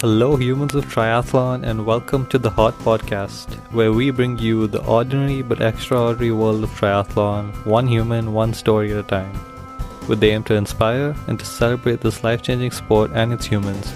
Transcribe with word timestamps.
Hello, 0.00 0.36
humans 0.36 0.76
of 0.76 0.84
triathlon, 0.84 1.64
and 1.64 1.84
welcome 1.84 2.24
to 2.26 2.38
the 2.38 2.50
Hot 2.50 2.72
Podcast, 2.78 3.52
where 3.72 3.92
we 3.92 4.12
bring 4.12 4.38
you 4.38 4.68
the 4.68 4.80
ordinary 4.84 5.42
but 5.42 5.60
extraordinary 5.60 6.30
world 6.30 6.62
of 6.62 6.70
triathlon, 6.70 7.50
one 7.66 7.88
human, 7.88 8.32
one 8.32 8.54
story 8.54 8.92
at 8.92 8.98
a 8.98 9.02
time, 9.02 9.36
with 10.06 10.20
the 10.20 10.28
aim 10.28 10.44
to 10.44 10.54
inspire 10.54 11.16
and 11.26 11.40
to 11.40 11.44
celebrate 11.44 12.00
this 12.00 12.22
life 12.22 12.42
changing 12.42 12.70
sport 12.70 13.10
and 13.12 13.32
its 13.32 13.44
humans 13.44 13.92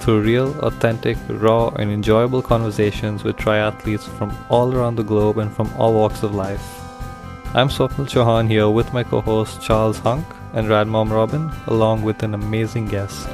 through 0.00 0.22
real, 0.22 0.58
authentic, 0.64 1.16
raw, 1.28 1.68
and 1.76 1.92
enjoyable 1.92 2.42
conversations 2.42 3.22
with 3.22 3.36
triathletes 3.36 4.08
from 4.18 4.36
all 4.48 4.74
around 4.74 4.96
the 4.96 5.04
globe 5.04 5.38
and 5.38 5.54
from 5.54 5.72
all 5.74 5.94
walks 5.94 6.24
of 6.24 6.34
life. 6.34 6.80
I'm 7.54 7.68
Swapnil 7.68 8.10
Chauhan 8.10 8.48
here 8.48 8.68
with 8.68 8.92
my 8.92 9.04
co 9.04 9.20
host 9.20 9.62
Charles 9.62 10.00
Hunk 10.00 10.26
and 10.54 10.66
Radmom 10.66 11.12
Robin, 11.12 11.52
along 11.68 12.02
with 12.02 12.24
an 12.24 12.34
amazing 12.34 12.88
guest. 12.88 13.28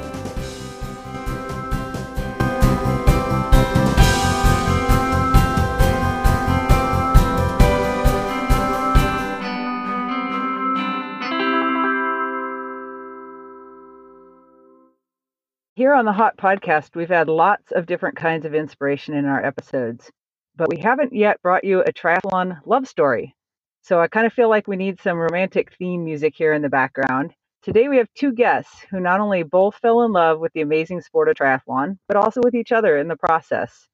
Here 15.75 15.95
on 15.95 16.05
the 16.05 16.13
Hot 16.13 16.37
Podcast, 16.37 16.95
we've 16.95 17.09
had 17.09 17.27
lots 17.27 17.71
of 17.71 17.87
different 17.87 18.15
kinds 18.15 18.45
of 18.45 18.53
inspiration 18.53 19.15
in 19.15 19.25
our 19.25 19.43
episodes, 19.43 20.11
but 20.55 20.69
we 20.69 20.77
haven't 20.77 21.13
yet 21.13 21.41
brought 21.41 21.63
you 21.63 21.79
a 21.81 21.91
triathlon 21.91 22.61
love 22.67 22.87
story. 22.87 23.35
So 23.81 23.99
I 23.99 24.07
kind 24.07 24.27
of 24.27 24.33
feel 24.33 24.49
like 24.49 24.67
we 24.67 24.75
need 24.75 25.01
some 25.01 25.17
romantic 25.17 25.73
theme 25.73 26.03
music 26.05 26.35
here 26.35 26.53
in 26.53 26.61
the 26.61 26.69
background. 26.69 27.33
Today 27.63 27.89
we 27.89 27.97
have 27.97 28.07
two 28.13 28.33
guests 28.33 28.85
who 28.91 28.99
not 28.99 29.19
only 29.19 29.41
both 29.41 29.73
fell 29.77 30.03
in 30.03 30.11
love 30.11 30.39
with 30.39 30.53
the 30.53 30.61
amazing 30.61 31.01
sport 31.01 31.27
of 31.27 31.37
triathlon, 31.37 31.97
but 32.07 32.17
also 32.17 32.41
with 32.43 32.53
each 32.53 32.71
other 32.71 32.99
in 32.99 33.07
the 33.07 33.17
process. 33.17 33.87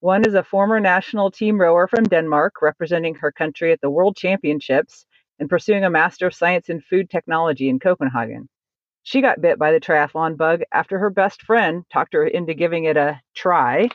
One 0.00 0.26
is 0.26 0.34
a 0.34 0.44
former 0.44 0.80
national 0.80 1.30
team 1.30 1.58
rower 1.58 1.88
from 1.88 2.04
Denmark, 2.04 2.60
representing 2.60 3.14
her 3.14 3.32
country 3.32 3.72
at 3.72 3.80
the 3.80 3.88
World 3.88 4.18
Championships 4.18 5.06
and 5.38 5.48
pursuing 5.48 5.82
a 5.82 5.88
Master 5.88 6.26
of 6.26 6.34
Science 6.34 6.68
in 6.68 6.82
Food 6.82 7.08
Technology 7.08 7.70
in 7.70 7.78
Copenhagen. 7.78 8.50
She 9.04 9.20
got 9.20 9.40
bit 9.40 9.58
by 9.58 9.72
the 9.72 9.80
triathlon 9.80 10.36
bug 10.36 10.62
after 10.72 10.98
her 10.98 11.10
best 11.10 11.42
friend 11.42 11.84
talked 11.92 12.12
her 12.12 12.26
into 12.26 12.54
giving 12.54 12.84
it 12.84 12.96
a 12.96 13.20
try. 13.34 13.88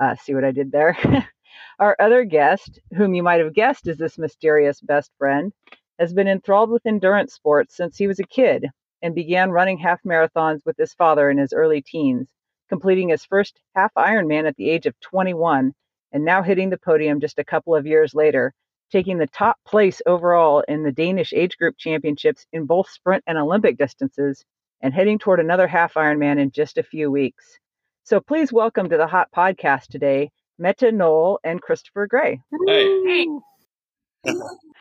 Uh, 0.00 0.16
see 0.16 0.34
what 0.34 0.44
I 0.44 0.50
did 0.50 0.72
there? 0.72 0.96
Our 1.78 1.96
other 2.00 2.24
guest, 2.24 2.80
whom 2.96 3.14
you 3.14 3.22
might 3.22 3.40
have 3.40 3.54
guessed 3.54 3.86
is 3.86 3.96
this 3.96 4.18
mysterious 4.18 4.80
best 4.80 5.12
friend, 5.18 5.52
has 5.98 6.12
been 6.12 6.28
enthralled 6.28 6.70
with 6.70 6.84
endurance 6.86 7.34
sports 7.34 7.76
since 7.76 7.96
he 7.96 8.06
was 8.06 8.18
a 8.18 8.24
kid 8.24 8.66
and 9.02 9.14
began 9.14 9.50
running 9.50 9.78
half 9.78 10.02
marathons 10.02 10.64
with 10.66 10.76
his 10.76 10.94
father 10.94 11.30
in 11.30 11.38
his 11.38 11.52
early 11.52 11.80
teens, 11.80 12.28
completing 12.68 13.08
his 13.08 13.24
first 13.24 13.60
half 13.76 13.92
Ironman 13.94 14.46
at 14.46 14.56
the 14.56 14.68
age 14.68 14.86
of 14.86 14.98
21 15.00 15.72
and 16.12 16.24
now 16.24 16.42
hitting 16.42 16.70
the 16.70 16.78
podium 16.78 17.20
just 17.20 17.38
a 17.38 17.44
couple 17.44 17.74
of 17.74 17.86
years 17.86 18.14
later 18.14 18.52
taking 18.90 19.18
the 19.18 19.26
top 19.26 19.58
place 19.66 20.02
overall 20.06 20.64
in 20.68 20.82
the 20.82 20.92
Danish 20.92 21.32
age 21.32 21.56
group 21.58 21.76
championships 21.78 22.46
in 22.52 22.66
both 22.66 22.88
sprint 22.90 23.24
and 23.26 23.38
Olympic 23.38 23.78
distances, 23.78 24.44
and 24.82 24.94
heading 24.94 25.18
toward 25.18 25.40
another 25.40 25.66
half 25.66 25.94
Ironman 25.94 26.38
in 26.38 26.50
just 26.50 26.78
a 26.78 26.82
few 26.82 27.10
weeks. 27.10 27.58
So 28.04 28.20
please 28.20 28.52
welcome 28.52 28.88
to 28.88 28.96
the 28.96 29.06
Hot 29.06 29.28
Podcast 29.34 29.88
today, 29.88 30.30
Mette 30.58 30.92
Knoll 30.92 31.38
and 31.44 31.62
Christopher 31.62 32.06
Gray. 32.06 32.40
Hey. 32.66 33.26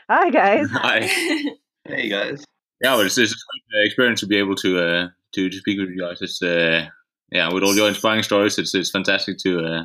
Hi, 0.10 0.30
guys. 0.30 0.68
Hi. 0.72 1.10
Hey 1.86 2.08
guys. 2.08 2.46
Yeah, 2.82 2.96
well, 2.96 3.06
it's, 3.06 3.18
it's 3.18 3.32
a 3.32 3.36
great 3.72 3.86
experience 3.88 4.20
to 4.20 4.28
be 4.28 4.38
able 4.38 4.56
to 4.56 4.80
uh, 4.80 5.08
to, 5.34 5.50
to 5.50 5.58
speak 5.58 5.80
with 5.80 5.90
you 5.90 6.02
guys. 6.02 6.22
It's 6.22 6.40
uh, 6.42 6.88
yeah, 7.32 7.52
with 7.52 7.64
all 7.64 7.76
your 7.76 7.88
inspiring 7.88 8.22
stories, 8.22 8.60
it's 8.60 8.76
it's 8.76 8.92
fantastic 8.92 9.38
to 9.40 9.66
uh, 9.66 9.84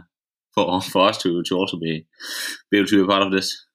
for 0.54 0.82
for 0.82 1.08
us 1.08 1.18
to 1.18 1.42
to 1.44 1.56
also 1.56 1.78
be 1.78 2.06
be 2.70 2.78
able 2.78 2.88
to 2.88 2.96
be 2.96 3.02
a 3.02 3.06
part 3.06 3.22
of 3.22 3.32
this. 3.32 3.66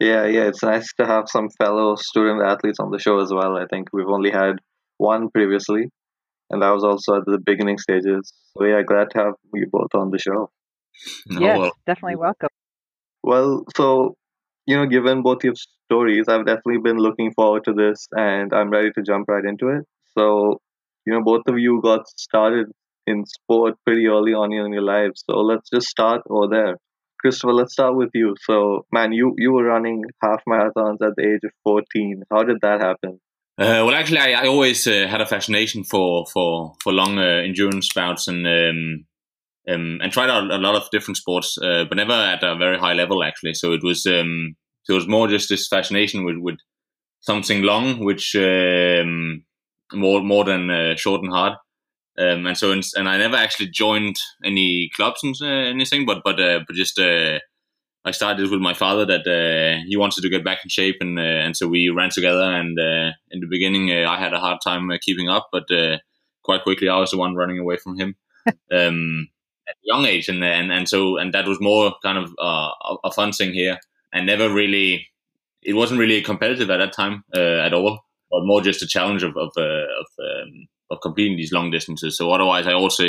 Yeah, 0.00 0.26
yeah, 0.26 0.44
it's 0.44 0.62
nice 0.62 0.92
to 1.00 1.06
have 1.06 1.24
some 1.28 1.48
fellow 1.58 1.96
student 1.96 2.42
athletes 2.46 2.78
on 2.78 2.90
the 2.90 3.00
show 3.00 3.20
as 3.20 3.32
well. 3.32 3.56
I 3.56 3.66
think 3.66 3.88
we've 3.92 4.08
only 4.08 4.30
had 4.30 4.56
one 4.96 5.28
previously, 5.30 5.90
and 6.50 6.62
that 6.62 6.70
was 6.70 6.84
also 6.84 7.16
at 7.16 7.24
the 7.26 7.38
beginning 7.44 7.78
stages. 7.78 8.32
So 8.56 8.64
yeah, 8.64 8.82
glad 8.82 9.10
to 9.10 9.18
have 9.18 9.34
you 9.54 9.66
both 9.70 9.94
on 9.94 10.10
the 10.10 10.18
show. 10.18 10.50
Oh, 11.32 11.40
yes, 11.40 11.58
well. 11.58 11.72
definitely 11.86 12.16
welcome. 12.16 12.48
Well, 13.22 13.64
so 13.76 14.14
you 14.68 14.76
know, 14.76 14.86
given 14.86 15.22
both 15.22 15.42
your 15.42 15.54
stories, 15.90 16.26
I've 16.28 16.44
definitely 16.46 16.78
been 16.84 16.98
looking 16.98 17.32
forward 17.32 17.64
to 17.64 17.72
this, 17.72 18.06
and 18.12 18.52
I'm 18.52 18.70
ready 18.70 18.90
to 18.92 19.02
jump 19.02 19.26
right 19.28 19.44
into 19.44 19.68
it. 19.68 19.84
So, 20.16 20.60
you 21.06 21.14
know, 21.14 21.22
both 21.24 21.42
of 21.48 21.58
you 21.58 21.80
got 21.82 22.06
started 22.18 22.66
in 23.06 23.24
sport 23.24 23.76
pretty 23.86 24.06
early 24.06 24.34
on 24.34 24.52
in 24.52 24.72
your 24.72 24.82
lives. 24.82 25.24
So 25.28 25.38
let's 25.38 25.70
just 25.70 25.86
start 25.86 26.20
over 26.28 26.48
there. 26.48 26.76
Christopher, 27.20 27.52
let's 27.52 27.72
start 27.72 27.96
with 27.96 28.10
you. 28.14 28.34
So, 28.40 28.86
man, 28.92 29.12
you 29.12 29.34
you 29.38 29.52
were 29.52 29.64
running 29.64 30.04
half 30.22 30.42
marathons 30.48 31.02
at 31.02 31.14
the 31.16 31.34
age 31.34 31.44
of 31.44 31.52
14. 31.64 32.22
How 32.30 32.42
did 32.44 32.58
that 32.62 32.80
happen? 32.80 33.20
Uh, 33.58 33.82
well, 33.84 33.94
actually, 33.94 34.20
I, 34.20 34.44
I 34.44 34.46
always 34.46 34.86
uh, 34.86 35.08
had 35.08 35.20
a 35.20 35.26
fascination 35.26 35.82
for 35.82 36.26
for 36.26 36.74
for 36.80 36.92
long 36.92 37.18
uh, 37.18 37.42
endurance 37.44 37.92
bouts 37.92 38.28
and 38.28 38.46
um, 38.46 39.04
um, 39.68 39.98
and 40.00 40.12
tried 40.12 40.30
out 40.30 40.50
a 40.50 40.58
lot 40.58 40.76
of 40.76 40.88
different 40.90 41.16
sports, 41.16 41.58
uh, 41.58 41.84
but 41.88 41.96
never 41.96 42.12
at 42.12 42.44
a 42.44 42.56
very 42.56 42.78
high 42.78 42.94
level. 42.94 43.24
Actually, 43.24 43.54
so 43.54 43.72
it 43.72 43.82
was 43.82 44.06
um, 44.06 44.54
so 44.84 44.94
it 44.94 44.96
was 44.96 45.08
more 45.08 45.26
just 45.26 45.48
this 45.48 45.66
fascination 45.66 46.24
with 46.24 46.36
with 46.38 46.58
something 47.20 47.62
long, 47.62 48.04
which 48.04 48.36
um, 48.36 49.44
more 49.92 50.22
more 50.22 50.44
than 50.44 50.70
uh, 50.70 50.94
short 50.94 51.22
and 51.22 51.32
hard. 51.32 51.54
Um, 52.18 52.46
and 52.46 52.58
so, 52.58 52.72
and 52.72 53.08
I 53.08 53.16
never 53.16 53.36
actually 53.36 53.68
joined 53.68 54.16
any 54.44 54.90
clubs 54.96 55.22
and 55.22 55.36
uh, 55.40 55.46
anything, 55.46 56.04
but 56.04 56.22
but 56.24 56.40
uh, 56.40 56.60
but 56.66 56.74
just 56.74 56.98
uh, 56.98 57.38
I 58.04 58.10
started 58.12 58.50
with 58.50 58.60
my 58.60 58.74
father 58.74 59.04
that 59.06 59.26
uh, 59.26 59.84
he 59.86 59.96
wanted 59.96 60.22
to 60.22 60.30
get 60.30 60.44
back 60.44 60.58
in 60.64 60.70
shape, 60.70 60.96
and 61.00 61.18
uh, 61.18 61.22
and 61.22 61.56
so 61.56 61.68
we 61.68 61.88
ran 61.90 62.10
together. 62.10 62.42
And 62.42 62.78
uh, 62.78 63.12
in 63.30 63.40
the 63.40 63.46
beginning, 63.46 63.90
uh, 63.90 64.08
I 64.08 64.18
had 64.18 64.32
a 64.32 64.40
hard 64.40 64.58
time 64.64 64.90
uh, 64.90 64.98
keeping 65.00 65.28
up, 65.28 65.48
but 65.52 65.70
uh, 65.70 65.98
quite 66.42 66.62
quickly, 66.62 66.88
I 66.88 66.98
was 66.98 67.10
the 67.10 67.18
one 67.18 67.34
running 67.34 67.58
away 67.58 67.76
from 67.76 67.98
him 67.98 68.16
um, 68.72 69.28
at 69.68 69.74
a 69.74 69.84
young 69.84 70.06
age, 70.06 70.28
and 70.28 70.42
and 70.42 70.72
and 70.72 70.88
so 70.88 71.18
and 71.18 71.34
that 71.34 71.46
was 71.46 71.60
more 71.60 71.94
kind 72.02 72.18
of 72.18 72.32
uh, 72.40 72.70
a- 73.04 73.12
fun 73.12 73.32
thing 73.32 73.52
here, 73.52 73.78
and 74.12 74.26
never 74.26 74.52
really. 74.52 75.06
It 75.60 75.74
wasn't 75.74 76.00
really 76.00 76.22
competitive 76.22 76.70
at 76.70 76.78
that 76.78 76.92
time 76.92 77.24
uh, 77.36 77.58
at 77.66 77.74
all, 77.74 78.00
but 78.30 78.44
more 78.44 78.62
just 78.62 78.82
a 78.82 78.86
challenge 78.86 79.22
of 79.22 79.36
of 79.36 79.50
uh, 79.56 79.86
of, 80.00 80.06
um, 80.18 80.68
of 80.90 81.00
completing 81.00 81.36
these 81.36 81.52
long 81.52 81.70
distances. 81.70 82.16
So 82.16 82.30
otherwise, 82.30 82.66
I 82.66 82.72
also, 82.72 83.04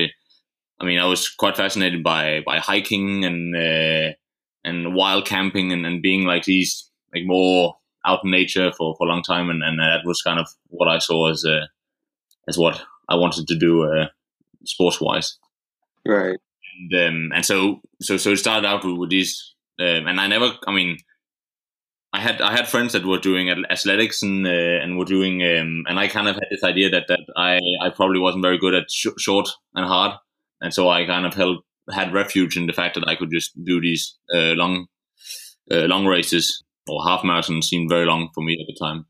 I 0.79 0.85
mean, 0.85 0.99
I 0.99 1.05
was 1.05 1.29
quite 1.29 1.57
fascinated 1.57 2.03
by 2.03 2.41
by 2.45 2.59
hiking 2.59 3.25
and 3.25 3.55
uh, 3.55 4.13
and 4.63 4.95
wild 4.95 5.25
camping 5.25 5.71
and, 5.71 5.85
and 5.85 6.01
being 6.01 6.23
like 6.23 6.43
these 6.43 6.89
like 7.13 7.23
more 7.25 7.77
out 8.05 8.23
in 8.23 8.31
nature 8.31 8.71
for, 8.71 8.95
for 8.97 9.07
a 9.07 9.09
long 9.09 9.23
time, 9.23 9.49
and, 9.49 9.63
and 9.63 9.79
that 9.79 10.05
was 10.05 10.21
kind 10.21 10.39
of 10.39 10.47
what 10.67 10.87
I 10.87 10.99
saw 10.99 11.29
as 11.29 11.45
uh, 11.45 11.65
as 12.47 12.57
what 12.57 12.81
I 13.07 13.15
wanted 13.15 13.47
to 13.47 13.55
do 13.55 13.83
uh, 13.83 14.07
sports 14.65 15.01
wise. 15.01 15.37
Right. 16.05 16.39
And 16.79 17.07
um, 17.07 17.31
and 17.35 17.45
so 17.45 17.81
so 18.01 18.17
so 18.17 18.31
it 18.31 18.37
started 18.37 18.67
out 18.67 18.85
with, 18.85 18.97
with 18.97 19.09
these, 19.09 19.55
um, 19.79 20.07
and 20.07 20.19
I 20.19 20.27
never, 20.27 20.53
I 20.67 20.71
mean. 20.71 20.97
I 22.11 22.19
had 22.19 22.41
I 22.41 22.51
had 22.51 22.67
friends 22.67 22.93
that 22.93 23.05
were 23.05 23.19
doing 23.19 23.49
athletics 23.49 24.23
and 24.23 24.45
uh, 24.45 24.83
and 24.83 24.97
were 24.97 25.05
doing 25.05 25.43
um, 25.43 25.83
and 25.87 25.99
I 25.99 26.07
kind 26.07 26.27
of 26.27 26.35
had 26.35 26.47
this 26.49 26.63
idea 26.63 26.89
that, 26.89 27.05
that 27.07 27.19
I, 27.37 27.59
I 27.81 27.89
probably 27.89 28.19
wasn't 28.19 28.43
very 28.43 28.57
good 28.57 28.73
at 28.73 28.89
sh- 28.89 29.19
short 29.19 29.47
and 29.75 29.85
hard 29.85 30.13
and 30.61 30.73
so 30.73 30.89
I 30.89 31.05
kind 31.05 31.25
of 31.25 31.33
held 31.35 31.63
had 31.91 32.13
refuge 32.13 32.57
in 32.57 32.67
the 32.67 32.73
fact 32.73 32.95
that 32.95 33.07
I 33.07 33.15
could 33.15 33.31
just 33.31 33.51
do 33.63 33.81
these 33.81 34.17
uh, 34.33 34.53
long 34.53 34.87
uh, 35.71 35.85
long 35.85 36.05
races 36.05 36.63
or 36.87 37.03
half 37.07 37.21
marathons 37.21 37.65
seemed 37.65 37.89
very 37.89 38.05
long 38.05 38.29
for 38.33 38.41
me 38.41 38.53
at 38.53 38.67
the 38.67 38.85
time. 38.85 39.05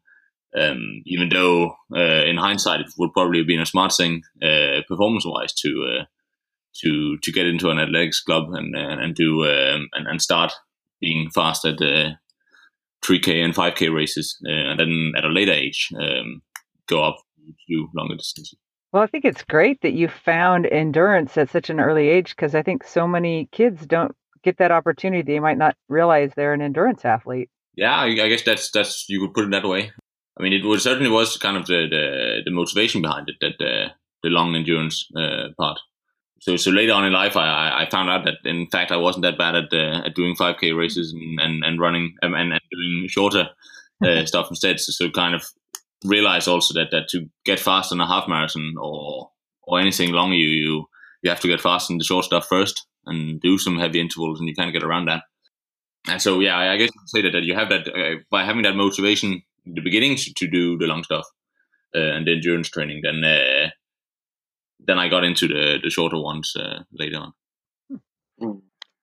Um, 0.59 1.03
even 1.05 1.29
though 1.29 1.75
uh, 1.95 2.25
in 2.25 2.37
hindsight 2.37 2.79
it 2.79 2.87
would 2.97 3.13
probably 3.13 3.37
have 3.37 3.47
been 3.47 3.61
a 3.61 3.67
smart 3.67 3.93
thing 3.95 4.23
uh, 4.41 4.81
performance 4.87 5.23
wise 5.25 5.53
to 5.53 5.99
uh, 5.99 6.05
to 6.81 7.17
to 7.21 7.31
get 7.31 7.45
into 7.45 7.69
an 7.69 7.79
athletics 7.79 8.22
club 8.22 8.45
and 8.53 8.75
and, 8.75 9.16
do 9.16 9.43
um, 9.43 9.87
and, 9.93 10.07
and 10.07 10.22
start 10.22 10.52
being 10.99 11.29
fast 11.29 11.66
at 11.66 11.78
3k 13.05 13.43
and 13.43 13.53
5k 13.53 13.93
races 13.93 14.37
uh, 14.47 14.51
and 14.51 14.79
then 14.79 15.13
at 15.17 15.25
a 15.25 15.29
later 15.29 15.51
age 15.51 15.90
um, 15.99 16.41
go 16.87 17.03
up 17.03 17.17
to 17.67 17.87
longer 17.96 18.16
distances. 18.16 18.57
Well, 18.91 19.03
I 19.03 19.07
think 19.07 19.25
it's 19.25 19.43
great 19.43 19.81
that 19.81 19.93
you 19.93 20.07
found 20.07 20.66
endurance 20.66 21.37
at 21.37 21.49
such 21.49 21.69
an 21.69 21.79
early 21.79 22.09
age 22.09 22.35
because 22.35 22.55
I 22.55 22.63
think 22.63 22.84
so 22.84 23.07
many 23.07 23.47
kids 23.51 23.85
don't 23.85 24.16
get 24.43 24.57
that 24.57 24.72
opportunity. 24.72 25.22
They 25.22 25.40
might 25.40 25.57
not 25.57 25.75
realize 25.90 26.31
they're 26.35 26.53
an 26.53 26.61
endurance 26.61 27.05
athlete. 27.05 27.49
Yeah, 27.75 27.96
I, 27.96 28.05
I 28.05 28.29
guess 28.29 28.43
that's 28.43 28.72
that's 28.72 29.05
you 29.07 29.19
could 29.19 29.34
put 29.34 29.45
it 29.45 29.52
that 29.52 29.67
way. 29.67 29.91
I 30.40 30.43
mean, 30.43 30.53
it 30.53 30.66
was 30.66 30.84
certainly 30.84 31.09
was 31.09 31.37
kind 31.37 31.55
of 31.55 31.67
the 31.67 31.87
the, 31.90 32.41
the 32.45 32.52
motivation 32.52 33.02
behind 33.02 33.29
it 33.29 33.35
that 33.41 33.53
the 33.59 33.87
the 34.23 34.29
long 34.29 34.55
endurance 34.55 35.07
uh, 35.16 35.49
part. 35.57 35.79
So 36.41 36.56
so 36.56 36.72
later 36.72 36.94
on 36.94 37.06
in 37.06 37.14
life, 37.14 37.36
I, 37.36 37.84
I 37.84 37.90
found 37.90 38.09
out 38.09 38.26
that 38.26 38.36
in 38.46 38.68
fact 38.68 38.91
I 38.91 38.97
wasn't 38.97 39.24
that 39.24 39.38
bad 39.38 39.56
at 39.56 39.74
uh, 39.74 40.06
at 40.06 40.16
doing 40.16 40.36
5k 40.36 40.78
races 40.78 41.14
and 41.14 41.40
and, 41.40 41.64
and 41.64 41.80
running 41.80 42.16
um, 42.24 42.34
and, 42.34 42.53
and 42.53 42.62
doing 42.72 43.08
shorter 43.08 43.50
uh, 44.06 44.26
stuff 44.32 44.47
instead. 44.50 44.80
So, 44.80 44.91
so 44.91 45.12
kind 45.12 45.36
of 45.36 45.46
realized 46.06 46.47
also 46.47 46.74
that 46.74 46.91
that 46.91 47.09
to 47.09 47.30
get 47.46 47.59
fast 47.59 47.91
in 47.91 48.00
a 48.00 48.08
half 48.08 48.28
marathon 48.28 48.76
or 48.80 49.30
or 49.64 49.80
anything 49.80 50.12
long, 50.12 50.32
you 50.34 50.47
you 50.47 50.86
you 51.22 51.30
have 51.30 51.41
to 51.41 51.47
get 51.47 51.62
fast 51.62 51.90
in 51.90 51.97
the 51.97 52.03
short 52.03 52.26
stuff 52.26 52.47
first 52.47 52.86
and 53.06 53.41
do 53.41 53.58
some 53.58 53.78
heavy 53.78 54.00
intervals, 54.00 54.40
and 54.40 54.47
you 54.47 54.56
can't 54.56 54.74
get 54.74 54.84
around 54.84 55.06
that. 55.08 55.24
And 56.08 56.22
so, 56.22 56.40
yeah, 56.40 56.58
I 56.58 56.78
guess 56.78 56.90
you 56.94 57.02
say 57.06 57.22
that, 57.24 57.32
that 57.32 57.44
you 57.44 57.56
have 57.56 57.70
that 57.70 57.88
uh, 57.88 58.22
by 58.32 58.44
having 58.44 58.64
that 58.64 58.76
motivation 58.76 59.41
in 59.66 59.74
the 59.74 59.82
beginning 59.82 60.16
to, 60.16 60.34
to 60.34 60.47
do 60.47 60.78
the 60.78 60.88
long 60.88 61.03
stuff 61.03 61.26
uh, 61.96 62.00
and 62.00 62.26
the 62.26 62.34
endurance 62.34 62.70
training. 62.70 63.02
Then, 63.03 63.24
uh, 63.24 63.70
then 64.79 64.99
I 64.99 65.08
got 65.09 65.23
into 65.23 65.47
the 65.47 65.79
the 65.84 65.90
shorter 65.90 66.20
ones 66.20 66.53
uh, 66.55 66.84
later 66.91 67.17
on. 67.17 67.34
Mm. 68.41 68.61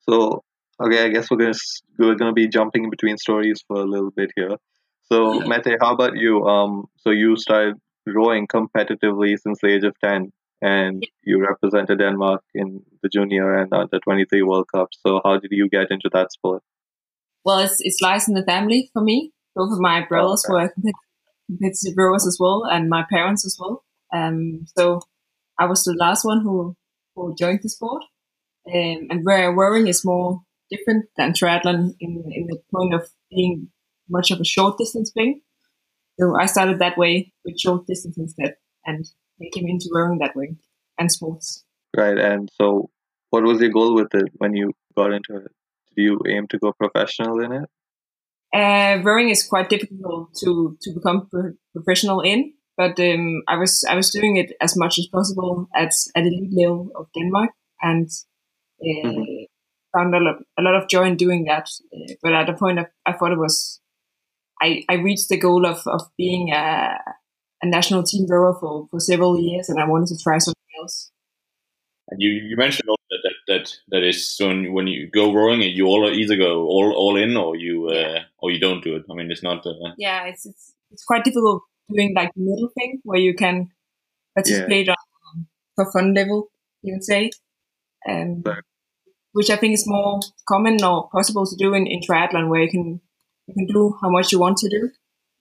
So, 0.08 0.42
okay, 0.80 1.04
I 1.04 1.08
guess 1.08 1.30
we're 1.30 1.38
gonna 1.38 1.54
we're 1.98 2.14
gonna 2.14 2.32
be 2.32 2.48
jumping 2.48 2.84
in 2.84 2.90
between 2.90 3.18
stories 3.18 3.62
for 3.66 3.76
a 3.76 3.84
little 3.84 4.10
bit 4.10 4.30
here. 4.36 4.56
So, 5.02 5.34
Yeah. 5.34 5.46
Mette, 5.46 5.78
how 5.80 5.94
about 5.94 6.16
you? 6.16 6.44
Um, 6.44 6.86
so 6.96 7.10
you 7.10 7.36
started 7.36 7.76
rowing 8.06 8.46
competitively 8.46 9.36
since 9.38 9.60
the 9.60 9.68
age 9.68 9.84
of 9.84 9.94
ten, 10.02 10.32
and 10.62 11.02
you 11.22 11.40
represented 11.40 11.98
Denmark 11.98 12.42
in 12.54 12.82
the 13.02 13.08
junior 13.08 13.54
and 13.54 13.72
under 13.72 13.98
twenty 14.00 14.24
three 14.24 14.42
World 14.42 14.66
Cup. 14.74 14.88
So, 14.92 15.20
how 15.24 15.38
did 15.38 15.50
you 15.50 15.68
get 15.68 15.90
into 15.90 16.08
that 16.12 16.32
sport? 16.32 16.62
Well, 17.44 17.58
it's 17.58 17.78
it's 17.80 18.00
lies 18.00 18.28
in 18.28 18.34
the 18.34 18.44
family 18.44 18.90
for 18.92 19.02
me. 19.02 19.32
Both 19.54 19.72
of 19.72 19.80
my 19.80 20.04
brothers 20.06 20.44
okay. 20.44 20.52
were 20.52 20.68
compet- 20.68 21.02
competitive 21.46 21.94
rowers 21.96 22.26
as 22.26 22.38
well, 22.40 22.64
and 22.64 22.88
my 22.88 23.04
parents 23.08 23.44
as 23.46 23.56
well. 23.60 23.84
Um, 24.12 24.66
so 24.76 25.00
I 25.58 25.66
was 25.66 25.84
the 25.84 25.94
last 25.94 26.24
one 26.24 26.42
who 26.42 26.76
who 27.14 27.34
joined 27.34 27.60
the 27.62 27.68
sport. 27.68 28.02
Um, 28.68 29.06
and 29.10 29.24
where 29.24 29.52
rowing 29.52 29.86
is 29.86 30.04
more 30.04 30.42
different 30.70 31.06
than 31.16 31.32
triathlon 31.32 31.94
in 32.00 32.24
in 32.32 32.46
the 32.46 32.58
point 32.72 32.94
of 32.94 33.08
being 33.30 33.68
much 34.08 34.30
of 34.30 34.40
a 34.40 34.44
short 34.44 34.78
distance 34.78 35.10
thing. 35.12 35.40
So 36.18 36.36
I 36.36 36.46
started 36.46 36.78
that 36.80 36.98
way 36.98 37.32
with 37.44 37.60
short 37.60 37.86
distance 37.86 38.16
instead, 38.18 38.56
and 38.84 39.04
I 39.40 39.50
came 39.52 39.68
into 39.68 39.90
rowing 39.92 40.18
that 40.18 40.34
way 40.34 40.56
and 40.98 41.12
sports. 41.12 41.64
Right, 41.96 42.18
and 42.18 42.48
so 42.54 42.90
what 43.30 43.44
was 43.44 43.60
your 43.60 43.70
goal 43.70 43.94
with 43.94 44.14
it 44.14 44.28
when 44.38 44.54
you 44.54 44.72
got 44.96 45.12
into 45.12 45.36
it? 45.36 45.52
Did 45.94 46.02
you 46.02 46.20
aim 46.28 46.46
to 46.48 46.58
go 46.58 46.72
professional 46.72 47.40
in 47.40 47.52
it? 47.52 47.68
Uh, 48.52 49.02
rowing 49.02 49.28
is 49.28 49.46
quite 49.46 49.68
difficult 49.68 50.34
to 50.40 50.76
to 50.80 50.94
become 50.94 51.28
pro- 51.28 51.54
professional 51.72 52.20
in, 52.20 52.52
but 52.76 52.98
um, 53.00 53.42
I 53.48 53.56
was 53.56 53.84
I 53.88 53.94
was 53.96 54.10
doing 54.10 54.36
it 54.36 54.52
as 54.60 54.76
much 54.76 54.98
as 54.98 55.06
possible 55.06 55.68
at 55.74 55.92
at 56.14 56.26
elite 56.26 56.52
level 56.56 56.90
of 56.94 57.06
Denmark, 57.14 57.50
and 57.82 58.08
uh, 58.80 59.08
Mhm. 59.08 59.46
found 59.92 60.14
a 60.14 60.20
lot 60.20 60.36
a 60.58 60.62
lot 60.62 60.74
of 60.82 60.88
joy 60.88 61.04
in 61.06 61.16
doing 61.16 61.44
that. 61.46 61.68
Uh, 61.92 62.14
but 62.22 62.32
at 62.34 62.48
a 62.50 62.54
point, 62.54 62.78
I, 62.78 62.86
I 63.06 63.12
thought 63.12 63.32
it 63.32 63.38
was 63.38 63.80
I 64.62 64.84
I 64.88 64.94
reached 64.94 65.28
the 65.28 65.38
goal 65.40 65.66
of 65.66 65.78
of 65.86 66.02
being 66.16 66.52
a 66.52 66.98
a 67.62 67.66
national 67.66 68.02
team 68.02 68.26
rower 68.28 68.54
for 68.60 68.86
for 68.90 69.00
several 69.00 69.38
years, 69.40 69.68
and 69.68 69.80
I 69.80 69.88
wanted 69.88 70.08
to 70.08 70.22
try 70.22 70.38
something 70.38 70.80
else. 70.80 71.10
And 72.08 72.20
you, 72.22 72.30
you 72.30 72.56
mentioned 72.56 72.88
also 72.88 73.02
that, 73.10 73.22
that 73.24 73.34
that 73.48 73.78
that 73.88 74.02
is 74.08 74.36
so 74.36 74.48
when, 74.48 74.72
when 74.72 74.86
you 74.86 75.10
go 75.10 75.32
rowing, 75.32 75.62
you 75.62 75.86
all 75.86 76.08
either 76.10 76.36
go 76.36 76.66
all 76.66 76.92
all 76.96 77.16
in 77.16 77.36
or 77.36 77.56
you 77.56 77.88
uh, 77.88 78.20
or 78.38 78.50
you 78.52 78.60
don't 78.60 78.84
do 78.84 78.96
it. 78.96 79.04
I 79.10 79.14
mean, 79.14 79.30
it's 79.30 79.42
not. 79.42 79.66
Uh, 79.66 79.94
yeah, 79.98 80.26
it's, 80.26 80.46
it's 80.46 80.74
it's 80.92 81.04
quite 81.04 81.24
difficult 81.24 81.62
doing 81.92 82.14
like 82.14 82.32
the 82.34 82.42
middle 82.42 82.68
thing 82.74 83.00
where 83.04 83.20
you 83.20 83.34
can 83.34 83.68
participate 84.34 84.88
on 84.88 84.96
for 85.74 85.90
fun 85.92 86.14
level, 86.14 86.48
you 86.82 86.94
would 86.94 87.04
say, 87.04 87.30
um, 88.08 88.42
Right. 88.44 88.62
which 89.32 89.50
I 89.50 89.56
think 89.56 89.74
is 89.74 89.84
more 89.86 90.20
common 90.48 90.82
or 90.82 91.08
possible 91.10 91.46
to 91.46 91.56
do 91.56 91.74
in, 91.74 91.86
in 91.86 92.00
triathlon, 92.00 92.48
where 92.48 92.62
you 92.62 92.70
can 92.70 93.00
you 93.46 93.54
can 93.54 93.66
do 93.66 93.94
how 94.00 94.10
much 94.10 94.32
you 94.32 94.40
want 94.40 94.58
to 94.58 94.68
do 94.68 94.90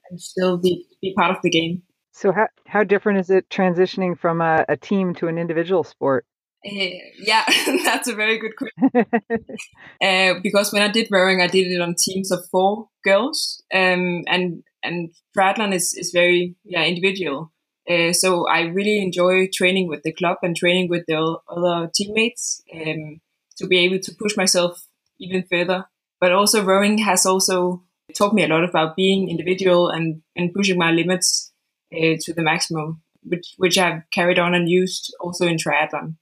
and 0.10 0.22
still 0.22 0.58
be 0.58 0.86
be 1.02 1.14
part 1.16 1.32
of 1.32 1.42
the 1.42 1.50
game. 1.50 1.84
So 2.12 2.32
how 2.32 2.48
how 2.68 2.84
different 2.84 3.20
is 3.20 3.30
it 3.30 3.50
transitioning 3.50 4.18
from 4.18 4.42
a, 4.42 4.66
a 4.70 4.78
team 4.78 5.16
to 5.16 5.28
an 5.28 5.38
individual 5.38 5.84
sport? 5.84 6.26
Uh, 6.66 6.90
yeah, 7.20 7.44
that's 7.84 8.08
a 8.08 8.16
very 8.16 8.40
good 8.40 8.54
question. 8.56 9.06
uh, 10.02 10.40
because 10.42 10.74
when 10.74 10.82
I 10.82 10.88
did 10.88 11.08
rowing, 11.12 11.42
I 11.42 11.48
did 11.48 11.72
it 11.72 11.82
on 11.82 11.96
teams 11.98 12.32
of 12.32 12.46
four 12.50 12.90
girls, 13.04 13.64
um, 13.74 14.24
and 14.28 14.64
and 14.86 15.12
triathlon 15.38 15.74
is 15.74 15.94
is 15.94 16.12
very 16.12 16.56
yeah 16.64 16.84
individual. 16.84 17.52
Uh, 17.90 18.14
so 18.14 18.48
I 18.48 18.62
really 18.62 19.00
enjoy 19.00 19.48
training 19.54 19.88
with 19.88 20.02
the 20.04 20.14
club 20.14 20.38
and 20.42 20.56
training 20.56 20.90
with 20.90 21.06
the 21.08 21.38
other 21.48 21.92
teammates 21.94 22.64
um, 22.74 23.22
to 23.58 23.68
be 23.68 23.78
able 23.80 24.00
to 24.00 24.16
push 24.16 24.36
myself 24.36 24.88
even 25.20 25.44
further. 25.44 25.86
But 26.20 26.32
also 26.32 26.64
rowing 26.64 26.98
has 27.00 27.26
also 27.26 27.84
taught 28.16 28.34
me 28.34 28.44
a 28.44 28.48
lot 28.48 28.64
about 28.64 28.96
being 28.96 29.30
individual 29.30 29.90
and, 29.90 30.22
and 30.36 30.54
pushing 30.54 30.78
my 30.78 30.92
limits 30.92 31.52
uh, 31.94 32.16
to 32.22 32.34
the 32.34 32.42
maximum, 32.42 33.02
which 33.24 33.54
which 33.58 33.78
I've 33.78 34.04
carried 34.12 34.40
on 34.40 34.56
and 34.56 34.70
used 34.70 35.14
also 35.20 35.46
in 35.46 35.58
triathlon. 35.58 36.16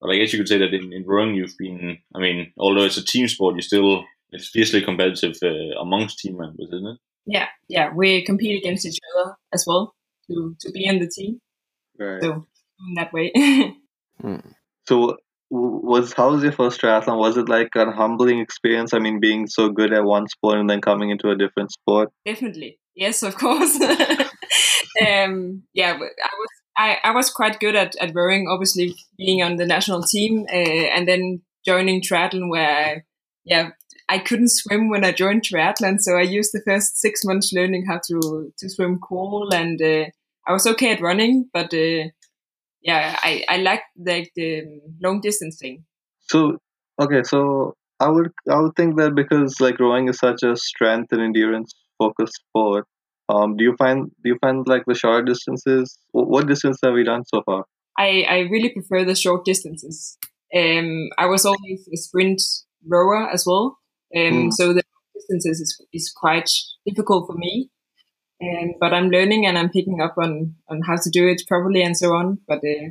But 0.00 0.10
I 0.10 0.16
guess 0.16 0.32
you 0.32 0.38
could 0.38 0.48
say 0.48 0.58
that 0.58 0.74
in, 0.74 0.92
in 0.92 1.06
rowing, 1.06 1.34
you've 1.34 1.56
been. 1.58 1.98
I 2.14 2.18
mean, 2.18 2.52
although 2.58 2.84
it's 2.84 2.96
a 2.96 3.04
team 3.04 3.28
sport, 3.28 3.56
you 3.56 3.62
still 3.62 4.04
it's 4.32 4.48
fiercely 4.48 4.82
competitive 4.82 5.36
uh, 5.42 5.80
amongst 5.80 6.18
team 6.18 6.36
members, 6.38 6.68
isn't 6.68 6.86
it? 6.86 6.98
Yeah, 7.26 7.48
yeah, 7.68 7.92
we 7.94 8.24
compete 8.24 8.58
against 8.58 8.86
each 8.86 8.98
other 9.14 9.36
as 9.52 9.64
well 9.66 9.94
to 10.26 10.56
to 10.60 10.70
be 10.72 10.86
in 10.86 10.98
the 10.98 11.08
team. 11.08 11.40
Right. 11.98 12.22
So 12.22 12.46
in 12.88 12.94
that 12.94 13.12
way, 13.12 13.32
So 14.88 15.16
was 15.50 16.12
how 16.12 16.30
was 16.30 16.42
your 16.42 16.52
first 16.52 16.80
triathlon? 16.80 17.18
Was 17.18 17.36
it 17.36 17.48
like 17.48 17.70
a 17.76 17.90
humbling 17.90 18.40
experience? 18.40 18.94
I 18.94 18.98
mean, 18.98 19.20
being 19.20 19.46
so 19.46 19.68
good 19.68 19.92
at 19.92 20.04
one 20.04 20.28
sport 20.28 20.58
and 20.58 20.70
then 20.70 20.80
coming 20.80 21.10
into 21.10 21.30
a 21.30 21.36
different 21.36 21.72
sport. 21.72 22.10
definitely 22.24 22.78
yes, 22.94 23.22
of 23.22 23.36
course. 23.36 23.80
um, 25.06 25.62
yeah, 25.72 25.92
I 25.92 25.98
was 25.98 26.50
I, 26.76 26.96
I 27.02 27.10
was 27.10 27.30
quite 27.30 27.58
good 27.58 27.74
at 27.74 27.96
at 27.96 28.14
rowing, 28.14 28.46
obviously 28.48 28.94
being 29.18 29.42
on 29.42 29.56
the 29.56 29.66
national 29.66 30.02
team, 30.02 30.46
uh, 30.48 30.86
and 30.94 31.08
then 31.08 31.42
joining 31.64 32.00
triathlon 32.00 32.48
where 32.48 32.70
I, 32.70 33.02
yeah. 33.44 33.70
I 34.10 34.18
couldn't 34.18 34.50
swim 34.50 34.90
when 34.90 35.04
I 35.04 35.12
joined 35.12 35.42
triathlon, 35.42 36.00
so 36.00 36.16
I 36.16 36.22
used 36.22 36.50
the 36.52 36.62
first 36.66 36.98
six 36.98 37.24
months 37.24 37.52
learning 37.52 37.86
how 37.86 38.00
to 38.08 38.52
to 38.58 38.68
swim 38.68 38.98
crawl, 38.98 39.48
and 39.54 39.80
uh, 39.80 40.06
I 40.46 40.52
was 40.52 40.66
okay 40.66 40.92
at 40.92 41.00
running, 41.00 41.48
but 41.52 41.72
uh, 41.72 42.08
yeah, 42.82 43.16
I 43.22 43.44
I 43.48 43.56
liked 43.58 43.84
like 43.96 44.32
the 44.34 44.80
long 45.00 45.20
distance 45.20 45.58
thing. 45.58 45.84
So 46.20 46.58
okay, 47.00 47.22
so 47.22 47.74
I 48.00 48.08
would 48.08 48.32
I 48.50 48.60
would 48.60 48.74
think 48.76 48.96
that 48.96 49.14
because 49.14 49.60
like 49.60 49.78
rowing 49.78 50.08
is 50.08 50.18
such 50.18 50.42
a 50.42 50.56
strength 50.56 51.12
and 51.12 51.22
endurance 51.22 51.74
focused 51.98 52.34
sport. 52.34 52.86
Um, 53.28 53.56
do 53.56 53.62
you 53.62 53.76
find 53.78 54.10
do 54.24 54.30
you 54.30 54.38
find 54.40 54.66
like 54.66 54.84
the 54.86 54.94
short 54.94 55.26
distances? 55.26 55.98
What 56.12 56.48
distance 56.48 56.78
have 56.82 56.94
we 56.94 57.04
done 57.04 57.24
so 57.26 57.42
far? 57.46 57.64
I, 57.98 58.24
I 58.28 58.38
really 58.50 58.70
prefer 58.70 59.04
the 59.04 59.14
short 59.14 59.44
distances. 59.44 60.16
Um, 60.56 61.10
I 61.18 61.26
was 61.26 61.44
always 61.44 61.86
a 61.92 61.96
sprint 61.96 62.42
rower 62.88 63.28
as 63.28 63.44
well, 63.46 63.78
um, 64.16 64.48
Mm. 64.48 64.52
so 64.52 64.72
the 64.72 64.82
distances 65.14 65.60
is, 65.60 65.80
is 65.92 66.12
quite 66.14 66.50
difficult 66.86 67.26
for 67.26 67.36
me. 67.36 67.70
Um, 68.42 68.74
but 68.80 68.94
I'm 68.94 69.10
learning 69.10 69.46
and 69.46 69.58
I'm 69.58 69.68
picking 69.68 70.00
up 70.00 70.14
on, 70.16 70.54
on 70.68 70.80
how 70.82 70.96
to 70.96 71.10
do 71.10 71.28
it 71.28 71.42
properly 71.46 71.82
and 71.82 71.96
so 71.96 72.14
on. 72.14 72.38
But 72.48 72.58
uh, 72.64 72.88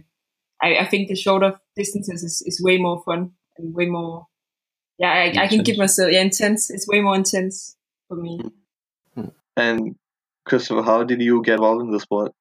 I, 0.62 0.78
I 0.78 0.86
think 0.86 1.08
the 1.08 1.16
shorter 1.16 1.60
distances 1.76 2.24
is, 2.24 2.44
is 2.46 2.62
way 2.64 2.78
more 2.78 3.02
fun 3.04 3.32
and 3.58 3.74
way 3.74 3.88
more. 3.88 4.28
Yeah, 5.00 5.12
I, 5.12 5.44
I 5.44 5.48
can 5.48 5.64
give 5.64 5.78
myself 5.78 6.12
yeah, 6.12 6.22
intense. 6.22 6.70
It's 6.70 6.88
way 6.88 7.02
more 7.02 7.16
intense 7.16 7.76
for 8.08 8.16
me. 8.16 8.42
And 9.58 9.96
Christopher, 10.46 10.84
how 10.84 11.04
did 11.04 11.22
you 11.22 11.42
get 11.42 11.56
involved 11.56 11.82
in 11.82 11.92
the 11.92 12.00
sport? 12.00 12.32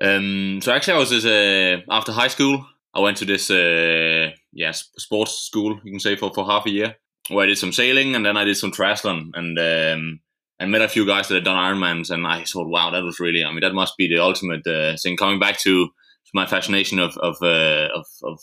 Um, 0.00 0.60
so 0.62 0.72
actually, 0.72 0.94
I 0.94 0.98
was 0.98 1.10
just, 1.10 1.26
uh, 1.26 1.80
after 1.90 2.12
high 2.12 2.28
school. 2.28 2.64
I 2.94 3.00
went 3.00 3.18
to 3.18 3.24
this 3.26 3.50
uh, 3.50 4.30
yeah 4.52 4.72
sports 4.72 5.32
school 5.32 5.78
you 5.84 5.92
can 5.92 6.00
say 6.00 6.16
for, 6.16 6.32
for 6.32 6.44
half 6.46 6.66
a 6.66 6.70
year 6.70 6.96
where 7.28 7.44
I 7.44 7.46
did 7.46 7.58
some 7.58 7.72
sailing 7.72 8.14
and 8.14 8.24
then 8.24 8.36
I 8.36 8.44
did 8.44 8.56
some 8.56 8.72
triathlon 8.72 9.30
and 9.34 9.58
um, 9.58 10.20
I 10.60 10.66
met 10.66 10.82
a 10.82 10.88
few 10.88 11.06
guys 11.06 11.28
that 11.28 11.34
had 11.34 11.44
done 11.44 11.56
Ironmans 11.56 12.10
and 12.10 12.26
I 12.26 12.44
thought 12.44 12.68
wow 12.68 12.90
that 12.90 13.04
was 13.04 13.20
really 13.20 13.44
I 13.44 13.50
mean 13.50 13.60
that 13.60 13.74
must 13.74 13.96
be 13.96 14.08
the 14.08 14.18
ultimate 14.18 14.66
uh, 14.66 14.96
thing. 14.96 15.16
Coming 15.16 15.38
back 15.38 15.58
to, 15.60 15.86
to 15.86 16.30
my 16.34 16.46
fascination 16.46 16.98
of 16.98 17.16
of 17.18 17.36
uh, 17.42 17.88
of, 17.94 18.06
of 18.22 18.40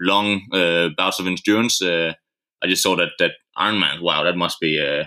long 0.00 0.42
uh, 0.52 0.88
bouts 0.96 1.18
of 1.18 1.26
endurance 1.26 1.80
uh, 1.82 2.14
I 2.62 2.66
just 2.66 2.82
saw 2.82 2.96
that 2.96 3.10
that 3.18 3.32
Ironman. 3.56 4.02
Wow 4.02 4.24
that 4.24 4.36
must 4.36 4.60
be 4.60 4.80
uh, 4.80 5.04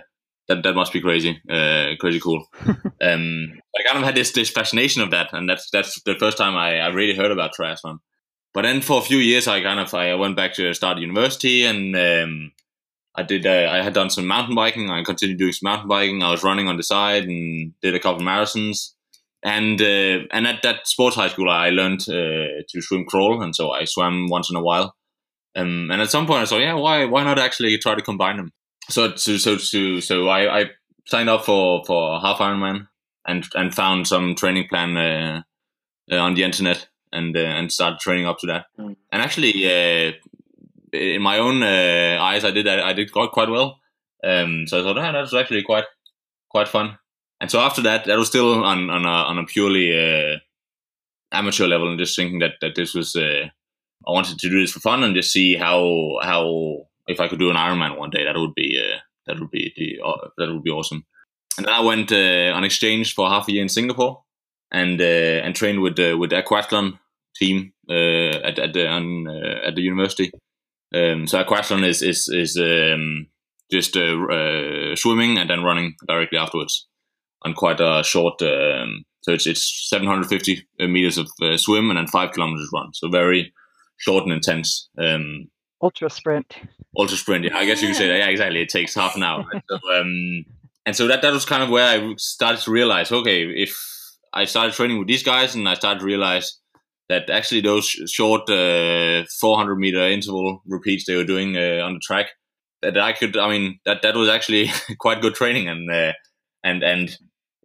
that 0.47 0.63
that 0.63 0.75
must 0.75 0.93
be 0.93 1.01
crazy 1.01 1.41
uh, 1.49 1.95
crazy 1.99 2.19
cool. 2.19 2.45
Um, 3.01 3.53
I 3.77 3.83
kind 3.83 3.97
of 3.97 4.03
had 4.03 4.15
this 4.15 4.33
this 4.33 4.49
fascination 4.49 5.01
of 5.01 5.11
that, 5.11 5.31
and 5.31 5.49
that's 5.49 5.69
that's 5.71 6.01
the 6.03 6.15
first 6.15 6.37
time 6.37 6.57
I, 6.57 6.79
I 6.79 6.87
really 6.87 7.15
heard 7.15 7.31
about 7.31 7.55
triathlon. 7.55 7.99
But 8.53 8.63
then 8.63 8.81
for 8.81 8.99
a 8.99 9.01
few 9.01 9.19
years, 9.19 9.47
I 9.47 9.61
kind 9.61 9.79
of 9.79 9.93
I 9.93 10.15
went 10.15 10.35
back 10.35 10.53
to 10.55 10.73
start 10.73 10.97
university, 10.97 11.65
and 11.65 11.95
um, 11.95 12.51
I 13.19 13.23
did 13.23 13.45
uh, 13.45 13.69
I 13.71 13.81
had 13.81 13.93
done 13.93 14.09
some 14.09 14.27
mountain 14.27 14.55
biking. 14.55 14.89
I 14.89 15.03
continued 15.03 15.39
doing 15.39 15.51
some 15.51 15.69
mountain 15.69 15.87
biking. 15.87 16.23
I 16.23 16.31
was 16.31 16.43
running 16.43 16.67
on 16.67 16.77
the 16.77 16.83
side 16.83 17.25
and 17.25 17.73
did 17.81 17.95
a 17.95 17.99
couple 17.99 18.25
marathons. 18.25 18.93
And 19.43 19.81
uh, 19.81 20.25
and 20.31 20.47
at 20.47 20.61
that 20.63 20.87
sports 20.87 21.15
high 21.15 21.29
school, 21.29 21.49
I 21.49 21.69
learned 21.69 22.01
uh, 22.09 22.63
to 22.69 22.81
swim 22.81 23.05
crawl, 23.05 23.41
and 23.41 23.55
so 23.55 23.71
I 23.71 23.85
swam 23.85 24.27
once 24.29 24.49
in 24.49 24.57
a 24.57 24.61
while. 24.61 24.95
Um, 25.55 25.89
and 25.91 26.01
at 26.01 26.09
some 26.09 26.27
point, 26.27 26.41
I 26.41 26.45
thought, 26.45 26.61
yeah, 26.61 26.73
why 26.73 27.05
why 27.05 27.23
not 27.23 27.39
actually 27.39 27.77
try 27.77 27.95
to 27.95 28.01
combine 28.01 28.37
them? 28.37 28.51
So 28.89 29.15
so 29.15 29.37
so 29.37 29.57
so, 29.57 29.99
so 29.99 30.27
I, 30.27 30.61
I 30.61 30.65
signed 31.07 31.29
up 31.29 31.45
for 31.45 31.83
for 31.85 32.19
half 32.19 32.39
Ironman 32.39 32.87
and 33.25 33.45
and 33.55 33.73
found 33.73 34.07
some 34.07 34.35
training 34.35 34.67
plan 34.69 34.97
uh, 34.97 35.41
uh, 36.11 36.17
on 36.17 36.33
the 36.35 36.43
internet 36.43 36.87
and 37.13 37.35
uh, 37.35 37.39
and 37.39 37.71
started 37.71 37.99
training 37.99 38.27
up 38.27 38.39
to 38.39 38.47
that. 38.47 38.65
Mm. 38.77 38.95
And 39.11 39.21
actually, 39.21 39.53
uh, 39.65 40.11
in 40.93 41.21
my 41.21 41.37
own 41.37 41.63
uh, 41.63 42.17
eyes, 42.21 42.43
I 42.43 42.51
did 42.51 42.67
I 42.67 42.93
did 42.93 43.11
quite 43.11 43.31
quite 43.31 43.49
well. 43.49 43.79
Um, 44.23 44.67
so 44.67 44.79
I 44.79 44.83
thought, 44.83 44.97
ah, 44.97 45.11
that 45.11 45.21
was 45.21 45.33
actually 45.33 45.63
quite 45.63 45.85
quite 46.49 46.67
fun. 46.67 46.97
And 47.41 47.49
so 47.49 47.59
after 47.59 47.81
that, 47.83 48.05
that 48.05 48.17
was 48.17 48.27
still 48.27 48.63
on 48.63 48.89
on 48.89 49.05
a, 49.05 49.09
on 49.09 49.37
a 49.37 49.45
purely 49.45 49.93
uh, 49.93 50.37
amateur 51.31 51.67
level, 51.67 51.89
and 51.89 51.99
just 51.99 52.15
thinking 52.15 52.39
that 52.39 52.55
that 52.61 52.75
this 52.75 52.93
was 52.93 53.15
uh, 53.15 53.47
I 54.07 54.11
wanted 54.11 54.39
to 54.39 54.49
do 54.49 54.59
this 54.59 54.71
for 54.71 54.79
fun 54.79 55.03
and 55.03 55.15
just 55.15 55.31
see 55.31 55.55
how 55.55 56.17
how 56.21 56.87
if 57.07 57.19
I 57.19 57.27
could 57.27 57.39
do 57.39 57.49
an 57.49 57.55
Ironman 57.55 57.97
one 57.97 58.09
day, 58.09 58.25
that 58.25 58.37
would 58.37 58.55
be 58.55 58.79
uh, 58.79 58.99
that 59.27 59.39
would 59.39 59.51
be 59.51 59.73
the, 59.75 60.05
uh, 60.05 60.29
that 60.37 60.51
would 60.51 60.63
be 60.63 60.71
awesome. 60.71 61.05
And 61.57 61.65
then 61.65 61.73
I 61.73 61.81
went 61.81 62.11
uh, 62.11 62.53
on 62.55 62.63
exchange 62.63 63.13
for 63.13 63.29
half 63.29 63.47
a 63.47 63.51
year 63.51 63.61
in 63.61 63.69
Singapore 63.69 64.23
and 64.71 64.99
and 65.01 65.55
trained 65.55 65.81
with 65.81 65.97
with 65.97 66.29
the 66.29 66.41
aquathlon 66.41 66.99
team 67.35 67.73
at 67.89 68.59
at 68.59 68.73
the 68.73 68.87
on, 68.87 69.27
at 69.27 69.75
the 69.75 69.81
university. 69.81 70.31
Um, 70.93 71.27
so 71.27 71.43
aquathlon 71.43 71.85
is 71.85 72.01
is 72.01 72.27
is 72.29 72.57
um, 72.57 73.27
just 73.71 73.95
uh, 73.95 74.17
uh, 74.31 74.95
swimming 74.95 75.37
and 75.37 75.49
then 75.49 75.63
running 75.63 75.95
directly 76.07 76.37
afterwards 76.37 76.87
on 77.43 77.53
quite 77.53 77.79
a 77.79 78.03
short. 78.03 78.41
Um, 78.41 79.05
so 79.21 79.33
it's 79.33 79.45
it's 79.45 79.89
750 79.89 80.67
meters 80.79 81.17
of 81.17 81.29
uh, 81.41 81.57
swim 81.57 81.89
and 81.89 81.97
then 81.97 82.07
five 82.07 82.31
kilometers 82.31 82.69
run. 82.73 82.93
So 82.93 83.09
very 83.09 83.53
short 83.97 84.23
and 84.23 84.33
intense. 84.33 84.89
Um, 84.97 85.49
ultra 85.81 86.09
sprint. 86.09 86.55
Ultra 86.97 87.17
sprint. 87.17 87.45
Yeah, 87.45 87.57
I 87.57 87.65
guess 87.65 87.81
you 87.81 87.89
could 87.89 87.97
say 87.97 88.07
that. 88.07 88.17
Yeah, 88.17 88.27
exactly. 88.27 88.61
It 88.61 88.69
takes 88.69 88.95
half 88.95 89.15
an 89.15 89.23
hour. 89.23 89.45
so, 89.69 89.75
um, 89.93 90.45
and 90.85 90.95
so 90.95 91.07
that 91.07 91.21
that 91.21 91.33
was 91.33 91.45
kind 91.45 91.61
of 91.61 91.69
where 91.69 91.85
I 91.85 92.13
started 92.17 92.61
to 92.61 92.71
realize, 92.71 93.11
okay, 93.11 93.43
if 93.43 93.77
I 94.33 94.45
started 94.45 94.73
training 94.73 94.97
with 94.97 95.07
these 95.07 95.23
guys, 95.23 95.53
and 95.53 95.67
I 95.69 95.75
started 95.75 95.99
to 95.99 96.05
realize 96.05 96.58
that 97.09 97.29
actually 97.29 97.61
those 97.61 97.85
short 97.85 98.49
uh, 98.49 99.25
400 99.39 99.75
meter 99.75 99.99
interval 100.07 100.61
repeats 100.67 101.05
they 101.05 101.15
were 101.15 101.23
doing 101.23 101.57
uh, 101.57 101.83
on 101.83 101.93
the 101.93 101.99
track, 102.03 102.27
that 102.81 102.97
I 102.97 103.13
could, 103.13 103.35
I 103.35 103.49
mean, 103.49 103.79
that 103.85 104.01
that 104.03 104.15
was 104.15 104.29
actually 104.29 104.71
quite 104.99 105.21
good 105.21 105.35
training, 105.35 105.67
and 105.67 105.91
uh, 105.91 106.13
and 106.63 106.83
and 106.83 107.17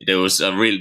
there 0.06 0.18
was 0.18 0.40
a 0.40 0.54
real, 0.56 0.80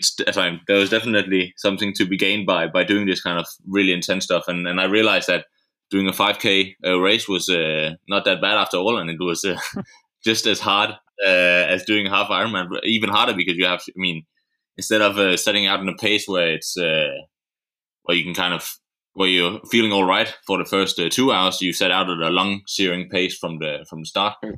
there 0.67 0.79
was 0.79 0.89
definitely 0.89 1.53
something 1.57 1.93
to 1.95 2.05
be 2.05 2.17
gained 2.17 2.45
by 2.45 2.67
by 2.67 2.83
doing 2.83 3.05
this 3.05 3.21
kind 3.21 3.39
of 3.39 3.45
really 3.67 3.93
intense 3.93 4.25
stuff, 4.25 4.45
and 4.47 4.67
and 4.67 4.79
I 4.81 4.85
realized 4.85 5.27
that 5.27 5.45
doing 5.91 6.07
a 6.07 6.11
5k 6.11 6.73
uh, 6.85 6.99
race 6.99 7.27
was 7.29 7.49
uh, 7.49 7.91
not 8.07 8.25
that 8.25 8.41
bad 8.41 8.57
after 8.57 8.77
all, 8.77 8.97
and 8.97 9.09
it 9.09 9.19
was 9.19 9.43
uh, 9.45 9.57
just 10.23 10.47
as 10.47 10.59
hard 10.59 10.95
as 11.23 11.83
doing 11.83 12.07
half 12.07 12.29
Ironman, 12.29 12.67
even 12.83 13.09
harder 13.09 13.33
because 13.33 13.55
you 13.55 13.65
have, 13.65 13.81
I 13.87 13.91
mean 13.95 14.23
instead 14.77 15.01
of 15.01 15.17
uh, 15.17 15.37
setting 15.37 15.67
out 15.67 15.79
in 15.79 15.89
a 15.89 15.95
pace 15.95 16.27
where 16.27 16.53
it's 16.53 16.77
uh, 16.77 17.09
where 18.03 18.17
you 18.17 18.23
can 18.23 18.33
kind 18.33 18.53
of 18.53 18.77
where 19.13 19.29
you're 19.29 19.59
feeling 19.69 19.91
all 19.91 20.05
right 20.05 20.35
for 20.47 20.57
the 20.57 20.65
first 20.65 20.99
uh, 20.99 21.07
two 21.07 21.31
hours, 21.31 21.61
you 21.61 21.71
set 21.71 21.91
out 21.91 22.09
at 22.09 22.17
a 22.17 22.29
long 22.29 22.61
searing 22.65 23.07
pace 23.09 23.37
from 23.37 23.59
the 23.59 23.85
from 23.89 24.01
the 24.01 24.05
start. 24.05 24.35
so 24.43 24.49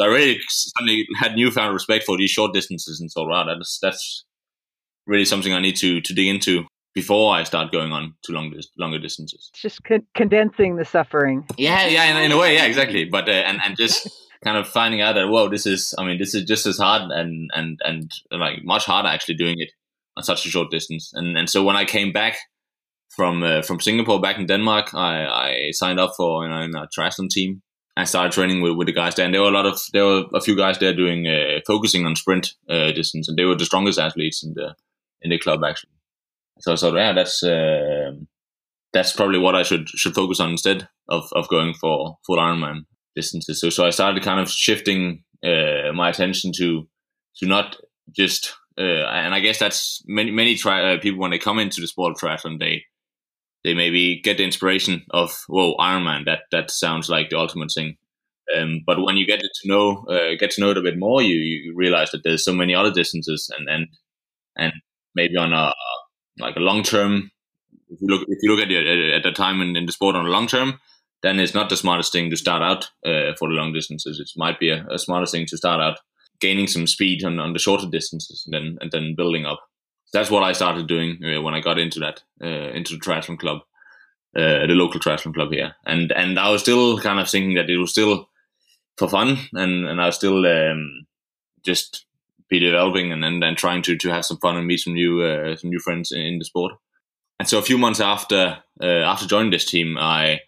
I 0.00 0.06
really 0.06 0.38
suddenly 0.48 1.06
had 1.18 1.34
newfound 1.34 1.74
respect 1.74 2.04
for 2.04 2.16
these 2.16 2.30
short 2.30 2.52
distances 2.52 3.00
and 3.00 3.10
so 3.10 3.24
wow, 3.24 3.44
that's 3.44 3.78
that's 3.80 4.24
really 5.06 5.24
something 5.24 5.52
I 5.52 5.60
need 5.60 5.76
to 5.76 6.00
to 6.00 6.14
dig 6.14 6.28
into 6.28 6.64
before 6.94 7.34
I 7.34 7.44
start 7.44 7.70
going 7.70 7.92
on 7.92 8.14
to 8.22 8.32
long 8.32 8.54
longer 8.78 8.98
distances. 8.98 9.50
It's 9.52 9.62
just 9.62 9.84
con- 9.84 10.06
condensing 10.14 10.76
the 10.76 10.84
suffering. 10.84 11.46
Yeah, 11.56 11.86
yeah, 11.86 12.10
in, 12.10 12.16
in, 12.24 12.32
a 12.32 12.38
way, 12.38 12.54
yeah, 12.54 12.64
exactly. 12.64 13.04
But 13.10 13.28
uh, 13.28 13.32
and 13.32 13.60
and 13.64 13.76
just 13.76 14.08
kind 14.42 14.56
of 14.56 14.66
finding 14.66 15.00
out 15.00 15.14
that 15.16 15.28
whoa, 15.28 15.48
this 15.48 15.66
is 15.66 15.94
I 15.98 16.04
mean, 16.04 16.18
this 16.18 16.34
is 16.34 16.44
just 16.44 16.66
as 16.66 16.78
hard 16.78 17.10
and 17.10 17.50
and 17.54 17.78
and 17.84 18.10
like 18.30 18.64
much 18.64 18.86
harder 18.86 19.08
actually 19.08 19.36
doing 19.36 19.56
it 19.58 19.70
on 20.16 20.24
such 20.24 20.46
a 20.46 20.48
short 20.48 20.70
distance. 20.70 21.12
And 21.12 21.36
and 21.36 21.50
so 21.50 21.62
when 21.62 21.76
I 21.76 21.84
came 21.84 22.12
back 22.12 22.38
from 23.18 23.42
uh, 23.42 23.62
from 23.62 23.80
Singapore 23.80 24.20
back 24.20 24.38
in 24.38 24.46
Denmark, 24.46 24.94
I, 24.94 25.26
I 25.26 25.70
signed 25.72 25.98
up 25.98 26.12
for 26.16 26.44
you 26.44 26.50
know 26.50 26.62
in 26.62 26.74
a 26.76 26.86
triathlon 26.86 27.28
team. 27.28 27.62
I 27.96 28.04
started 28.04 28.30
training 28.30 28.62
with, 28.62 28.76
with 28.76 28.86
the 28.86 28.92
guys 28.92 29.16
there, 29.16 29.24
and 29.24 29.34
there 29.34 29.42
were 29.42 29.48
a 29.48 29.58
lot 29.58 29.66
of 29.66 29.80
there 29.92 30.04
were 30.04 30.24
a 30.32 30.40
few 30.40 30.56
guys 30.56 30.78
there 30.78 30.94
doing 30.94 31.26
uh, 31.26 31.58
focusing 31.66 32.06
on 32.06 32.14
sprint 32.14 32.54
uh, 32.70 32.92
distance, 32.92 33.28
and 33.28 33.36
they 33.36 33.44
were 33.44 33.56
the 33.56 33.64
strongest 33.64 33.98
athletes 33.98 34.44
in 34.44 34.54
the 34.54 34.74
in 35.20 35.30
the 35.30 35.38
club 35.38 35.64
actually. 35.64 35.90
So 36.60 36.72
I 36.72 36.76
thought, 36.76 36.94
yeah, 36.94 37.12
that's 37.12 37.42
uh, 37.42 38.12
that's 38.92 39.12
probably 39.12 39.40
what 39.40 39.56
I 39.56 39.64
should 39.64 39.88
should 39.88 40.14
focus 40.14 40.38
on 40.38 40.50
instead 40.50 40.88
of, 41.08 41.24
of 41.32 41.48
going 41.48 41.74
for 41.74 42.18
full 42.24 42.38
Ironman 42.38 42.86
distances. 43.16 43.60
So 43.60 43.68
so 43.70 43.84
I 43.84 43.90
started 43.90 44.22
kind 44.22 44.40
of 44.40 44.48
shifting 44.48 45.24
uh, 45.42 45.90
my 45.92 46.08
attention 46.08 46.52
to 46.58 46.86
to 47.38 47.46
not 47.46 47.76
just 48.12 48.54
uh, 48.78 49.06
and 49.10 49.34
I 49.34 49.40
guess 49.40 49.58
that's 49.58 50.04
many 50.06 50.30
many 50.30 50.54
tri- 50.54 50.94
uh, 50.94 51.00
people 51.00 51.20
when 51.20 51.32
they 51.32 51.38
come 51.38 51.58
into 51.58 51.80
the 51.80 51.88
sport 51.88 52.12
of 52.12 52.18
triathlon 52.18 52.60
they 52.60 52.84
they 53.64 53.74
maybe 53.74 54.20
get 54.20 54.38
the 54.38 54.44
inspiration 54.44 55.04
of 55.10 55.44
whoa 55.48 55.76
Ironman 55.76 56.24
that 56.26 56.40
that 56.52 56.70
sounds 56.70 57.08
like 57.08 57.30
the 57.30 57.38
ultimate 57.38 57.72
thing. 57.72 57.96
Um, 58.56 58.80
but 58.86 59.02
when 59.02 59.16
you 59.16 59.26
get 59.26 59.40
to 59.40 59.68
know 59.68 60.04
uh, 60.08 60.36
get 60.38 60.52
to 60.52 60.60
know 60.60 60.70
it 60.70 60.78
a 60.78 60.82
bit 60.82 60.98
more, 60.98 61.20
you, 61.22 61.36
you 61.36 61.74
realize 61.76 62.10
that 62.12 62.22
there's 62.24 62.44
so 62.44 62.52
many 62.52 62.74
other 62.74 62.92
distances 62.92 63.50
and 63.56 63.68
and 63.68 63.88
and 64.56 64.72
maybe 65.14 65.36
on 65.36 65.52
a 65.52 65.72
like 66.38 66.56
a 66.56 66.60
long 66.60 66.82
term. 66.82 67.30
If 67.88 68.00
you 68.00 68.08
look 68.08 68.26
if 68.28 68.38
you 68.42 68.50
look 68.50 68.64
at 68.64 68.70
it 68.70 69.14
at 69.14 69.22
the 69.22 69.32
time 69.32 69.60
in, 69.60 69.76
in 69.76 69.86
the 69.86 69.92
sport 69.92 70.16
on 70.16 70.26
a 70.26 70.30
long 70.30 70.46
term, 70.46 70.78
then 71.22 71.40
it's 71.40 71.54
not 71.54 71.68
the 71.68 71.76
smartest 71.76 72.12
thing 72.12 72.30
to 72.30 72.36
start 72.36 72.62
out 72.62 72.84
uh, 73.04 73.34
for 73.38 73.48
the 73.48 73.54
long 73.54 73.72
distances. 73.72 74.20
It 74.20 74.30
might 74.36 74.58
be 74.60 74.70
a, 74.70 74.86
a 74.90 74.98
smarter 74.98 75.26
thing 75.26 75.46
to 75.46 75.56
start 75.56 75.80
out 75.80 75.98
gaining 76.40 76.68
some 76.68 76.86
speed 76.86 77.24
on, 77.24 77.38
on 77.40 77.52
the 77.52 77.58
shorter 77.58 77.88
distances 77.90 78.44
and 78.46 78.54
then 78.54 78.78
and 78.80 78.90
then 78.92 79.14
building 79.16 79.44
up. 79.44 79.60
That's 80.12 80.30
what 80.30 80.42
I 80.42 80.52
started 80.52 80.86
doing 80.86 81.22
uh, 81.22 81.42
when 81.42 81.54
I 81.54 81.60
got 81.60 81.78
into 81.78 82.00
that 82.00 82.22
uh, 82.42 82.70
into 82.72 82.94
the 82.94 83.00
triathlon 83.00 83.38
club, 83.38 83.58
uh, 84.36 84.66
the 84.66 84.74
local 84.74 85.00
triathlon 85.00 85.34
club 85.34 85.52
here, 85.52 85.74
and 85.86 86.12
and 86.12 86.38
I 86.38 86.50
was 86.50 86.62
still 86.62 86.98
kind 86.98 87.20
of 87.20 87.28
thinking 87.28 87.54
that 87.54 87.68
it 87.68 87.78
was 87.78 87.90
still 87.90 88.28
for 88.96 89.08
fun, 89.08 89.38
and 89.52 89.86
and 89.86 90.00
I 90.00 90.06
was 90.06 90.16
still 90.16 90.46
um, 90.46 91.06
just 91.64 92.06
be 92.48 92.58
developing 92.58 93.12
and 93.12 93.22
then, 93.22 93.40
then 93.40 93.54
trying 93.54 93.82
to, 93.82 93.96
to 93.96 94.08
have 94.08 94.24
some 94.24 94.38
fun 94.38 94.56
and 94.56 94.66
meet 94.66 94.80
some 94.80 94.94
new 94.94 95.22
uh, 95.22 95.56
some 95.56 95.70
new 95.70 95.78
friends 95.78 96.10
in, 96.12 96.20
in, 96.20 96.38
the 96.38 96.44
sport. 96.44 96.72
And 97.38 97.46
so 97.46 97.58
a 97.58 97.62
few 97.62 97.76
months 97.76 98.00
after 98.00 98.58
uh, 98.82 98.86
after 98.86 99.26
joining 99.26 99.50
this 99.50 99.66
team, 99.66 99.96
I 99.98 100.40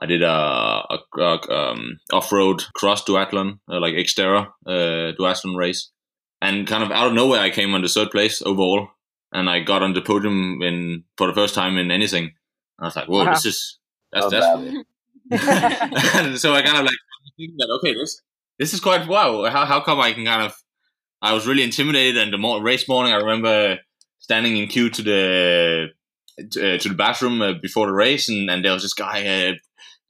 I 0.00 0.06
did 0.06 0.22
a, 0.22 0.28
a, 0.28 0.98
a 1.18 1.50
um, 1.50 2.00
off-road 2.12 2.64
cross 2.74 3.04
duathlon, 3.04 3.60
uh, 3.70 3.78
like 3.78 3.94
Xterra 3.94 4.48
duathlon 4.66 5.56
race, 5.56 5.90
and 6.42 6.66
kind 6.66 6.82
of 6.82 6.90
out 6.90 7.06
of 7.06 7.14
nowhere, 7.14 7.40
I 7.40 7.50
came 7.50 7.74
on 7.74 7.82
the 7.82 7.88
third 7.88 8.10
place 8.10 8.42
overall, 8.42 8.88
and 9.34 9.50
I 9.50 9.60
got 9.60 9.82
on 9.82 9.92
the 9.92 10.00
podium 10.00 10.62
in 10.62 11.04
for 11.18 11.26
the 11.26 11.34
first 11.34 11.54
time 11.54 11.76
in 11.76 11.90
anything. 11.90 12.32
I 12.78 12.86
was 12.86 12.96
like, 12.96 13.08
"Whoa, 13.08 13.24
wow. 13.24 13.32
this 13.32 13.44
is 13.44 13.78
that's 14.12 14.26
oh, 14.26 14.30
that's." 14.30 14.46
so 16.42 16.54
I 16.54 16.62
kind 16.62 16.78
of 16.78 16.84
like 16.84 16.96
thinking 17.36 17.56
that 17.58 17.68
okay, 17.78 17.94
this 17.94 18.22
this 18.58 18.72
is 18.72 18.80
quite 18.80 19.06
wow. 19.06 19.44
How 19.50 19.66
how 19.66 19.80
come 19.80 20.00
I 20.00 20.12
can 20.12 20.24
kind 20.24 20.42
of 20.42 20.54
I 21.20 21.32
was 21.32 21.46
really 21.46 21.62
intimidated, 21.62 22.16
and 22.16 22.32
the 22.32 22.60
race 22.60 22.88
morning, 22.88 23.12
I 23.12 23.16
remember 23.16 23.78
standing 24.18 24.56
in 24.56 24.68
queue 24.68 24.88
to 24.90 25.02
the 25.02 25.88
to, 26.52 26.74
uh, 26.74 26.78
to 26.78 26.88
the 26.88 26.94
bathroom 26.94 27.42
uh, 27.42 27.54
before 27.60 27.86
the 27.86 27.92
race, 27.92 28.28
and, 28.28 28.48
and 28.48 28.64
there 28.64 28.72
was 28.72 28.82
this 28.82 28.94
guy 28.94 29.26
uh, 29.26 29.52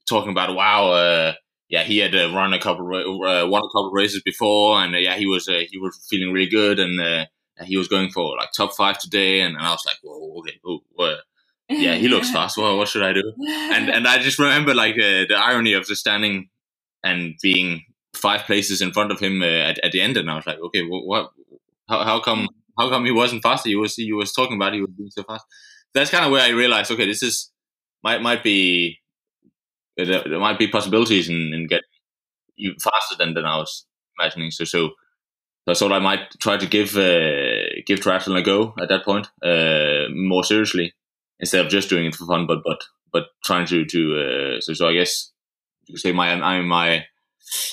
talking 0.09 0.31
about 0.31 0.55
wow 0.55 0.93
uh, 0.93 1.33
yeah 1.69 1.83
he 1.83 1.99
had 1.99 2.15
uh, 2.15 2.33
run 2.35 2.53
a 2.53 2.59
couple 2.59 2.87
uh, 2.87 3.47
won 3.47 3.63
a 3.63 3.69
couple 3.69 3.91
races 3.93 4.23
before 4.23 4.83
and 4.83 4.95
uh, 4.95 4.99
yeah 4.99 5.17
he 5.17 5.27
was 5.27 5.49
uh, 5.49 5.63
he 5.71 5.79
was 5.79 5.99
feeling 6.09 6.33
really 6.33 6.49
good 6.49 6.79
and 6.79 7.27
uh, 7.61 7.65
he 7.65 7.77
was 7.77 7.89
going 7.89 8.11
for 8.11 8.37
like 8.37 8.51
top 8.53 8.75
five 8.75 8.99
today 8.99 9.41
and, 9.41 9.57
and 9.57 9.65
I 9.65 9.71
was 9.71 9.85
like 9.87 9.97
whoa 10.03 10.39
okay 10.39 10.59
oh, 10.67 11.17
yeah 11.69 11.95
he 11.95 12.09
looks 12.09 12.31
fast. 12.37 12.57
Well 12.57 12.77
what 12.79 12.89
should 12.89 13.03
I 13.03 13.13
do? 13.13 13.33
And 13.49 13.91
and 13.91 14.07
I 14.07 14.19
just 14.19 14.39
remember 14.39 14.75
like 14.75 14.97
the 14.97 15.37
irony 15.37 15.73
of 15.73 15.87
just 15.87 16.01
standing 16.01 16.49
and 17.03 17.35
being 17.43 17.85
five 18.15 18.43
places 18.43 18.81
in 18.81 18.93
front 18.93 19.11
of 19.11 19.21
him 19.21 19.43
at, 19.43 19.79
at 19.81 19.93
the 19.93 20.01
end 20.01 20.17
and 20.17 20.31
I 20.31 20.37
was 20.37 20.47
like 20.47 20.59
okay 20.59 20.83
what, 20.83 21.07
what 21.07 21.31
how, 21.89 22.05
how 22.05 22.21
come 22.21 22.49
how 22.79 22.89
come 22.89 23.05
he 23.05 23.13
wasn't 23.13 23.43
faster? 23.43 23.69
You 23.69 23.81
was 23.81 23.95
he 23.95 24.13
was 24.13 24.33
talking 24.33 24.57
about 24.57 24.75
he 24.75 24.81
was 24.81 24.91
being 24.91 25.11
so 25.11 25.23
fast. 25.23 25.45
That's 25.93 26.11
kind 26.11 26.25
of 26.25 26.33
where 26.33 26.43
I 26.43 26.49
realized 26.49 26.91
okay 26.91 27.07
this 27.07 27.23
is 27.23 27.51
might 28.03 28.21
might 28.21 28.43
be 28.43 28.99
there, 29.97 30.07
there 30.07 30.39
might 30.39 30.59
be 30.59 30.69
possibilities 30.69 31.29
in, 31.29 31.53
in 31.55 31.67
getting 31.67 31.85
you 32.57 32.75
faster 32.83 33.17
than, 33.19 33.35
than 33.35 33.45
I 33.45 33.57
was 33.57 33.87
imagining. 34.19 34.51
So, 34.51 34.65
so, 34.65 34.91
so 35.67 35.73
I 35.73 35.75
thought 35.75 35.93
I 35.93 35.99
might 35.99 36.31
try 36.41 36.57
to 36.57 36.67
give 36.67 36.97
uh, 36.97 37.81
give 37.87 38.01
triathlon 38.01 38.39
a 38.39 38.43
go 38.43 38.75
at 38.81 38.89
that 38.89 39.05
point, 39.05 39.29
uh, 39.43 40.09
more 40.15 40.45
seriously, 40.45 40.93
instead 41.41 41.65
of 41.65 41.71
just 41.71 41.89
doing 41.89 42.07
it 42.07 42.15
for 42.15 42.27
fun, 42.27 42.47
but 42.47 42.63
but 42.65 42.85
but 43.13 43.25
trying 43.45 43.67
to 43.67 43.85
to 43.87 44.57
uh, 44.57 44.61
so 44.61 44.75
so 44.75 44.89
I 44.89 44.95
guess 44.95 45.33
you 45.87 45.95
could 45.95 46.03
say 46.03 46.13
my 46.13 46.33
I 46.33 46.61
my 46.61 47.07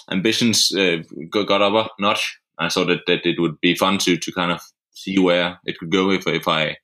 ambitions 0.10 0.74
uh, 0.74 0.98
got, 1.29 1.62
up 1.62 1.91
a 1.98 2.01
notch. 2.01 2.39
I 2.57 2.69
thought 2.69 2.88
that, 2.88 3.05
that 3.07 3.25
it 3.25 3.39
would 3.39 3.60
be 3.60 3.75
fun 3.75 3.98
to 4.00 4.17
to 4.17 4.31
kind 4.31 4.51
of 4.51 4.62
see 4.91 5.17
where 5.19 5.60
it 5.65 5.77
could 5.77 5.91
go 5.91 6.12
if 6.12 6.27
if 6.27 6.48
I 6.48 6.77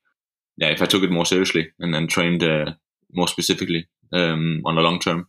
yeah 0.57 0.69
if 0.69 0.81
I 0.81 0.85
took 0.87 1.03
it 1.03 1.11
more 1.11 1.25
seriously 1.25 1.71
and 1.79 1.93
then 1.93 2.07
trained 2.07 2.43
uh, 2.43 2.73
more 3.13 3.27
specifically 3.27 3.87
um, 4.11 4.61
on 4.65 4.75
the 4.75 4.81
long 4.81 4.99
term. 4.99 5.27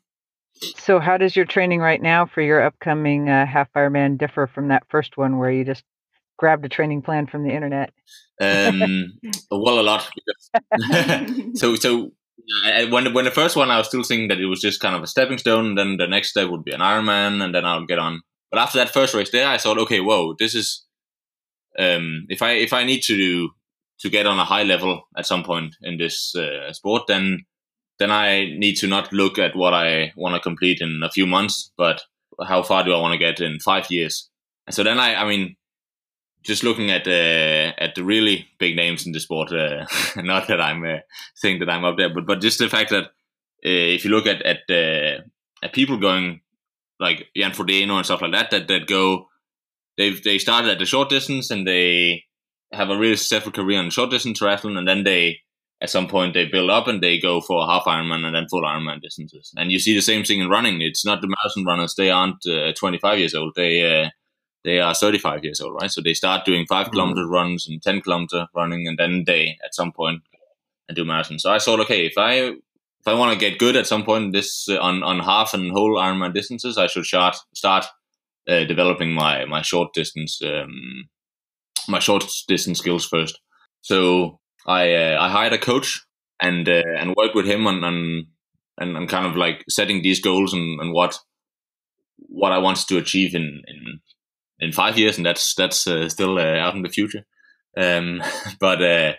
So, 0.77 1.01
how 1.01 1.17
does 1.17 1.37
your 1.37 1.45
training 1.45 1.81
right 1.81 2.01
now 2.01 2.27
for 2.27 2.41
your 2.41 2.63
upcoming 2.63 3.29
uh, 3.29 3.47
half 3.47 3.73
Ironman 3.75 4.19
differ 4.19 4.47
from 4.47 4.69
that 4.69 4.85
first 4.89 5.17
one 5.17 5.39
where 5.39 5.51
you 5.51 5.65
just 5.65 5.85
grabbed 6.37 6.65
a 6.65 6.69
training 6.69 7.03
plan 7.03 7.27
from 7.27 7.45
the 7.45 7.51
internet? 7.51 7.93
Um, 8.41 9.19
well, 9.51 9.81
a 9.81 9.83
lot. 9.83 10.09
So, 11.55 11.75
so 11.75 12.13
when 12.91 13.13
when 13.13 13.25
the 13.25 13.31
first 13.31 13.57
one, 13.57 13.71
I 13.71 13.79
was 13.79 13.89
still 13.89 14.03
thinking 14.03 14.29
that 14.29 14.41
it 14.41 14.47
was 14.47 14.61
just 14.61 14.81
kind 14.81 14.97
of 14.97 15.03
a 15.03 15.07
stepping 15.07 15.39
stone. 15.39 15.67
And 15.67 15.79
then 15.79 15.97
the 15.97 16.07
next 16.07 16.31
step 16.31 16.51
would 16.51 16.65
be 16.65 16.73
an 16.73 16.81
Ironman, 16.81 17.43
and 17.43 17.55
then 17.55 17.65
I'll 17.65 17.87
get 17.87 17.99
on. 17.99 18.23
But 18.51 18.61
after 18.61 18.79
that 18.79 18.91
first 18.91 19.15
race 19.15 19.31
there, 19.31 19.47
I 19.47 19.59
thought, 19.59 19.79
okay, 19.79 20.01
whoa, 20.01 20.35
this 20.39 20.55
is 20.55 20.87
um, 21.79 22.27
if 22.29 22.43
I 22.43 22.53
if 22.53 22.73
I 22.73 22.85
need 22.85 23.03
to 23.05 23.51
to 24.01 24.11
get 24.11 24.27
on 24.27 24.39
a 24.39 24.45
high 24.45 24.63
level 24.63 25.03
at 25.17 25.27
some 25.27 25.43
point 25.43 25.75
in 25.83 25.99
this 25.99 26.35
uh, 26.35 26.73
sport, 26.73 27.05
then 27.09 27.45
then 27.99 28.11
I 28.11 28.55
need 28.57 28.77
to 28.77 28.87
not 28.87 29.13
look 29.13 29.39
at 29.39 29.57
what 29.57 29.75
I 29.75 30.13
want 30.17 30.35
to 30.35 30.41
complete 30.41 30.81
in 30.81 31.03
a 31.03 31.11
few 31.11 31.27
months, 31.27 31.73
but 31.77 32.03
how 32.47 32.63
far 32.63 32.85
do 32.85 32.93
I 32.93 33.01
want 33.01 33.13
to 33.13 33.19
get 33.19 33.41
in 33.41 33.59
five 33.59 33.91
years? 33.91 34.31
And 34.67 34.75
so 34.75 34.85
then 34.85 34.99
I, 34.99 35.17
I 35.17 35.29
mean, 35.29 35.57
just 36.43 36.63
looking 36.63 36.91
at 36.91 37.07
uh, 37.07 37.73
at 37.79 37.95
the 37.95 38.05
really 38.05 38.47
big 38.59 38.77
names 38.77 39.07
in 39.07 39.13
the 39.13 39.21
sport, 39.21 39.53
uh, 39.53 39.87
not 40.17 40.47
that 40.49 40.61
I'm 40.61 40.85
uh, 40.85 40.99
saying 41.35 41.59
that 41.61 41.71
I'm 41.71 41.85
up 41.85 41.97
there, 41.97 42.13
but 42.13 42.27
but 42.27 42.41
just 42.41 42.59
the 42.59 42.69
fact 42.69 42.91
that 42.91 43.05
uh, 43.05 43.09
if 43.63 44.05
you 44.05 44.11
look 44.11 44.27
at 44.27 44.43
at 44.43 44.59
uh, 44.71 45.23
at 45.63 45.73
people 45.73 45.99
going 45.99 46.41
like 47.01 47.27
Jan 47.37 47.53
Frodeno 47.53 47.97
and 47.97 48.05
stuff 48.05 48.23
like 48.23 48.33
that, 48.33 48.51
that 48.51 48.69
that 48.69 48.87
go, 48.87 49.27
they 49.97 50.11
they 50.11 50.39
started 50.39 50.71
at 50.71 50.79
the 50.79 50.87
short 50.87 51.09
distance 51.09 51.51
and 51.51 51.67
they 51.67 52.25
have 52.73 52.91
a 52.91 52.99
really 52.99 53.17
successful 53.17 53.53
career 53.53 53.81
on 53.81 53.91
short 53.91 54.11
distance 54.11 54.39
triathlon, 54.39 54.79
and 54.79 54.87
then 54.87 55.03
they 55.03 55.41
at 55.81 55.91
some 55.91 56.09
point 56.09 56.35
they 56.35 56.47
build 56.47 56.71
up 56.71 56.89
and 56.89 57.03
they 57.03 57.19
go 57.19 57.41
for 57.41 57.67
half 57.67 57.85
Ironman 57.85 58.25
and 58.25 58.35
then 58.35 58.49
full 58.49 58.63
Ironman 58.63 59.01
distances. 59.01 59.53
And 59.57 59.71
you 59.71 59.79
see 59.79 59.95
the 59.95 60.03
same 60.03 60.25
thing 60.25 60.41
in 60.41 60.49
running. 60.49 60.81
It's 60.81 61.05
not 61.05 61.21
the 61.21 61.29
marathon 61.29 61.65
runners; 61.65 61.95
they 61.95 62.11
aren't 62.11 62.47
uh, 62.47 62.73
25 62.73 63.19
years 63.19 63.35
old. 63.35 63.55
They 63.55 64.05
uh, 64.05 64.11
they 64.65 64.81
are 64.81 64.95
35 64.95 65.45
years 65.45 65.61
old, 65.61 65.79
right? 65.81 65.91
So 65.91 66.01
they 66.01 66.15
start 66.15 66.45
doing 66.45 66.67
5 66.67 66.87
mm-hmm. 66.87 66.93
kilometer 66.93 67.27
runs 67.27 67.69
and 67.69 67.83
10 67.83 68.03
kilometer 68.03 68.47
running, 68.55 68.87
and 68.89 68.99
then 68.99 69.25
they 69.27 69.57
at 69.65 69.75
some 69.75 69.93
point 69.93 70.23
and 70.89 70.97
do 70.97 71.05
marathon. 71.05 71.39
So 71.39 71.53
I 71.53 71.59
thought, 71.59 71.81
okay, 71.81 72.07
if 72.07 72.15
I 72.17 72.33
if 73.01 73.07
I 73.07 73.15
want 73.15 73.33
to 73.33 73.39
get 73.39 73.59
good 73.59 73.77
at 73.77 73.87
some 73.87 74.05
point 74.05 74.33
this 74.33 74.69
uh, 74.69 74.79
on 74.79 75.03
on 75.03 75.21
half 75.21 75.55
and 75.55 75.71
whole 75.71 75.97
Ironman 75.97 76.35
distances, 76.35 76.77
I 76.77 76.89
should 76.89 77.07
start 77.07 77.37
start 77.55 77.87
uh, 78.49 78.65
developing 78.65 79.13
my 79.13 79.45
my 79.45 79.63
short 79.63 79.95
distance 79.95 80.41
um, 80.43 81.09
my 81.89 82.01
short 82.01 82.25
distance 82.49 82.81
skills 82.81 83.07
first. 83.07 83.41
So 83.81 84.41
I 84.69 84.93
uh, 84.93 85.17
I 85.19 85.31
hired 85.31 85.55
a 85.55 85.59
coach 85.59 86.05
and 86.41 86.69
uh, 86.69 86.83
and 86.99 87.17
worked 87.17 87.35
with 87.35 87.47
him 87.47 87.67
on, 87.67 87.83
on 87.83 88.27
and, 88.77 88.97
and 88.97 89.09
kind 89.09 89.27
of 89.27 89.35
like 89.35 89.65
setting 89.69 90.03
these 90.03 90.21
goals 90.21 90.53
and, 90.53 90.81
and 90.81 90.93
what 90.93 91.19
what 92.17 92.53
I 92.53 92.59
wanted 92.59 92.87
to 92.89 92.99
achieve 92.99 93.35
in 93.35 93.63
in 93.67 94.01
in 94.61 94.73
five 94.73 94.99
years, 94.99 95.17
and 95.17 95.25
that's 95.25 95.55
that's 95.55 95.87
uh, 95.87 96.09
still 96.09 96.39
uh, 96.39 96.59
out 96.59 96.75
in 96.75 96.83
the 96.83 96.91
future. 96.91 97.25
Um, 97.77 98.23
but 98.61 98.83
uh, 98.83 99.13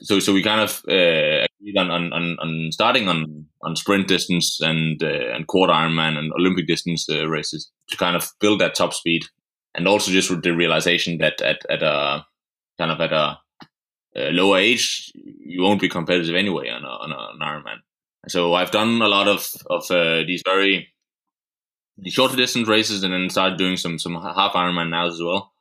so 0.00 0.18
so 0.18 0.32
we 0.32 0.42
kind 0.42 0.62
of 0.62 0.82
uh, 0.88 1.44
agreed 1.60 1.78
on, 1.78 1.90
on, 1.90 2.12
on 2.12 2.68
starting 2.72 3.06
on 3.08 3.46
on 3.62 3.76
sprint 3.76 4.08
distance 4.08 4.60
and 4.60 5.02
and 5.02 5.46
quarter 5.46 5.74
Ironman 5.74 6.16
and 6.16 6.32
Olympic 6.32 6.66
distance 6.66 7.06
races 7.08 7.70
to 7.90 7.96
kind 7.98 8.16
of 8.16 8.30
build 8.40 8.60
that 8.60 8.74
top 8.74 8.94
speed, 8.94 9.24
and 9.74 9.86
also 9.86 10.10
just 10.10 10.30
with 10.30 10.42
the 10.42 10.56
realization 10.56 11.18
that 11.18 11.40
at 11.42 11.66
at 11.68 11.82
a 11.82 12.24
kind 12.78 12.90
of 12.90 13.00
at 13.00 13.12
a 13.12 13.38
uh, 14.16 14.30
lower 14.30 14.58
age, 14.58 15.12
you 15.14 15.62
won't 15.62 15.80
be 15.80 15.88
competitive 15.88 16.34
anyway 16.34 16.68
on, 16.70 16.84
a, 16.84 16.88
on, 16.88 17.12
a, 17.12 17.34
an 17.34 17.40
Ironman. 17.40 17.78
So 18.28 18.54
I've 18.54 18.70
done 18.70 19.02
a 19.02 19.08
lot 19.08 19.28
of 19.28 19.46
of 19.68 19.90
uh, 19.90 20.24
these 20.26 20.42
very 20.44 20.88
the 21.98 22.10
shorter 22.10 22.36
distance 22.36 22.68
races, 22.68 23.02
and 23.02 23.12
then 23.12 23.28
started 23.30 23.58
doing 23.58 23.76
some 23.76 23.98
some 23.98 24.14
half 24.14 24.52
Ironman 24.52 24.90
now 24.90 25.06
as 25.06 25.20
well. 25.20 25.52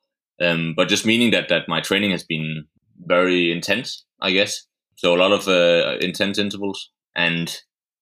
Um, 0.41 0.73
but 0.75 0.87
just 0.87 1.05
meaning 1.05 1.31
that 1.31 1.49
that 1.49 1.67
my 1.67 1.81
training 1.81 2.11
has 2.11 2.23
been 2.23 2.65
very 3.05 3.51
intense, 3.51 4.05
I 4.21 4.31
guess. 4.31 4.65
So 4.95 5.15
a 5.15 5.17
lot 5.17 5.31
of 5.31 5.47
uh, 5.47 5.97
intense 5.99 6.37
intervals, 6.37 6.89
and 7.15 7.55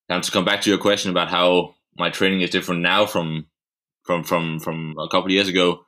now 0.09 0.19
to 0.19 0.31
come 0.31 0.45
back 0.45 0.61
to 0.61 0.69
your 0.69 0.79
question 0.79 1.11
about 1.11 1.29
how 1.29 1.75
my 1.97 2.09
training 2.09 2.41
is 2.41 2.49
different 2.49 2.81
now 2.81 3.05
from 3.05 3.47
from 4.03 4.23
from 4.23 4.59
from 4.59 4.95
a 4.99 5.07
couple 5.07 5.25
of 5.25 5.31
years 5.31 5.47
ago. 5.47 5.85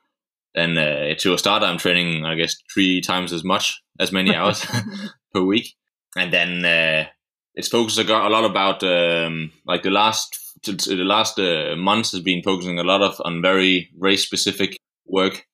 Then 0.54 0.78
uh, 0.78 1.14
to 1.18 1.34
a 1.34 1.38
start, 1.38 1.62
I'm 1.62 1.78
training, 1.78 2.24
I 2.24 2.34
guess, 2.34 2.56
three 2.72 3.00
times 3.00 3.32
as 3.32 3.44
much 3.44 3.80
as 3.98 4.12
many 4.12 4.34
hours 4.36 4.64
per 5.34 5.42
week. 5.42 5.74
And 6.16 6.32
then 6.32 6.64
uh, 6.64 7.06
it's 7.54 7.68
focused 7.68 7.98
a 7.98 8.28
lot 8.28 8.44
about 8.44 8.82
um, 8.82 9.50
like 9.66 9.82
the 9.82 9.90
last 9.90 10.38
the 10.64 11.04
last 11.04 11.38
uh, 11.38 11.76
months 11.76 12.12
has 12.12 12.20
been 12.20 12.42
focusing 12.42 12.78
a 12.78 12.84
lot 12.84 13.02
of 13.02 13.20
on 13.24 13.42
very 13.42 13.90
race 13.98 14.22
specific 14.22 14.76
work. 15.06 15.44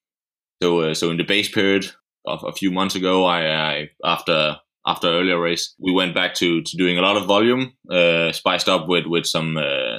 So 0.62 0.80
uh, 0.80 0.94
so 0.94 1.10
in 1.10 1.16
the 1.16 1.24
base 1.24 1.50
period 1.50 1.90
of 2.26 2.44
a 2.46 2.52
few 2.52 2.70
months 2.70 2.94
ago, 2.94 3.24
I, 3.24 3.46
I 3.46 3.90
after 4.04 4.56
after 4.86 5.08
earlier 5.08 5.40
race, 5.40 5.74
we 5.78 5.92
went 5.92 6.14
back 6.14 6.34
to, 6.34 6.62
to 6.62 6.76
doing 6.76 6.98
a 6.98 7.02
lot 7.02 7.16
of 7.16 7.26
volume, 7.26 7.74
uh, 7.90 8.32
spiced 8.32 8.68
up 8.68 8.88
with 8.88 9.06
with 9.06 9.26
some 9.26 9.56
uh, 9.56 9.98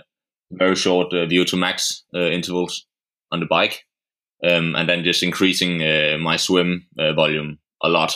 very 0.52 0.76
short 0.76 1.14
uh, 1.14 1.26
VO2 1.28 1.58
max 1.58 2.04
uh, 2.16 2.20
intervals 2.20 2.86
on 3.32 3.40
the 3.40 3.46
bike, 3.46 3.86
um, 4.44 4.76
and 4.76 4.90
then 4.90 5.04
just 5.04 5.24
increasing 5.24 5.82
uh, 5.82 6.18
my 6.20 6.38
swim 6.38 6.88
uh, 7.00 7.14
volume 7.14 7.60
a 7.84 7.90
lot 7.90 8.16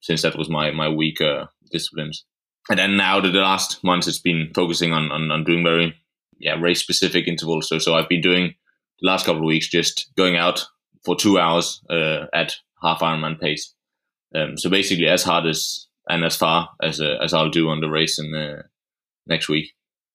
since 0.00 0.22
that 0.22 0.36
was 0.36 0.48
my 0.48 0.70
my 0.70 0.88
weak 0.88 1.20
uh, 1.20 1.46
disciplines. 1.72 2.24
And 2.70 2.78
then 2.78 2.96
now 2.96 3.20
the 3.20 3.28
last 3.28 3.82
months 3.84 4.06
it's 4.06 4.20
been 4.20 4.50
focusing 4.54 4.92
on, 4.92 5.10
on, 5.12 5.30
on 5.30 5.44
doing 5.44 5.64
very 5.64 5.94
yeah 6.38 6.54
race 6.60 6.80
specific 6.80 7.26
intervals. 7.26 7.68
So 7.68 7.78
so 7.78 7.94
I've 7.94 8.08
been 8.08 8.20
doing 8.20 8.54
the 9.00 9.08
last 9.08 9.26
couple 9.26 9.42
of 9.42 9.46
weeks 9.46 9.68
just 9.68 10.10
going 10.16 10.36
out 10.36 10.64
for 11.04 11.16
two 11.16 11.38
hours 11.38 11.82
uh, 11.90 12.26
at 12.32 12.54
half 12.82 13.00
Ironman 13.00 13.40
pace. 13.40 13.74
Um, 14.34 14.56
so 14.56 14.70
basically 14.70 15.08
as 15.08 15.22
hard 15.22 15.46
as 15.46 15.86
and 16.08 16.24
as 16.24 16.36
far 16.36 16.68
as 16.82 17.00
uh, 17.00 17.16
as 17.22 17.32
I'll 17.34 17.50
do 17.50 17.68
on 17.68 17.80
the 17.80 17.90
race 17.90 18.18
in 18.18 18.62
next 19.26 19.48
week. 19.48 19.72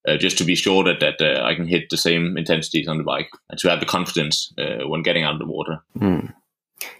Uh, 0.07 0.15
just 0.15 0.37
to 0.37 0.45
be 0.45 0.55
sure 0.55 0.81
that 0.83 1.01
that 1.01 1.21
uh, 1.21 1.43
I 1.43 1.55
can 1.55 1.67
hit 1.67 1.89
the 1.89 1.97
same 1.97 2.37
intensities 2.37 2.87
on 2.87 2.97
the 2.97 3.03
bike 3.03 3.29
and 3.49 3.59
to 3.59 3.69
have 3.69 3.81
the 3.81 3.85
confidence 3.85 4.53
uh, 4.57 4.87
when 4.87 5.01
getting 5.01 5.25
out 5.25 5.33
of 5.33 5.39
the 5.39 5.45
water. 5.45 5.81
Mm. 5.97 6.33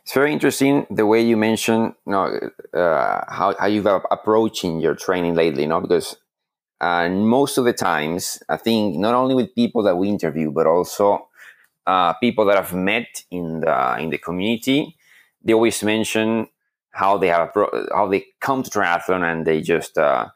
It's 0.03 0.13
very 0.13 0.33
interesting 0.33 0.85
the 0.89 1.05
way 1.05 1.21
you 1.21 1.37
mentioned, 1.37 1.93
you 2.05 2.11
know, 2.11 2.39
uh, 2.73 3.23
how 3.29 3.55
how 3.57 3.67
you've 3.67 3.85
approaching 3.85 4.81
your 4.81 4.95
training 4.95 5.35
lately, 5.35 5.63
you 5.63 5.69
know, 5.69 5.79
because 5.79 6.17
most 6.81 7.57
of 7.57 7.63
the 7.63 7.73
times, 7.73 8.43
I 8.49 8.57
think 8.57 8.97
not 8.97 9.15
only 9.15 9.33
with 9.33 9.55
people 9.55 9.81
that 9.83 9.95
we 9.95 10.09
interview, 10.09 10.51
but 10.51 10.67
also 10.67 11.29
uh, 11.87 12.13
people 12.13 12.45
that 12.45 12.57
I've 12.57 12.73
met 12.73 13.23
in 13.31 13.61
the 13.61 13.97
in 13.97 14.09
the 14.09 14.17
community, 14.17 14.97
they 15.41 15.53
always 15.53 15.81
mention 15.83 16.47
how 16.91 17.17
they 17.17 17.27
have 17.27 17.51
how 17.93 18.07
they 18.07 18.25
come 18.41 18.63
to 18.63 18.69
triathlon 18.69 19.23
and 19.23 19.45
they 19.45 19.61
just 19.61 19.97
uh, 19.97 20.27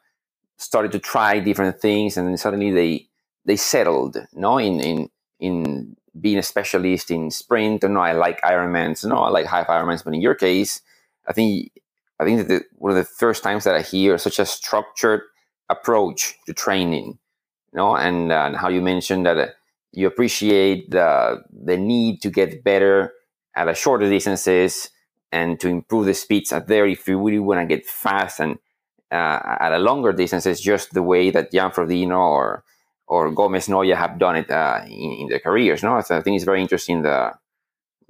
started 0.56 0.92
to 0.92 0.98
try 0.98 1.40
different 1.40 1.80
things, 1.80 2.16
and 2.16 2.28
then 2.28 2.36
suddenly 2.36 2.70
they 2.70 3.08
they 3.44 3.56
settled, 3.56 4.16
you 4.16 4.40
know, 4.40 4.58
in 4.58 4.80
in 4.80 5.10
in 5.40 5.96
being 6.20 6.38
a 6.38 6.42
specialist 6.42 7.10
in 7.10 7.30
sprint, 7.30 7.84
or 7.84 7.88
no, 7.88 8.00
I 8.00 8.12
like 8.12 8.40
Ironmans, 8.42 9.04
no, 9.04 9.18
I 9.18 9.30
like 9.30 9.46
half 9.46 9.66
Ironmans. 9.66 10.04
But 10.04 10.14
in 10.14 10.20
your 10.20 10.34
case, 10.34 10.80
I 11.26 11.32
think 11.32 11.72
I 12.20 12.24
think 12.24 12.38
that 12.38 12.48
the, 12.48 12.64
one 12.76 12.90
of 12.90 12.96
the 12.96 13.04
first 13.04 13.42
times 13.42 13.64
that 13.64 13.74
I 13.74 13.82
hear 13.82 14.16
such 14.18 14.38
a 14.38 14.46
structured 14.46 15.22
approach 15.68 16.34
to 16.46 16.52
training, 16.54 17.18
you 17.72 17.76
know, 17.76 17.96
and, 17.96 18.30
uh, 18.30 18.44
and 18.46 18.56
how 18.56 18.68
you 18.68 18.80
mentioned 18.80 19.26
that 19.26 19.38
uh, 19.38 19.46
you 19.92 20.06
appreciate 20.06 20.90
the 20.90 21.42
the 21.52 21.76
need 21.76 22.20
to 22.22 22.30
get 22.30 22.64
better 22.64 23.12
at 23.56 23.68
a 23.68 23.74
shorter 23.74 24.08
distances 24.08 24.90
and 25.32 25.58
to 25.60 25.68
improve 25.68 26.06
the 26.06 26.14
speeds 26.14 26.52
at 26.52 26.66
there 26.68 26.86
if 26.86 27.06
you 27.08 27.18
really 27.18 27.38
want 27.38 27.60
to 27.60 27.66
get 27.66 27.86
fast 27.86 28.40
and 28.40 28.58
uh, 29.14 29.56
at 29.60 29.72
a 29.72 29.78
longer 29.78 30.12
distances, 30.12 30.60
just 30.60 30.92
the 30.92 31.02
way 31.02 31.30
that 31.30 31.52
Jan 31.52 31.70
Frodeno 31.70 32.18
or 32.18 32.64
or 33.06 33.30
Gomez 33.30 33.68
Noya 33.68 33.96
have 33.96 34.18
done 34.18 34.36
it 34.36 34.50
uh, 34.50 34.80
in, 34.86 35.12
in, 35.20 35.28
their 35.28 35.38
careers. 35.38 35.82
No, 35.82 36.00
so 36.00 36.16
I 36.16 36.22
think 36.22 36.36
it's 36.36 36.44
very 36.44 36.60
interesting 36.60 37.02
the 37.02 37.32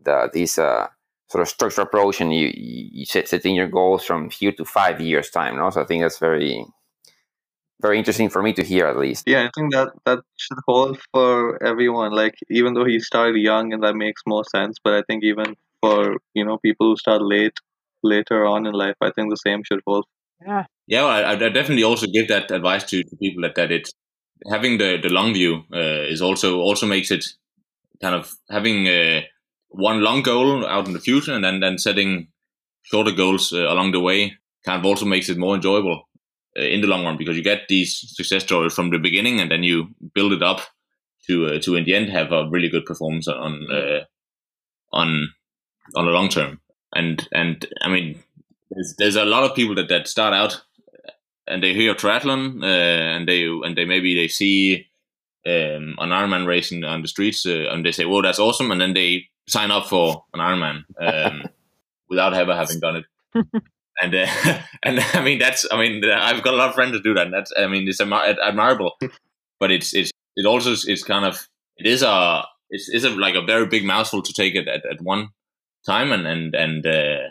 the 0.03 0.31
this 0.33 0.59
uh, 0.59 0.89
sort 1.29 1.43
of 1.43 1.49
structured 1.49 1.87
approach, 1.87 2.21
and 2.21 2.35
you 2.35 2.51
you 2.55 3.05
set, 3.05 3.29
setting 3.29 3.55
your 3.55 3.69
goals 3.69 4.05
from 4.05 4.31
here 4.31 4.53
to 4.53 4.65
five 4.65 5.01
years 5.01 5.31
time. 5.31 5.57
No, 5.57 5.71
so 5.71 5.83
I 5.83 5.85
think 5.85 6.03
that's 6.03 6.19
very 6.19 6.65
very 7.83 7.99
interesting 7.99 8.31
for 8.31 8.43
me 8.43 8.53
to 8.55 8.63
hear 8.63 8.87
at 8.87 8.99
least. 8.99 9.25
Yeah, 9.27 9.43
I 9.45 9.51
think 9.55 9.73
that 9.73 9.91
that 10.07 10.21
should 10.37 10.59
hold 10.67 10.99
for 11.13 11.63
everyone. 11.63 12.13
Like 12.13 12.37
even 12.51 12.75
though 12.75 12.87
he 12.87 12.99
started 13.01 13.37
young, 13.37 13.73
and 13.73 13.83
that 13.83 13.97
makes 13.97 14.23
more 14.27 14.45
sense, 14.45 14.79
but 14.83 14.95
I 14.95 15.03
think 15.03 15.25
even 15.25 15.57
for 15.83 16.17
you 16.35 16.45
know 16.45 16.59
people 16.59 16.89
who 16.89 16.97
start 16.97 17.21
late 17.21 17.59
later 18.03 18.47
on 18.47 18.67
in 18.67 18.73
life, 18.73 18.97
I 19.01 19.11
think 19.11 19.31
the 19.31 19.37
same 19.37 19.63
should 19.65 19.81
hold. 19.87 20.07
Yeah. 20.47 20.65
Yeah, 20.87 21.03
well, 21.05 21.11
I, 21.27 21.33
I 21.33 21.49
definitely 21.49 21.85
also 21.85 22.07
give 22.07 22.29
that 22.29 22.51
advice 22.51 22.85
to, 22.85 23.03
to 23.03 23.17
people 23.17 23.43
that, 23.43 23.55
that 23.55 23.73
it's 23.73 23.93
having 24.51 24.79
the 24.79 24.99
the 25.03 25.09
long 25.09 25.33
view 25.35 25.65
uh, 25.75 26.05
is 26.13 26.21
also 26.23 26.61
also 26.61 26.87
makes 26.87 27.11
it 27.11 27.25
kind 28.03 28.15
of 28.15 28.33
having 28.51 28.89
uh, 28.89 29.23
one 29.71 30.03
long 30.03 30.23
goal 30.23 30.67
out 30.67 30.87
in 30.87 30.95
the 30.95 31.01
future 31.01 31.35
and 31.35 31.45
then 31.45 31.61
then 31.61 31.79
setting 31.79 32.29
shorter 32.85 33.13
goals 33.13 33.53
uh, 33.53 33.73
along 33.73 33.93
the 33.93 34.01
way 34.01 34.35
kind 34.67 34.81
of 34.81 34.87
also 34.87 35.07
makes 35.07 35.29
it 35.31 35.39
more 35.39 35.57
enjoyable 35.57 36.09
uh, 36.59 36.63
in 36.63 36.81
the 36.83 36.89
long 36.89 37.05
run 37.05 37.19
because 37.19 37.37
you 37.37 37.43
get 37.45 37.69
these 37.69 38.05
success 38.17 38.45
stories 38.45 38.75
from 38.75 38.91
the 38.91 38.99
beginning 38.99 39.41
and 39.41 39.51
then 39.51 39.63
you 39.65 39.89
build 40.15 40.33
it 40.33 40.43
up 40.43 40.61
to 41.27 41.47
uh, 41.47 41.61
to 41.61 41.77
in 41.77 41.85
the 41.85 41.95
end 41.95 42.11
have 42.11 42.33
a 42.33 42.49
really 42.51 42.69
good 42.71 42.85
performance 42.87 43.29
on 43.29 43.67
uh, 43.73 44.01
on 44.93 45.29
on 45.97 46.07
the 46.07 46.13
long 46.13 46.29
term 46.29 46.61
and 46.95 47.29
and 47.33 47.67
I 47.83 47.89
mean 47.89 48.23
there's, 48.75 48.95
there's 48.99 49.17
a 49.17 49.25
lot 49.25 49.45
of 49.45 49.55
people 49.55 49.75
that 49.77 49.89
that 49.89 50.09
start 50.09 50.35
out 50.35 50.63
and 51.47 51.63
they 51.63 51.75
hear 51.75 51.95
triathlon, 51.95 52.63
uh, 52.63 52.67
and 53.17 53.29
they 53.29 53.45
and 53.47 53.77
they 53.77 53.85
maybe 53.85 54.15
they 54.15 54.29
see 54.29 54.87
um, 55.47 55.97
an 55.99 56.11
Ironman 56.11 56.47
racing 56.47 56.85
on 56.85 57.03
the 57.03 57.09
streets, 57.09 57.45
uh, 57.47 57.69
and 57.71 57.85
they 57.85 57.93
say, 57.93 58.05
"Well, 58.05 58.23
that's 58.23 58.39
awesome," 58.39 58.71
and 58.71 58.81
then 58.81 58.95
they 58.95 59.29
sign 59.47 59.71
up 59.71 59.87
for 59.87 60.25
an 60.33 60.41
Ironman 60.41 60.85
um, 60.99 61.49
without 62.09 62.35
ever 62.35 62.55
having 62.55 62.81
done 62.81 62.97
it. 62.97 63.05
and 64.01 64.15
uh, 64.15 64.27
and 64.83 65.01
I 65.13 65.23
mean 65.23 65.39
that's 65.39 65.67
I 65.71 65.79
mean 65.79 66.05
I've 66.05 66.43
got 66.43 66.55
a 66.55 66.57
lot 66.57 66.71
of 66.71 66.75
friends 66.75 66.93
that 66.93 67.05
do 67.05 67.15
that. 67.15 67.27
And 67.27 67.35
that's 67.35 67.53
I 67.57 67.67
mean 67.67 67.87
it's 67.87 68.01
admirable, 68.01 68.93
but 69.61 69.71
it's 69.71 69.95
it's 69.95 70.11
it 70.37 70.47
also 70.47 70.73
is 70.73 71.05
kind 71.05 71.25
of 71.25 71.49
it 71.77 71.87
is 71.87 72.03
a 72.03 72.45
it's, 72.71 72.89
it's 72.89 73.05
a, 73.05 73.11
like 73.11 73.35
a 73.35 73.43
very 73.43 73.67
big 73.67 73.85
mouthful 73.85 74.23
to 74.23 74.33
take 74.33 74.55
it 74.55 74.67
at, 74.67 74.87
at 74.87 75.03
one 75.03 75.29
time, 75.85 76.13
and 76.13 76.27
and 76.27 76.55
and 76.55 76.87
uh, 76.87 77.29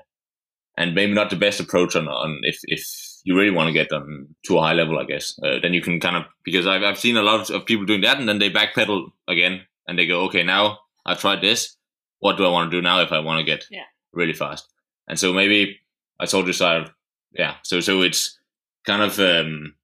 and 0.78 0.96
maybe 0.96 1.14
not 1.14 1.30
the 1.30 1.36
best 1.36 1.60
approach 1.60 1.96
on 1.96 2.08
on 2.08 2.40
if 2.44 2.60
if 2.64 2.86
you 3.24 3.38
really 3.38 3.52
want 3.52 3.68
to 3.68 3.74
get 3.74 3.90
them 3.90 4.36
to 4.46 4.58
a 4.58 4.62
high 4.62 4.74
level, 4.74 5.00
I 5.00 5.06
guess. 5.06 5.40
Uh, 5.42 5.60
then 5.62 5.74
you 5.74 5.82
can 5.82 6.00
kind 6.00 6.18
of 6.18 6.24
because 6.44 6.68
I've 6.68 6.84
I've 6.84 7.00
seen 7.00 7.18
a 7.18 7.24
lot 7.24 7.50
of 7.50 7.66
people 7.66 7.86
doing 7.86 8.02
that, 8.02 8.20
and 8.20 8.28
then 8.28 8.40
they 8.40 8.50
backpedal 8.50 9.12
again, 9.28 9.62
and 9.88 9.98
they 9.98 10.06
go, 10.06 10.22
okay, 10.26 10.44
now 10.44 10.80
I've 11.06 11.20
tried 11.20 11.42
this. 11.42 11.78
What 12.20 12.38
do 12.38 12.46
I 12.46 12.50
want 12.50 12.72
to 12.72 12.78
do 12.78 12.82
now 12.82 13.02
if 13.02 13.12
I 13.12 13.20
want 13.20 13.40
to 13.40 13.46
get 13.46 13.66
yeah. 13.70 13.84
really 14.14 14.34
fast? 14.34 14.68
And 15.08 15.20
so 15.20 15.34
maybe 15.34 15.80
I 16.20 16.26
told 16.26 16.48
you 16.48 16.54
so. 16.54 16.86
Yeah, 17.34 17.56
so 17.64 17.80
so 17.80 18.02
it's 18.02 18.40
kind 18.86 19.02
of 19.02 19.20
um, 19.20 19.76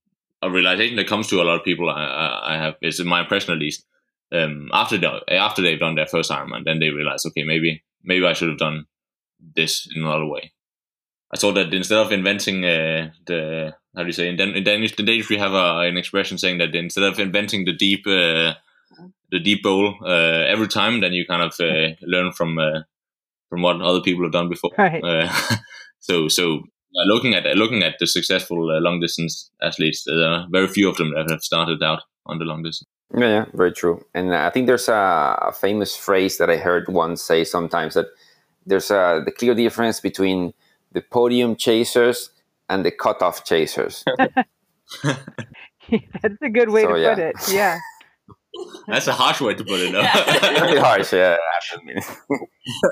a 0.42 0.50
realization 0.50 0.96
that 0.98 1.08
comes 1.08 1.28
to 1.28 1.42
a 1.42 1.44
lot 1.44 1.58
of 1.58 1.66
people. 1.66 1.90
I, 1.90 2.04
I, 2.04 2.54
I 2.54 2.58
have 2.58 2.76
is 2.82 3.04
my 3.04 3.22
impression 3.22 3.54
at 3.54 3.60
least. 3.60 3.86
Um, 4.32 4.70
after 4.74 4.96
the, 4.96 5.22
after 5.32 5.64
they've 5.64 5.80
done 5.80 5.96
their 5.96 6.06
first 6.06 6.30
Ironman, 6.30 6.64
then 6.64 6.80
they 6.80 6.90
realize, 6.90 7.26
okay, 7.26 7.44
maybe 7.44 7.84
maybe 8.04 8.26
I 8.26 8.34
should 8.34 8.50
have 8.50 8.60
done 8.60 8.86
this 9.56 9.88
in 9.96 10.04
another 10.04 10.28
way. 10.28 10.52
I 11.32 11.38
thought 11.38 11.54
that 11.54 11.74
instead 11.74 12.00
of 12.00 12.12
inventing 12.12 12.66
uh, 12.66 13.12
the 13.26 13.76
how 13.96 14.02
do 14.02 14.08
you 14.08 14.14
say 14.14 14.30
in, 14.30 14.36
Dan- 14.36 14.56
in 14.56 14.64
Danish, 14.64 14.94
in 14.98 15.06
Danish 15.06 15.30
we 15.30 15.38
have 15.38 15.54
a, 15.54 15.80
an 15.80 15.98
expression 15.98 16.38
saying 16.38 16.58
that 16.60 16.76
instead 16.76 17.04
of 17.04 17.20
inventing 17.20 17.66
the 17.66 17.74
deep 17.74 18.06
uh, 18.08 18.54
the 19.32 19.40
deep 19.40 19.64
bowl 19.64 19.96
uh, 20.04 20.46
every 20.48 20.68
time, 20.68 21.02
then 21.02 21.14
you 21.14 21.26
kind 21.26 21.44
of 21.44 21.54
uh, 21.60 21.96
learn 22.02 22.32
from 22.32 22.58
uh, 22.58 22.82
from 23.50 23.62
what 23.62 23.82
other 23.82 24.02
people 24.02 24.24
have 24.24 24.32
done 24.32 24.50
before. 24.50 24.72
Right. 24.78 25.04
Uh, 25.04 25.32
so 26.00 26.28
so 26.28 26.64
looking 26.94 27.34
at 27.36 27.46
looking 27.56 27.84
at 27.84 27.96
the 28.00 28.08
successful 28.08 28.58
long 28.82 29.00
distance 29.00 29.52
athletes, 29.62 30.04
there 30.06 30.46
very 30.52 30.68
few 30.68 30.90
of 30.90 30.98
them 30.98 31.14
that 31.14 31.30
have 31.30 31.44
started 31.44 31.82
out 31.84 32.02
on 32.26 32.40
the 32.40 32.46
long 32.46 32.64
distance. 32.64 32.88
Yeah, 33.16 33.28
yeah, 33.28 33.46
very 33.54 33.72
true. 33.72 34.06
And 34.14 34.36
I 34.36 34.52
think 34.52 34.68
there's 34.68 34.88
a, 34.88 35.40
a 35.42 35.52
famous 35.52 35.96
phrase 35.96 36.38
that 36.38 36.50
I 36.50 36.58
heard 36.58 36.88
once 36.90 37.24
say 37.24 37.44
sometimes 37.44 37.96
that 37.96 38.06
there's 38.68 38.92
a 38.92 39.22
the 39.26 39.32
clear 39.32 39.56
difference 39.56 40.00
between 40.00 40.54
the 40.92 41.02
podium 41.02 41.56
chasers 41.56 42.32
and 42.70 42.86
the 42.86 42.92
cutoff 42.92 43.44
chasers. 43.44 44.04
That's 46.22 46.42
a 46.42 46.50
good 46.50 46.70
way 46.70 46.84
so, 46.84 46.94
to 46.94 47.00
yeah. 47.00 47.16
put 47.16 47.24
it. 47.24 47.36
Yeah. 47.52 47.80
That's 48.88 49.08
a 49.08 49.14
harsh 49.14 49.42
way 49.42 49.54
to 49.54 49.64
put 49.64 49.80
it. 49.80 49.92
No? 49.92 50.02
Very 50.02 50.80
harsh, 50.80 51.14
yeah. 51.14 51.38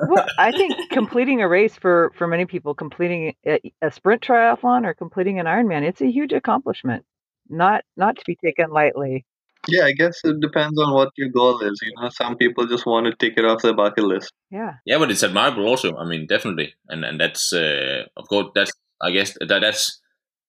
well, 0.08 0.26
I 0.38 0.52
think 0.52 0.90
completing 0.92 1.42
a 1.42 1.48
race 1.48 1.76
for 1.76 2.12
for 2.16 2.28
many 2.28 2.46
people, 2.46 2.76
completing 2.76 3.34
a, 3.46 3.60
a, 3.82 3.92
sprint 3.92 4.22
triathlon 4.22 4.86
or 4.86 4.94
completing 4.94 5.40
an 5.40 5.46
Ironman, 5.48 5.84
it's 5.84 6.02
a 6.02 6.10
huge 6.10 6.32
accomplishment. 6.32 7.06
Not 7.50 7.84
not 7.96 8.18
to 8.18 8.24
be 8.26 8.36
taken 8.36 8.70
lightly. 8.70 9.26
Yeah, 9.68 9.86
I 9.86 9.92
guess 9.92 10.20
it 10.24 10.40
depends 10.40 10.80
on 10.80 10.94
what 10.94 11.10
your 11.18 11.30
goal 11.30 11.60
is. 11.62 11.80
You 11.82 11.94
know, 11.96 12.10
some 12.10 12.38
people 12.38 12.68
just 12.68 12.86
want 12.86 13.06
to 13.08 13.16
take 13.16 13.38
it 13.38 13.46
off 13.46 13.62
their 13.62 13.74
bucket 13.74 14.04
list. 14.04 14.32
Yeah. 14.52 14.74
Yeah, 14.86 14.98
but 14.98 15.12
it's 15.12 15.24
admirable 15.24 15.68
also. 15.68 15.96
I 15.98 16.06
mean, 16.06 16.28
definitely, 16.28 16.74
and 16.88 17.04
and 17.04 17.20
that's 17.20 17.54
uh, 17.54 18.04
of 18.16 18.28
course 18.28 18.48
that's 18.56 18.72
I 19.02 19.12
guess 19.12 19.34
that 19.40 19.60
that's 19.62 20.00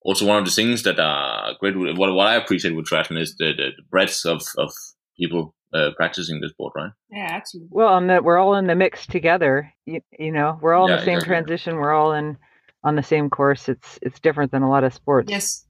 also 0.03 0.27
one 0.27 0.39
of 0.39 0.45
the 0.45 0.51
things 0.51 0.83
that 0.85 0.99
are 0.99 1.55
great. 1.61 1.77
What 1.77 2.13
what 2.13 2.27
I 2.27 2.37
appreciate 2.37 2.75
with 2.75 2.87
triathlon 2.87 3.21
is 3.21 3.37
the, 3.37 3.53
the, 3.57 3.71
the 3.77 3.83
breadth 3.91 4.25
of 4.25 4.43
of 4.57 4.73
people 5.17 5.55
uh, 5.75 5.91
practicing 5.97 6.41
this 6.41 6.53
sport, 6.53 6.73
right? 6.77 6.91
Yeah, 7.11 7.29
absolutely. 7.31 7.71
Well, 7.73 7.97
and 7.97 8.09
that 8.11 8.25
we're 8.25 8.39
all 8.39 8.55
in 8.55 8.67
the 8.67 8.75
mix 8.75 9.07
together. 9.07 9.73
You, 9.87 10.01
you 10.19 10.33
know, 10.33 10.59
we're 10.61 10.75
all 10.75 10.87
in 10.87 10.97
the 10.97 11.05
same 11.05 11.19
exactly. 11.19 11.29
transition. 11.29 11.77
We're 11.77 11.93
all 11.93 12.13
in 12.13 12.37
on 12.85 12.97
the 12.97 13.03
same 13.03 13.31
course. 13.31 13.69
It's 13.69 13.99
it's 14.03 14.21
different 14.21 14.53
than 14.53 14.63
a 14.63 14.71
lot 14.71 14.85
of 14.85 14.95
sports. 14.95 15.31
Yes. 15.31 15.65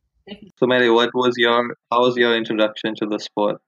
So, 0.58 0.66
Mary, 0.66 0.90
what 0.90 1.14
was 1.14 1.34
your 1.36 1.76
how 1.90 2.00
was 2.00 2.16
your 2.16 2.36
introduction 2.36 2.94
to 2.96 3.06
the 3.06 3.18
sport, 3.18 3.60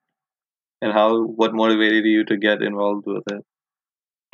and 0.81 0.93
how 0.93 1.23
what 1.25 1.55
motivated 1.55 2.05
you 2.05 2.25
to 2.25 2.37
get 2.37 2.63
involved 2.63 3.07
with 3.07 3.25
it? 3.31 3.45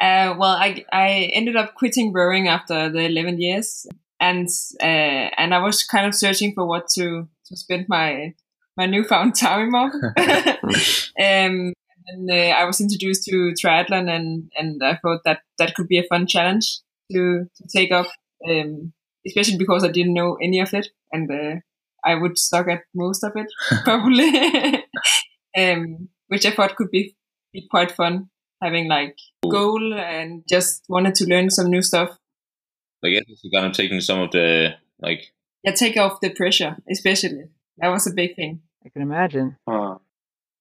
Uh, 0.00 0.34
well, 0.38 0.56
I 0.56 0.84
I 0.92 1.30
ended 1.32 1.56
up 1.56 1.74
quitting 1.74 2.12
rowing 2.12 2.48
after 2.48 2.88
the 2.90 3.06
eleven 3.06 3.40
years, 3.40 3.86
and 4.20 4.48
uh, 4.82 5.30
and 5.36 5.54
I 5.54 5.58
was 5.58 5.84
kind 5.84 6.06
of 6.06 6.14
searching 6.14 6.54
for 6.54 6.66
what 6.66 6.88
to 6.94 7.28
to 7.46 7.56
spend 7.56 7.86
my 7.88 8.34
my 8.76 8.86
newfound 8.86 9.34
time 9.40 9.74
on. 9.74 9.92
um, 10.16 11.72
and 12.08 12.30
uh, 12.30 12.34
I 12.34 12.64
was 12.64 12.80
introduced 12.80 13.24
to 13.24 13.54
triathlon, 13.60 14.08
and 14.10 14.50
and 14.56 14.82
I 14.82 14.96
thought 14.96 15.22
that 15.24 15.40
that 15.58 15.74
could 15.74 15.88
be 15.88 15.98
a 15.98 16.08
fun 16.08 16.26
challenge 16.26 16.80
to 17.12 17.46
to 17.56 17.64
take 17.72 17.92
up, 17.92 18.06
um, 18.48 18.92
especially 19.26 19.58
because 19.58 19.84
I 19.84 19.90
didn't 19.90 20.14
know 20.14 20.36
any 20.42 20.60
of 20.60 20.72
it, 20.74 20.88
and 21.12 21.30
uh, 21.30 21.60
I 22.06 22.14
would 22.14 22.38
suck 22.38 22.68
at 22.68 22.82
most 22.94 23.24
of 23.24 23.32
it 23.34 23.48
probably, 23.84 24.84
um, 25.56 26.08
which 26.28 26.46
I 26.46 26.50
thought 26.50 26.76
could 26.76 26.90
be, 26.90 27.16
be 27.52 27.66
quite 27.70 27.92
fun. 27.92 28.30
Having 28.62 28.88
like 28.88 29.18
goal 29.46 29.92
and 29.92 30.42
just 30.48 30.84
wanted 30.88 31.14
to 31.16 31.26
learn 31.26 31.50
some 31.50 31.68
new 31.68 31.82
stuff. 31.82 32.16
I 33.04 33.10
guess 33.10 33.24
it's 33.28 33.42
kind 33.52 33.66
of 33.66 33.72
taking 33.72 34.00
some 34.00 34.20
of 34.20 34.30
the 34.30 34.76
like 34.98 35.32
yeah, 35.62 35.72
take 35.72 35.98
off 35.98 36.20
the 36.20 36.30
pressure, 36.30 36.76
especially 36.90 37.50
that 37.78 37.88
was 37.88 38.06
a 38.06 38.14
big 38.14 38.34
thing. 38.34 38.62
I 38.84 38.88
can 38.88 39.02
imagine. 39.02 39.56
Uh, 39.66 39.96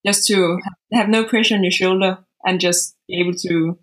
just 0.04 0.26
to 0.28 0.58
have 0.92 1.08
no 1.08 1.24
pressure 1.24 1.54
on 1.54 1.64
your 1.64 1.70
shoulder 1.70 2.18
and 2.44 2.60
just 2.60 2.96
be 3.08 3.18
able 3.20 3.34
to 3.34 3.78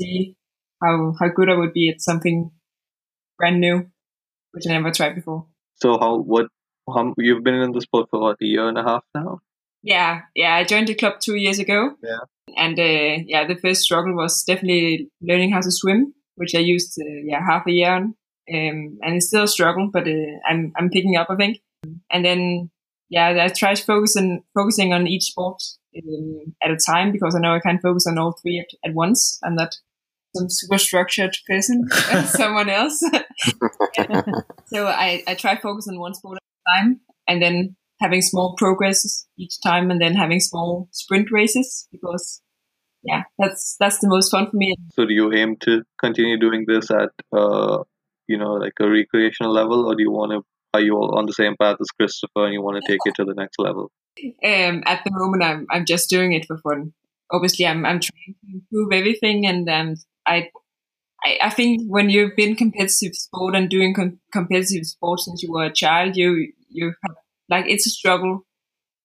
see 0.00 0.36
how 0.82 1.14
how 1.18 1.28
good 1.28 1.50
I 1.50 1.56
would 1.56 1.72
be 1.72 1.90
at 1.90 2.00
something 2.00 2.50
brand 3.38 3.60
new, 3.60 3.90
which 4.52 4.66
I 4.66 4.72
never 4.72 4.90
tried 4.90 5.14
before. 5.14 5.46
So 5.74 5.98
how 5.98 6.16
what 6.16 6.46
how, 6.92 7.14
you've 7.18 7.44
been 7.44 7.54
in 7.54 7.72
the 7.72 7.80
sport 7.80 8.08
for 8.10 8.20
what 8.20 8.36
a 8.40 8.44
year 8.44 8.68
and 8.68 8.78
a 8.78 8.82
half 8.82 9.04
now? 9.14 9.40
Yeah, 9.82 10.22
yeah. 10.34 10.54
I 10.54 10.64
joined 10.64 10.88
the 10.88 10.94
club 10.94 11.14
two 11.20 11.36
years 11.36 11.58
ago. 11.58 11.94
Yeah. 12.02 12.18
And 12.56 12.78
uh, 12.78 13.24
yeah, 13.26 13.46
the 13.46 13.56
first 13.56 13.82
struggle 13.82 14.14
was 14.14 14.42
definitely 14.42 15.08
learning 15.22 15.52
how 15.52 15.60
to 15.60 15.70
swim, 15.70 16.14
which 16.36 16.54
I 16.54 16.58
used 16.58 17.00
uh, 17.00 17.22
yeah 17.24 17.40
half 17.46 17.66
a 17.66 17.72
year 17.72 17.90
on. 17.90 18.14
Um, 18.52 18.98
and 19.02 19.16
it's 19.16 19.28
still 19.28 19.44
a 19.44 19.48
struggle, 19.48 19.88
but 19.92 20.08
uh, 20.08 20.38
I'm 20.48 20.72
I'm 20.76 20.90
picking 20.90 21.16
up, 21.16 21.28
I 21.30 21.36
think. 21.36 21.60
And 22.10 22.24
then 22.24 22.70
yeah, 23.08 23.44
I 23.44 23.48
tried 23.48 23.78
focusing 23.78 24.42
focusing 24.54 24.92
on 24.92 25.06
each 25.06 25.24
sport 25.24 25.62
um, 25.96 26.54
at 26.62 26.70
a 26.70 26.76
time 26.76 27.12
because 27.12 27.34
I 27.34 27.40
know 27.40 27.54
I 27.54 27.60
can't 27.60 27.82
focus 27.82 28.06
on 28.06 28.18
all 28.18 28.32
three 28.32 28.58
at, 28.58 28.88
at 28.88 28.94
once. 28.94 29.38
I'm 29.42 29.54
not 29.54 29.76
some 30.36 30.48
super 30.48 30.78
structured 30.78 31.36
person 31.48 31.88
someone 32.26 32.68
else. 32.68 33.00
so 34.66 34.86
I, 34.86 35.22
I 35.26 35.34
try 35.34 35.56
focus 35.56 35.88
on 35.88 35.98
one 35.98 36.14
sport 36.14 36.38
time 36.74 37.00
and 37.26 37.42
then 37.42 37.76
having 38.00 38.22
small 38.22 38.54
progress 38.56 39.26
each 39.38 39.60
time 39.62 39.90
and 39.90 40.00
then 40.00 40.14
having 40.14 40.40
small 40.40 40.88
sprint 40.90 41.30
races 41.30 41.86
because 41.92 42.40
yeah 43.02 43.22
that's 43.38 43.76
that's 43.78 43.98
the 43.98 44.08
most 44.08 44.30
fun 44.30 44.50
for 44.50 44.56
me. 44.56 44.74
So 44.92 45.04
do 45.04 45.14
you 45.14 45.32
aim 45.32 45.56
to 45.60 45.82
continue 45.98 46.38
doing 46.38 46.64
this 46.66 46.90
at 46.90 47.10
uh 47.32 47.82
you 48.26 48.38
know 48.38 48.54
like 48.54 48.74
a 48.80 48.88
recreational 48.88 49.52
level 49.52 49.86
or 49.86 49.94
do 49.94 50.02
you 50.02 50.10
want 50.10 50.32
to 50.32 50.42
are 50.72 50.80
you 50.80 50.94
all 50.94 51.18
on 51.18 51.26
the 51.26 51.32
same 51.32 51.56
path 51.60 51.78
as 51.80 51.88
christopher 51.88 52.44
and 52.44 52.52
you 52.52 52.62
want 52.62 52.80
to 52.80 52.90
take 52.90 53.00
it 53.04 53.14
to 53.16 53.24
the 53.24 53.34
next 53.34 53.58
level? 53.58 53.90
Um 54.44 54.82
at 54.86 55.02
the 55.04 55.10
moment 55.12 55.42
i'm 55.42 55.66
i'm 55.70 55.84
just 55.84 56.08
doing 56.10 56.32
it 56.32 56.46
for 56.46 56.58
fun. 56.58 56.92
Obviously 57.32 57.66
i'm 57.66 57.84
i'm 57.84 58.00
trying 58.00 58.34
to 58.40 58.52
improve 58.54 58.92
everything 58.92 59.46
and 59.46 59.68
um 59.68 59.94
i 60.26 60.50
I, 61.22 61.38
I 61.44 61.50
think 61.50 61.82
when 61.86 62.08
you've 62.08 62.36
been 62.36 62.56
competitive 62.56 63.14
sport 63.14 63.54
and 63.54 63.68
doing 63.68 63.94
com- 63.94 64.20
competitive 64.32 64.86
sport 64.86 65.20
since 65.20 65.42
you 65.42 65.52
were 65.52 65.64
a 65.64 65.72
child, 65.72 66.16
you 66.16 66.52
you 66.70 66.94
have 67.04 67.16
like 67.48 67.66
it's 67.66 67.86
a 67.86 67.90
struggle 67.90 68.46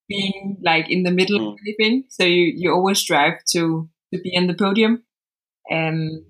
being 0.07 0.57
like 0.63 0.89
in 0.89 1.03
the 1.03 1.11
middle 1.11 1.39
mm. 1.39 1.53
of 1.53 1.57
anything. 1.65 2.05
So 2.09 2.23
you, 2.23 2.53
you 2.55 2.71
always 2.71 2.99
strive 2.99 3.43
to 3.51 3.89
to 4.13 4.21
be 4.21 4.33
in 4.33 4.47
the 4.47 4.53
podium. 4.53 5.03
Um 5.71 6.25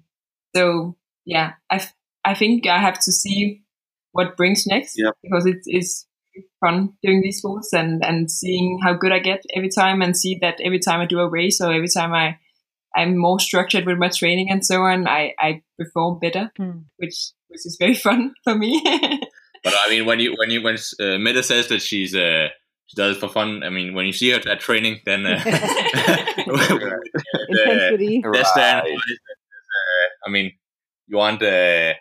so 0.55 0.97
yeah, 1.25 1.53
I 1.69 1.87
I 2.23 2.33
think 2.33 2.67
I 2.67 2.79
have 2.79 2.99
to 2.99 3.11
see 3.11 3.63
what 4.11 4.37
brings 4.37 4.65
next 4.65 4.95
yep. 4.97 5.13
because 5.21 5.45
it 5.45 5.63
is 5.65 6.05
fun 6.59 6.93
doing 7.03 7.21
these 7.21 7.37
sports 7.37 7.73
and 7.73 8.03
and 8.03 8.31
seeing 8.31 8.79
how 8.83 8.93
good 8.93 9.11
I 9.11 9.19
get 9.19 9.43
every 9.53 9.69
time 9.69 10.01
and 10.01 10.17
see 10.17 10.37
that 10.41 10.59
every 10.61 10.79
time 10.79 11.01
I 11.01 11.05
do 11.05 11.19
a 11.19 11.29
race 11.29 11.61
or 11.61 11.73
every 11.73 11.89
time 11.89 12.13
I 12.13 12.37
I'm 12.95 13.17
more 13.17 13.39
structured 13.39 13.85
with 13.85 13.97
my 13.97 14.07
training 14.07 14.49
and 14.49 14.65
so 14.65 14.83
on, 14.83 15.07
I, 15.07 15.33
I 15.37 15.61
perform 15.77 16.19
better, 16.19 16.51
mm. 16.57 16.85
which 16.97 17.31
which 17.49 17.65
is 17.65 17.77
very 17.79 17.93
fun 18.07 18.33
for 18.43 18.55
me. 18.55 18.81
But 19.65 19.73
I 19.85 19.89
mean, 19.89 20.05
when 20.05 20.19
you 20.19 20.33
when 20.37 20.49
you 20.51 20.61
when 20.61 20.75
uh, 21.01 21.17
Mette 21.17 21.43
says 21.43 21.67
that 21.67 21.81
she's 21.81 22.15
uh, 22.15 22.47
she 22.85 22.95
does 22.95 23.17
it 23.17 23.19
for 23.19 23.27
fun. 23.27 23.63
I 23.63 23.69
mean, 23.69 23.93
when 23.95 24.05
you 24.05 24.13
see 24.13 24.29
her 24.31 24.39
at 24.47 24.59
training, 24.59 25.01
then 25.05 25.25
uh, 25.25 25.41
intensity. 27.49 28.21
That's 28.31 28.51
right. 28.55 28.83
the 28.83 28.93
uh, 28.93 30.07
I 30.25 30.29
mean, 30.29 30.53
you 31.07 31.17
want. 31.17 31.41
Uh, 31.41 31.93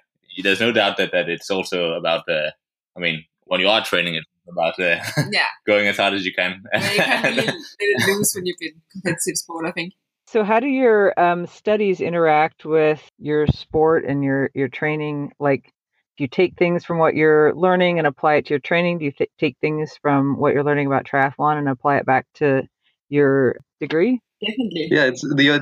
there's 0.43 0.61
no 0.61 0.73
doubt 0.73 0.97
that, 0.99 1.13
that 1.13 1.29
it's 1.29 1.51
also 1.51 1.93
about 1.95 2.27
the. 2.27 2.53
I 2.97 3.01
mean, 3.01 3.25
when 3.45 3.61
you 3.61 3.69
are 3.69 3.85
training, 3.85 4.15
it's 4.17 4.27
about 4.51 4.79
uh, 4.79 5.01
Yeah, 5.33 5.47
going 5.67 5.89
as 5.89 5.97
hard 5.97 6.15
as 6.15 6.25
you 6.25 6.33
can. 6.35 6.63
yeah 6.73 6.91
you 6.93 6.99
can't 6.99 7.25
really 7.25 7.47
let 7.47 7.55
it 7.79 8.07
loose 8.09 8.35
when 8.35 8.47
you've 8.47 8.59
been 8.59 8.81
competitive 8.93 9.37
sport. 9.37 9.67
I 9.67 9.73
think. 9.73 9.95
So, 10.27 10.43
how 10.43 10.59
do 10.61 10.67
your 10.67 11.19
um, 11.21 11.47
studies 11.47 12.01
interact 12.01 12.65
with 12.65 13.03
your 13.19 13.47
sport 13.47 14.05
and 14.05 14.23
your 14.25 14.51
your 14.55 14.69
training? 14.69 15.33
Like, 15.39 15.73
do 16.17 16.25
you 16.25 16.29
take 16.29 16.57
things 16.57 16.85
from 16.85 16.99
what 16.99 17.15
you're 17.15 17.55
learning 17.55 17.99
and 17.99 18.07
apply 18.07 18.37
it 18.37 18.47
to 18.47 18.51
your 18.51 18.61
training? 18.61 18.99
Do 18.99 19.07
you 19.07 19.13
th- 19.13 19.31
take 19.39 19.57
things 19.61 19.99
from 20.01 20.39
what 20.39 20.55
you're 20.55 20.65
learning 20.65 20.87
about 20.87 21.07
triathlon 21.07 21.59
and 21.59 21.69
apply 21.69 21.97
it 21.97 22.07
back 22.07 22.27
to 22.35 22.63
your 23.09 23.57
degree? 23.81 24.21
Definitely. 24.41 24.89
Yeah, 24.91 25.05
it's 25.07 25.23
the 25.23 25.51
uh, 25.51 25.61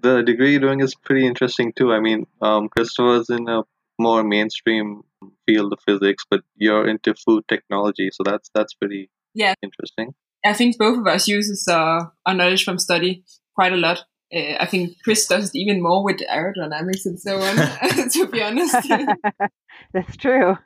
the 0.00 0.22
degree 0.22 0.52
you're 0.52 0.60
doing 0.60 0.80
is 0.80 0.94
pretty 0.94 1.26
interesting 1.26 1.72
too. 1.72 1.92
I 1.92 2.00
mean, 2.00 2.26
um, 2.42 2.68
Christopher's 2.68 3.30
in 3.30 3.48
a 3.48 3.62
more 3.98 4.24
mainstream 4.24 5.02
field 5.46 5.72
of 5.72 5.78
physics, 5.86 6.24
but 6.28 6.42
you're 6.56 6.88
into 6.88 7.14
food 7.14 7.44
technology, 7.48 8.10
so 8.12 8.22
that's 8.24 8.50
that's 8.54 8.74
pretty 8.74 9.10
Yeah. 9.34 9.54
interesting. 9.62 10.14
I 10.44 10.52
think 10.52 10.76
both 10.76 10.98
of 10.98 11.06
us 11.06 11.26
uses 11.26 11.66
uh, 11.68 12.00
our 12.26 12.34
knowledge 12.34 12.64
from 12.64 12.78
study 12.78 13.24
quite 13.54 13.72
a 13.72 13.76
lot. 13.76 14.04
Uh, 14.34 14.56
I 14.58 14.66
think 14.66 14.96
Chris 15.04 15.26
does 15.26 15.50
it 15.50 15.56
even 15.58 15.82
more 15.82 16.02
with 16.02 16.18
aerodynamics 16.30 17.06
and 17.06 17.20
so 17.20 17.38
on. 17.40 17.56
to 18.10 18.26
be 18.28 18.42
honest. 18.42 18.74
That's 19.92 20.16
true. 20.16 20.56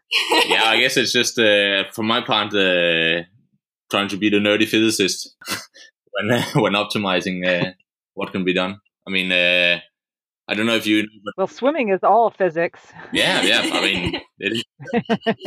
yeah, 0.47 0.65
I 0.65 0.81
guess 0.81 0.97
it's 0.97 1.13
just 1.13 1.39
uh, 1.39 1.85
from 1.93 2.07
my 2.07 2.21
part 2.21 2.55
uh, 2.55 3.23
trying 3.91 4.09
to 4.09 4.17
be 4.17 4.31
the 4.31 4.39
nerdy 4.39 4.67
physicist 4.67 5.37
when 6.13 6.43
when 6.63 6.73
optimizing 6.73 7.47
uh, 7.47 7.73
what 8.15 8.33
can 8.33 8.45
be 8.45 8.55
done. 8.55 8.79
I 9.07 9.11
mean, 9.11 9.33
uh, 9.33 9.81
I 10.49 10.55
don't 10.55 10.67
know 10.67 10.77
if 10.77 10.87
you, 10.87 11.07
but 11.25 11.35
Well, 11.37 11.47
swimming 11.47 11.91
is 11.91 12.03
all 12.03 12.31
physics. 12.31 12.81
yeah, 13.13 13.43
yeah. 13.43 13.71
I 13.73 13.81
mean, 13.83 14.21
it 14.39 14.65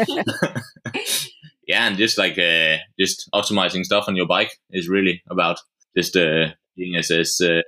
is. 0.05 1.27
yeah, 1.67 1.87
and 1.87 1.97
just 1.97 2.17
like 2.17 2.37
uh, 2.37 2.77
just 2.99 3.29
optimizing 3.33 3.83
stuff 3.83 4.05
on 4.07 4.15
your 4.15 4.27
bike 4.27 4.51
is 4.71 4.87
really 4.89 5.21
about 5.29 5.59
just 5.97 6.15
uh, 6.15 6.49
being 6.75 6.95
as 6.95 7.11
as 7.11 7.39
uh, 7.41 7.61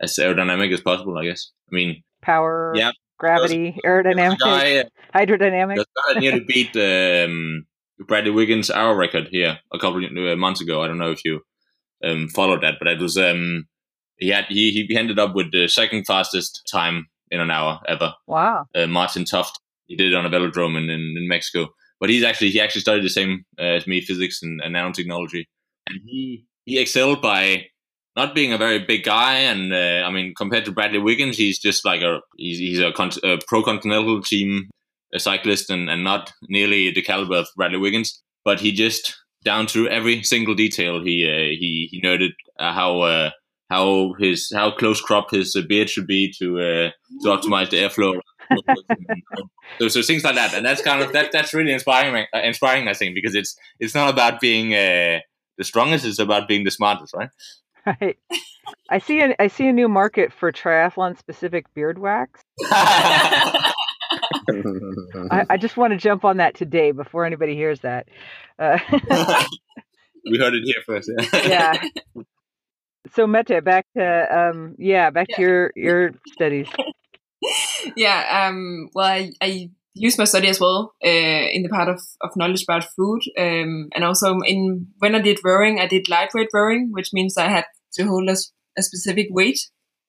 as 0.00 0.16
aerodynamic 0.16 0.72
as 0.72 0.80
possible. 0.80 1.16
I 1.18 1.24
guess. 1.24 1.50
I 1.70 1.74
mean, 1.74 2.02
Power, 2.22 2.72
Yeah. 2.74 2.92
gravity, 3.18 3.76
aerodynamics, 3.84 4.38
guy, 4.38 4.78
uh, 4.78 4.84
hydrodynamics. 5.14 5.80
A 5.80 6.14
guy 6.14 6.20
nearly 6.20 6.40
beat 6.48 6.76
um, 6.76 7.66
Bradley 8.06 8.30
Wiggins' 8.30 8.70
hour 8.70 8.96
record 8.96 9.28
here 9.30 9.58
a 9.72 9.78
couple 9.78 10.04
of 10.04 10.10
uh, 10.10 10.36
months 10.36 10.60
ago. 10.60 10.82
I 10.82 10.88
don't 10.88 10.98
know 10.98 11.10
if 11.12 11.24
you 11.24 11.40
um, 12.02 12.28
followed 12.28 12.62
that, 12.62 12.74
but 12.78 12.88
it 12.88 13.00
was 13.00 13.16
um, 13.18 13.66
he 14.18 14.28
had 14.28 14.46
he 14.48 14.86
he 14.88 14.96
ended 14.96 15.18
up 15.18 15.34
with 15.34 15.52
the 15.52 15.68
second 15.68 16.04
fastest 16.04 16.66
time 16.70 17.08
in 17.30 17.40
an 17.40 17.50
hour 17.50 17.80
ever. 17.88 18.14
Wow. 18.26 18.66
Uh, 18.74 18.86
Martin 18.86 19.24
Toft. 19.24 19.58
He 19.86 19.96
did 19.96 20.12
it 20.12 20.16
on 20.16 20.24
a 20.24 20.30
velodrome 20.30 20.78
in, 20.78 20.88
in, 20.88 21.14
in 21.18 21.28
Mexico. 21.28 21.68
But 22.00 22.08
he's 22.10 22.24
actually 22.24 22.50
he 22.50 22.60
actually 22.60 22.80
studied 22.80 23.04
the 23.04 23.10
same 23.10 23.44
uh, 23.58 23.62
as 23.62 23.86
me, 23.86 24.00
physics 24.00 24.42
and, 24.42 24.60
and 24.62 24.74
nanotechnology, 24.74 25.44
and 25.88 26.00
he 26.04 26.46
he 26.64 26.78
excelled 26.78 27.22
by 27.22 27.66
not 28.16 28.34
being 28.34 28.52
a 28.52 28.58
very 28.58 28.78
big 28.78 29.04
guy, 29.04 29.34
and 29.36 29.72
uh, 29.72 30.06
I 30.06 30.10
mean 30.10 30.34
compared 30.34 30.64
to 30.66 30.72
Bradley 30.72 30.98
Wiggins, 30.98 31.36
he's 31.36 31.58
just 31.58 31.84
like 31.84 32.02
a 32.02 32.20
he's, 32.36 32.58
he's 32.58 32.80
a, 32.80 32.92
con- 32.92 33.10
a 33.22 33.38
pro 33.46 33.62
continental 33.62 34.22
team 34.22 34.68
a 35.14 35.20
cyclist 35.20 35.70
and, 35.70 35.88
and 35.88 36.02
not 36.02 36.32
nearly 36.48 36.90
the 36.90 37.02
caliber 37.02 37.36
of 37.36 37.48
Bradley 37.56 37.78
Wiggins, 37.78 38.20
but 38.44 38.60
he 38.60 38.72
just 38.72 39.16
down 39.44 39.66
through 39.66 39.88
every 39.88 40.22
single 40.22 40.54
detail 40.54 41.02
he 41.02 41.24
uh, 41.24 41.56
he 41.58 41.88
he 41.90 42.00
noted 42.02 42.32
uh, 42.58 42.72
how 42.72 43.00
uh, 43.00 43.30
how 43.70 44.14
his 44.18 44.50
how 44.54 44.70
close 44.70 45.00
cropped 45.00 45.30
his 45.34 45.56
beard 45.68 45.88
should 45.88 46.06
be 46.06 46.32
to 46.38 46.58
uh, 46.58 46.90
to 47.22 47.28
optimize 47.28 47.70
the 47.70 47.78
airflow. 47.78 48.20
so 49.78 49.88
so 49.88 50.02
things 50.02 50.24
like 50.24 50.34
that, 50.34 50.54
and 50.54 50.66
that's 50.66 50.82
kind 50.82 51.02
of 51.02 51.12
that 51.12 51.32
that's 51.32 51.54
really 51.54 51.72
inspiring 51.72 52.26
uh, 52.34 52.40
inspiring 52.40 52.88
I 52.88 52.94
think 52.94 53.14
because 53.14 53.34
it's 53.34 53.56
it's 53.78 53.94
not 53.94 54.10
about 54.12 54.40
being 54.40 54.74
uh, 54.74 55.20
the 55.56 55.64
strongest, 55.64 56.04
it's 56.04 56.18
about 56.18 56.48
being 56.48 56.64
the 56.64 56.70
smartest, 56.70 57.14
right? 57.14 57.30
Right. 57.86 58.18
I 58.88 58.98
see 58.98 59.20
a, 59.20 59.34
I 59.38 59.48
see 59.48 59.68
a 59.68 59.72
new 59.72 59.88
market 59.88 60.32
for 60.32 60.50
triathlon 60.50 61.18
specific 61.18 61.66
beard 61.74 61.98
wax. 61.98 62.40
I, 65.30 65.44
I 65.50 65.56
just 65.56 65.76
want 65.76 65.92
to 65.92 65.96
jump 65.96 66.24
on 66.24 66.38
that 66.38 66.54
today 66.54 66.92
before 66.92 67.24
anybody 67.24 67.54
hears 67.54 67.80
that. 67.80 68.08
Uh, 68.58 68.78
we 70.30 70.38
heard 70.38 70.54
it 70.54 70.62
here 70.64 70.82
first. 70.86 71.10
yeah. 71.46 71.74
So 73.14 73.26
Mette, 73.26 73.62
back 73.62 73.86
to 73.96 74.50
um, 74.50 74.76
yeah, 74.78 75.10
back 75.10 75.28
to 75.34 75.42
your 75.42 75.72
your 75.76 76.12
studies. 76.32 76.68
yeah. 77.96 78.46
Um. 78.48 78.88
Well, 78.94 79.06
I, 79.06 79.32
I 79.40 79.70
use 79.94 80.18
my 80.18 80.24
study 80.24 80.48
as 80.48 80.58
well 80.60 80.94
uh, 81.04 81.08
in 81.08 81.62
the 81.62 81.68
part 81.68 81.88
of, 81.88 82.00
of 82.20 82.30
knowledge 82.36 82.64
about 82.64 82.84
food, 82.96 83.20
um, 83.38 83.88
and 83.94 84.04
also 84.04 84.38
in 84.40 84.88
when 84.98 85.14
I 85.14 85.20
did 85.20 85.38
rowing, 85.44 85.78
I 85.78 85.86
did 85.86 86.08
lightweight 86.08 86.48
rowing, 86.52 86.90
which 86.92 87.10
means 87.12 87.36
I 87.36 87.48
had 87.48 87.64
to 87.94 88.04
hold 88.04 88.28
a, 88.28 88.36
a 88.78 88.82
specific 88.82 89.28
weight. 89.30 89.60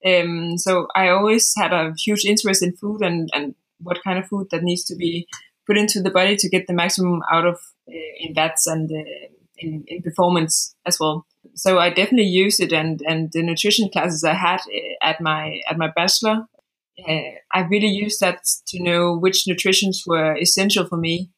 Um. 0.05 0.57
So 0.57 0.87
I 0.95 1.09
always 1.09 1.53
had 1.57 1.73
a 1.73 1.93
huge 1.97 2.25
interest 2.25 2.63
in 2.63 2.75
food 2.75 3.01
and 3.01 3.29
and 3.33 3.55
what 3.79 4.03
kind 4.03 4.19
of 4.19 4.27
food 4.27 4.47
that 4.51 4.63
needs 4.63 4.83
to 4.85 4.95
be 4.95 5.27
put 5.67 5.77
into 5.77 6.01
the 6.01 6.11
body 6.11 6.35
to 6.35 6.49
get 6.49 6.67
the 6.67 6.73
maximum 6.73 7.21
out 7.31 7.45
of 7.45 7.55
uh, 7.89 8.13
in 8.19 8.35
fats 8.35 8.67
and 8.67 8.91
uh, 8.91 9.27
in, 9.57 9.83
in 9.87 10.01
performance 10.01 10.75
as 10.85 10.99
well. 10.99 11.25
So 11.55 11.79
I 11.79 11.89
definitely 11.89 12.27
use 12.27 12.59
it, 12.59 12.73
and 12.73 13.01
and 13.07 13.31
the 13.31 13.43
nutrition 13.43 13.89
classes 13.89 14.23
I 14.23 14.33
had 14.33 14.61
uh, 14.61 14.95
at 15.09 15.21
my 15.21 15.61
at 15.69 15.77
my 15.77 15.91
bachelor, 15.95 16.47
uh, 17.07 17.31
I 17.53 17.61
really 17.69 17.87
used 17.87 18.19
that 18.19 18.39
to 18.67 18.83
know 18.83 19.17
which 19.17 19.47
nutritions 19.47 20.03
were 20.05 20.35
essential 20.35 20.85
for 20.85 20.97
me 20.97 21.29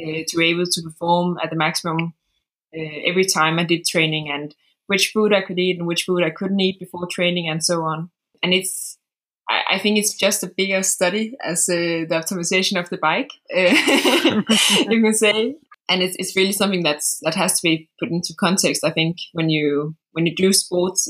uh, 0.00 0.22
to 0.28 0.36
be 0.36 0.46
able 0.46 0.66
to 0.66 0.82
perform 0.82 1.38
at 1.42 1.50
the 1.50 1.56
maximum 1.56 2.14
uh, 2.76 2.98
every 3.04 3.24
time 3.24 3.58
I 3.58 3.64
did 3.64 3.84
training, 3.86 4.30
and 4.30 4.54
which 4.86 5.10
food 5.12 5.32
I 5.32 5.42
could 5.42 5.58
eat 5.58 5.78
and 5.78 5.86
which 5.86 6.04
food 6.04 6.22
I 6.22 6.30
couldn't 6.30 6.60
eat 6.60 6.78
before 6.78 7.06
training, 7.06 7.48
and 7.48 7.64
so 7.64 7.82
on. 7.82 8.10
And 8.42 8.52
it's 8.52 8.98
I, 9.48 9.78
think 9.78 9.96
it's 9.98 10.14
just 10.14 10.42
a 10.42 10.48
bigger 10.56 10.82
study 10.82 11.36
as 11.42 11.68
uh, 11.68 12.04
the 12.08 12.20
optimization 12.20 12.80
of 12.80 12.90
the 12.90 12.96
bike, 12.96 13.30
uh, 13.56 14.90
you 14.90 15.02
can 15.02 15.14
say. 15.14 15.54
And 15.88 16.02
it's, 16.02 16.16
it's 16.18 16.34
really 16.34 16.50
something 16.50 16.82
that's 16.82 17.20
that 17.22 17.36
has 17.36 17.60
to 17.60 17.62
be 17.62 17.88
put 18.00 18.10
into 18.10 18.34
context 18.34 18.82
i 18.82 18.90
think 18.90 19.18
when 19.34 19.48
you 19.48 19.94
when 20.14 20.26
you 20.26 20.34
do 20.34 20.52
sports 20.52 21.06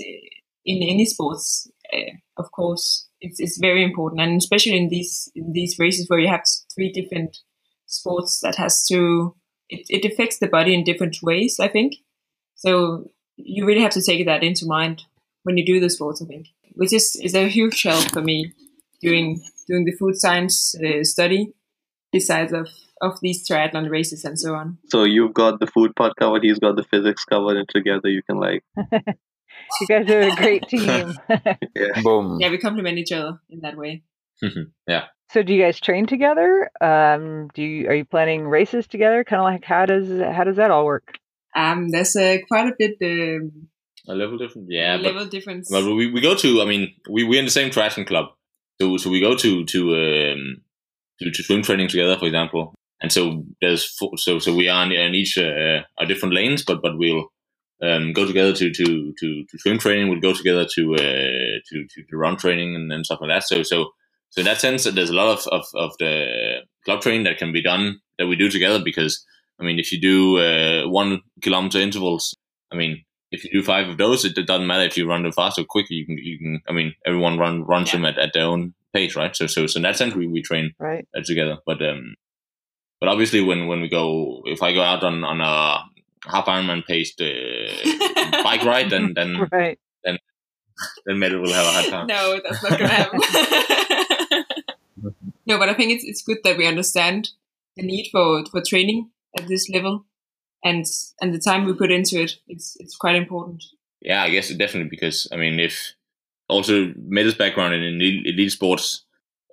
in 0.67 0.83
any 0.83 1.07
sports 1.07 1.67
uh, 1.95 2.12
of 2.37 2.53
course 2.53 3.07
it's, 3.21 3.41
it's 3.41 3.59
very 3.59 3.83
important. 3.83 4.21
And 4.21 4.39
especially 4.39 4.77
in 4.77 4.89
these 4.89 5.31
in 5.35 5.53
these 5.53 5.79
races 5.79 6.09
where 6.09 6.19
you 6.19 6.29
have 6.29 6.45
three 6.75 6.91
different 6.91 7.39
sports 7.87 8.41
that 8.41 8.57
has 8.57 8.85
to 8.89 9.35
it, 9.69 9.87
it 9.89 10.11
affects 10.11 10.39
the 10.39 10.49
body 10.49 10.75
in 10.75 10.85
different 10.85 11.17
ways 11.23 11.59
i 11.61 11.69
think. 11.69 11.95
So 12.55 13.11
you 13.37 13.66
really 13.66 13.83
have 13.83 13.92
to 13.92 14.03
take 14.03 14.25
that 14.27 14.42
into 14.42 14.66
mind 14.66 15.03
when 15.44 15.57
you 15.57 15.64
do 15.64 15.81
the 15.81 15.90
sports 15.90 16.22
i 16.22 16.25
think 16.27 16.49
which 16.75 16.92
is 16.92 17.16
is 17.22 17.35
a 17.35 17.49
huge 17.49 17.83
help 17.83 18.11
for 18.12 18.22
me 18.22 18.53
doing 19.01 19.42
doing 19.66 19.85
the 19.85 19.92
food 19.92 20.16
science 20.16 20.75
uh, 20.77 21.03
study 21.03 21.53
besides 22.12 22.53
of 22.53 22.68
of 23.03 23.18
these 23.20 23.46
triathlon 23.46 23.90
races 23.90 24.25
and 24.25 24.38
so 24.38 24.55
on. 24.55 24.79
So 24.88 25.05
you've 25.05 25.35
got 25.35 25.61
the 25.61 25.66
food 25.66 25.94
part 25.94 26.14
covered, 26.18 26.42
he's 26.44 26.59
got 26.59 26.77
the 26.77 26.85
physics 26.85 27.25
covered, 27.25 27.57
and 27.57 27.68
together 27.68 28.09
you 28.09 28.22
can 28.22 28.38
like. 28.38 28.64
you 28.77 29.87
guys 29.87 30.11
are 30.11 30.20
a 30.20 30.35
great 30.37 30.62
team. 30.68 31.12
yeah. 31.29 32.01
Boom. 32.03 32.38
Yeah, 32.40 32.51
we 32.51 32.59
complement 32.59 32.99
each 32.99 33.12
other 33.12 33.38
in 33.51 33.61
that 33.61 33.77
way. 33.77 34.03
yeah. 34.87 35.05
So 35.31 35.42
do 35.42 35.53
you 35.53 35.62
guys 35.62 35.81
train 35.81 36.07
together? 36.07 36.70
Um, 36.81 37.49
do 37.53 37.62
you 37.62 37.88
are 37.88 37.94
you 37.94 38.05
planning 38.05 38.46
races 38.46 38.87
together? 38.87 39.25
Kind 39.25 39.40
of 39.40 39.44
like 39.44 39.64
how 39.64 39.85
does 39.85 40.09
how 40.09 40.44
does 40.44 40.57
that 40.57 40.70
all 40.70 40.87
work? 40.87 41.18
Um, 41.57 41.88
there's 41.88 42.14
uh, 42.14 42.37
quite 42.47 42.69
a 42.69 42.75
bit 42.79 42.97
um, 43.03 43.69
a 44.09 44.14
level 44.14 44.38
difference. 44.38 44.69
Yeah, 44.71 44.97
level 44.97 45.25
but, 45.25 45.31
difference. 45.31 45.69
But 45.71 45.85
we, 45.85 46.11
we 46.11 46.21
go 46.21 46.35
to. 46.35 46.61
I 46.61 46.64
mean, 46.64 46.95
we 47.09 47.25
we're 47.25 47.38
in 47.38 47.47
the 47.47 47.51
same 47.51 47.71
triathlon 47.71 48.07
club, 48.07 48.27
so 48.81 48.97
so 48.99 49.11
we 49.11 49.21
go 49.21 49.35
to 49.35 49.64
to 49.64 49.81
um 49.95 50.62
to, 51.21 51.31
to 51.31 51.42
swim 51.42 51.62
training 51.62 51.88
together, 51.88 52.16
for 52.16 52.27
example. 52.27 52.75
And 53.01 53.12
so 53.12 53.45
there's 53.61 53.85
four, 53.85 54.16
so 54.16 54.38
so 54.38 54.55
we 54.55 54.69
are 54.69 54.85
in, 54.85 54.92
in 54.92 55.14
each 55.14 55.38
uh, 55.38 55.83
are 55.99 56.07
different 56.07 56.35
lanes, 56.35 56.62
but 56.62 56.81
but 56.83 56.99
we'll 56.99 57.27
um, 57.83 58.12
go 58.12 58.27
together 58.27 58.53
to, 58.53 58.71
to 58.73 59.12
to 59.19 59.45
to 59.45 59.59
swim 59.59 59.79
training. 59.79 60.09
We'll 60.09 60.21
go 60.21 60.35
together 60.35 60.66
to 60.75 60.95
uh, 60.95 61.59
to, 61.69 61.87
to 61.88 62.03
to 62.09 62.16
run 62.16 62.37
training 62.37 62.75
and, 62.77 62.92
and 62.92 63.05
stuff 63.05 63.21
like 63.21 63.31
that. 63.31 63.45
So 63.45 63.62
so 63.62 63.90
so 64.31 64.40
in 64.40 64.45
that 64.45 64.61
sense, 64.61 64.85
there's 64.85 65.11
a 65.11 65.14
lot 65.14 65.29
of, 65.29 65.47
of, 65.49 65.64
of 65.75 65.92
the 65.99 66.61
club 66.85 67.01
training 67.01 67.25
that 67.25 67.38
can 67.38 67.53
be 67.53 67.62
done 67.62 68.01
that 68.19 68.27
we 68.27 68.37
do 68.37 68.51
together. 68.51 68.81
Because 68.83 69.25
I 69.61 69.64
mean, 69.64 69.79
if 69.79 69.92
you 69.92 70.01
do 70.01 70.38
uh, 70.38 70.88
one 70.88 71.23
kilometer 71.40 71.79
intervals, 71.79 72.37
I 72.73 72.77
mean, 72.77 73.05
if 73.31 73.45
you 73.45 73.51
do 73.51 73.62
five 73.62 73.88
of 73.88 73.99
those, 73.99 74.25
it 74.25 74.35
doesn't 74.35 74.66
matter 74.66 74.85
if 74.85 74.97
you 74.97 75.09
run 75.09 75.23
them 75.23 75.33
fast 75.33 75.59
or 75.59 75.64
quick. 75.64 75.87
You 75.90 76.07
can 76.07 76.19
you 76.19 76.38
can. 76.38 76.61
I 76.69 76.73
mean, 76.73 76.95
everyone 77.05 77.38
run 77.38 77.64
runs 77.64 77.88
yeah. 77.88 77.97
them 77.99 78.05
at, 78.07 78.19
at 78.19 78.33
their 78.33 78.45
own 78.45 78.75
pace, 78.95 79.16
right? 79.16 79.35
So 79.35 79.47
so 79.47 79.66
so 79.66 79.79
in 79.79 79.83
that 79.83 79.97
sense, 79.97 80.14
we, 80.14 80.27
we 80.27 80.42
train 80.42 80.73
right. 80.79 81.07
together. 81.25 81.59
But 81.66 81.83
um, 81.83 82.14
but 83.01 83.09
obviously, 83.09 83.42
when, 83.42 83.66
when 83.66 83.81
we 83.81 83.88
go, 83.88 84.42
if 84.47 84.62
I 84.62 84.73
go 84.73 84.83
out 84.83 85.05
on, 85.05 85.23
on 85.23 85.40
a 85.40 85.85
half 86.29 86.47
Ironman 86.47 86.85
paced 86.87 87.21
uh, 87.21 88.42
bike 88.42 88.64
ride, 88.64 88.90
then 88.90 89.12
then 89.14 89.49
right. 89.53 89.79
then 90.05 90.19
then 91.05 91.19
Mette 91.19 91.40
will 91.40 91.53
have 91.53 91.66
a 91.66 91.73
hard 91.73 91.87
time. 91.87 92.07
No, 92.09 92.40
that's 92.42 92.62
not 92.62 92.79
gonna 92.79 92.88
happen. 92.88 93.21
no, 95.47 95.59
but 95.59 95.69
I 95.69 95.75
think 95.75 95.92
it's 95.92 96.05
it's 96.05 96.23
good 96.23 96.38
that 96.45 96.57
we 96.57 96.66
understand 96.66 97.31
the 97.77 97.83
need 97.83 98.09
for 98.11 98.45
for 98.47 98.62
training 98.66 99.11
at 99.37 99.49
this 99.49 99.69
level, 99.69 100.07
and 100.65 100.85
and 101.21 101.35
the 101.35 101.39
time 101.39 101.65
we 101.65 101.75
put 101.75 101.93
into 101.93 102.23
it, 102.23 102.37
it's 102.47 102.77
it's 102.79 102.97
quite 102.97 103.17
important. 103.17 103.62
Yeah, 104.01 104.23
I 104.23 104.31
guess 104.31 104.49
definitely 104.51 104.91
because 104.91 105.29
I 105.33 105.37
mean, 105.37 105.59
if 105.59 105.95
also 106.49 106.93
Mette's 106.97 107.35
background 107.35 107.75
in 107.75 108.01
elite 108.01 108.53
sports 108.53 109.05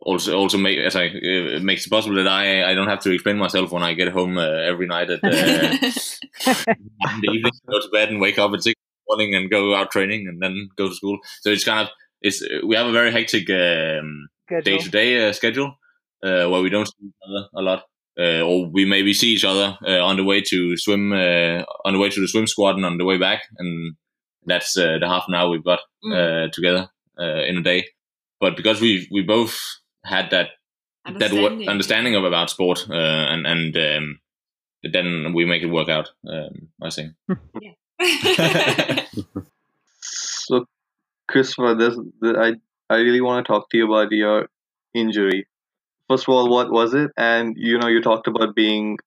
also 0.02 0.38
also 0.38 0.58
make 0.58 0.78
as 0.80 0.96
I 0.96 1.08
uh, 1.08 1.60
makes 1.62 1.86
it 1.86 1.90
possible 1.90 2.16
that 2.16 2.28
I 2.28 2.72
I 2.72 2.76
don't 2.76 2.90
have 2.90 3.00
to 3.02 3.12
explain 3.12 3.38
myself 3.38 3.72
when 3.72 3.84
I 3.84 3.94
get 3.94 4.10
home 4.10 4.38
uh, 4.38 4.70
every 4.72 4.88
night 4.88 5.10
at 5.10 5.24
uh, 5.24 5.30
the 6.46 7.32
evening, 7.32 7.52
go 7.70 7.80
to 7.80 7.90
bed 7.92 8.10
and 8.10 8.20
wake 8.20 8.38
up 8.38 8.54
at 8.54 8.64
six 8.64 8.76
morning 9.08 9.36
and 9.36 9.50
go 9.50 9.76
out 9.76 9.92
training 9.92 10.28
and 10.28 10.42
then 10.42 10.70
go 10.78 10.90
to 10.90 10.96
school. 10.96 11.18
So 11.42 11.50
it's 11.50 11.64
kind 11.64 11.88
of 11.88 11.90
it's 12.22 12.44
we 12.66 12.76
have 12.76 12.88
a 12.88 12.92
very 12.92 13.12
hectic 13.12 13.48
day 13.48 14.78
to 14.78 14.90
day 14.90 15.32
schedule 15.32 15.76
uh, 16.24 16.48
where 16.50 16.62
we 16.62 16.70
don't 16.70 16.88
see 16.88 17.08
each 17.08 17.14
other 17.28 17.48
a 17.56 17.62
lot. 17.62 17.84
Uh, 18.20 18.42
or 18.42 18.68
we 18.68 18.86
maybe 18.86 19.12
see 19.12 19.30
each 19.34 19.44
other 19.44 19.76
uh, 19.88 20.00
on 20.00 20.18
the 20.18 20.24
way 20.24 20.40
to 20.40 20.78
swim 20.78 21.12
on 21.14 21.94
the 21.94 22.00
way 22.00 22.10
to 22.10 22.22
the 22.22 22.28
swim 22.28 22.46
squad 22.46 22.76
and 22.76 22.86
on 22.86 22.98
the 22.98 23.06
way 23.06 23.18
back, 23.18 23.42
and 23.58 23.96
that's 24.46 24.74
the 24.74 25.00
half 25.02 25.26
an 25.28 25.34
hour 25.34 25.50
we've 25.50 25.64
got 25.64 25.80
mm. 26.06 26.52
together 26.52 26.90
in 27.18 27.58
a 27.58 27.62
day. 27.62 27.88
But 28.40 28.56
because 28.56 28.80
we 28.80 29.08
we 29.12 29.24
both 29.24 29.60
had 30.06 30.30
that 30.30 30.50
understanding. 31.06 31.60
that 31.60 31.72
understanding 31.72 32.16
of 32.16 32.24
about 32.24 32.50
sport, 32.50 32.86
and 32.90 33.48
and 33.48 33.76
um, 33.78 34.20
then 34.84 35.34
we 35.34 35.46
make 35.46 35.64
it 35.64 35.68
work 35.68 35.90
out. 35.90 36.12
Um, 36.28 36.70
I 36.82 36.90
think. 36.90 37.14
so, 40.02 40.66
Christopher, 41.28 41.76
this, 41.76 41.98
I 42.24 42.56
I 42.90 42.98
really 42.98 43.22
want 43.22 43.46
to 43.46 43.52
talk 43.52 43.70
to 43.70 43.78
you 43.78 43.86
about 43.92 44.12
your 44.12 44.50
injury. 44.94 45.48
First 46.10 46.28
of 46.28 46.34
all, 46.34 46.50
what 46.50 46.72
was 46.72 46.94
it? 46.94 47.12
And 47.18 47.56
you 47.58 47.78
know, 47.78 47.88
you 47.88 48.02
talked 48.02 48.28
about 48.28 48.56
being 48.56 48.98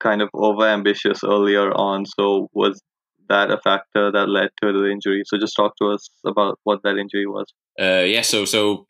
kind 0.00 0.20
of 0.20 0.28
over 0.34 0.66
ambitious 0.66 1.22
earlier 1.24 1.70
on. 1.72 2.04
So 2.06 2.48
was 2.52 2.82
that 3.28 3.50
a 3.50 3.58
factor 3.58 4.10
that 4.12 4.28
led 4.28 4.50
to 4.62 4.72
the 4.72 4.90
injury? 4.90 5.22
So 5.24 5.38
just 5.38 5.56
talk 5.56 5.72
to 5.80 5.88
us 5.90 6.10
about 6.26 6.58
what 6.64 6.80
that 6.82 6.96
injury 6.96 7.26
was. 7.26 7.46
Uh, 7.80 8.04
yeah. 8.04 8.22
So 8.22 8.44
so 8.44 8.86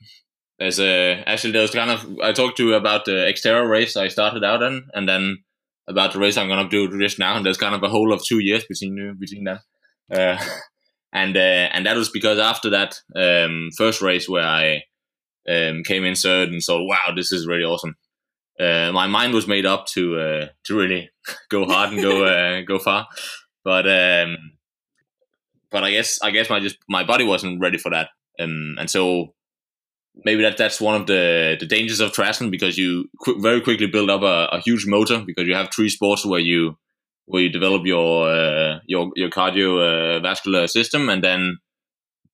as 0.61 0.81
a 0.81 1.23
actually 1.27 1.53
there 1.53 1.63
was 1.63 1.71
kind 1.71 1.91
of 1.91 2.07
I 2.23 2.33
talked 2.33 2.57
to 2.57 2.69
you 2.69 2.75
about 2.75 3.05
the 3.05 3.13
Xterra 3.33 3.69
race 3.69 3.97
I 3.97 4.09
started 4.09 4.45
out 4.45 4.63
in, 4.63 4.85
and 4.95 5.09
then 5.09 5.39
about 5.89 6.13
the 6.13 6.19
race 6.19 6.37
I'm 6.37 6.49
gonna 6.49 6.69
do 6.69 6.99
just 6.99 7.19
now. 7.19 7.37
And 7.37 7.45
there's 7.45 7.59
kind 7.59 7.75
of 7.75 7.83
a 7.83 7.89
whole 7.89 8.13
of 8.13 8.25
two 8.25 8.41
years 8.41 8.65
between 8.65 9.17
between 9.19 9.45
that. 9.45 9.61
Uh, 10.11 10.43
and 11.13 11.37
uh, 11.37 11.69
and 11.73 11.87
that 11.87 11.97
was 11.97 12.11
because 12.11 12.39
after 12.39 12.71
that 12.71 12.95
um, 13.15 13.71
first 13.77 14.03
race 14.03 14.29
where 14.29 14.47
I 14.47 14.83
um, 15.49 15.83
came 15.85 16.05
in 16.05 16.15
third 16.15 16.51
and 16.51 16.63
thought, 16.63 16.87
wow, 16.87 17.13
this 17.15 17.33
is 17.33 17.47
really 17.47 17.65
awesome. 17.65 17.97
Uh, 18.61 18.93
my 18.93 19.07
mind 19.07 19.33
was 19.33 19.49
made 19.49 19.67
up 19.67 19.87
to 19.87 20.19
uh, 20.19 20.47
to 20.65 20.77
really 20.77 21.11
go 21.51 21.65
hard 21.65 21.93
and 21.93 22.03
go 22.03 22.25
uh, 22.27 22.63
go 22.63 22.79
far, 22.79 23.07
but 23.65 23.87
um, 23.89 24.53
but 25.71 25.83
I 25.83 25.91
guess 25.91 26.21
I 26.23 26.31
guess 26.31 26.51
my 26.51 26.61
just 26.61 26.77
my 26.89 27.05
body 27.05 27.25
wasn't 27.25 27.61
ready 27.61 27.79
for 27.79 27.91
that, 27.91 28.11
um, 28.39 28.77
and 28.79 28.91
so 28.91 29.35
maybe 30.25 30.43
that 30.43 30.59
that's 30.59 30.81
one 30.81 31.01
of 31.01 31.07
the 31.07 31.57
the 31.59 31.67
dangers 31.67 32.01
of 32.01 32.13
triathlon 32.13 32.51
because 32.51 32.77
you 32.77 33.09
qu- 33.25 33.41
very 33.41 33.61
quickly 33.61 33.87
build 33.87 34.11
up 34.11 34.23
a, 34.23 34.49
a, 34.53 34.61
huge 34.61 34.87
motor 34.87 35.23
because 35.25 35.47
you 35.47 35.55
have 35.55 35.71
three 35.71 35.89
sports 35.89 36.27
where 36.27 36.41
you 36.41 36.77
where 37.25 37.43
you 37.43 37.49
develop 37.49 37.87
your 37.87 38.29
uh, 38.29 38.79
your 38.87 39.11
your 39.17 39.31
cardiovascular 39.31 40.69
system 40.69 41.09
and 41.09 41.25
then 41.25 41.57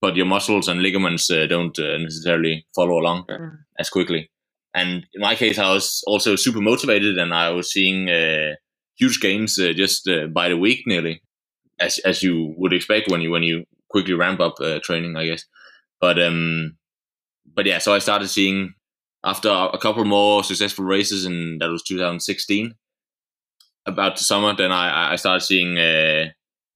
but 0.01 0.17
your 0.17 0.27
muscles 0.27 0.69
and 0.69 0.83
ligaments 0.83 1.31
uh, 1.31 1.47
don't 1.47 1.79
uh, 1.79 1.99
necessarily 1.99 2.67
follow 2.75 2.99
along 2.99 3.25
mm. 3.29 3.57
as 3.79 3.91
quickly. 3.91 4.31
And 4.75 5.07
in 5.13 5.21
my 5.21 5.35
case, 5.35 5.59
I 5.59 5.73
was 5.73 6.03
also 6.07 6.37
super 6.37 6.61
motivated, 6.61 7.19
and 7.19 7.35
I 7.35 7.51
was 7.51 7.73
seeing 7.73 8.09
uh, 8.09 8.55
huge 8.97 9.21
gains 9.21 9.59
uh, 9.59 9.73
just 9.75 10.09
uh, 10.09 10.27
by 10.27 10.49
the 10.49 10.57
week, 10.57 10.83
nearly, 10.87 11.23
as 11.81 11.99
as 11.99 12.23
you 12.23 12.55
would 12.57 12.73
expect 12.73 13.11
when 13.11 13.21
you 13.21 13.31
when 13.31 13.43
you 13.43 13.65
quickly 13.91 14.15
ramp 14.15 14.41
up 14.41 14.55
uh, 14.61 14.79
training, 14.83 15.17
I 15.17 15.27
guess. 15.27 15.45
But 16.01 16.19
um, 16.23 16.77
but 17.55 17.67
yeah, 17.67 17.79
so 17.79 17.95
I 17.95 17.99
started 17.99 18.29
seeing 18.29 18.75
after 19.25 19.49
a 19.49 19.79
couple 19.79 20.05
more 20.05 20.45
successful 20.45 20.85
races, 20.85 21.25
and 21.25 21.61
that 21.61 21.71
was 21.71 21.83
2016. 21.83 22.75
About 23.87 24.17
the 24.17 24.23
summer, 24.23 24.55
then 24.55 24.71
I 24.71 25.13
I 25.13 25.17
started 25.17 25.45
seeing 25.45 25.79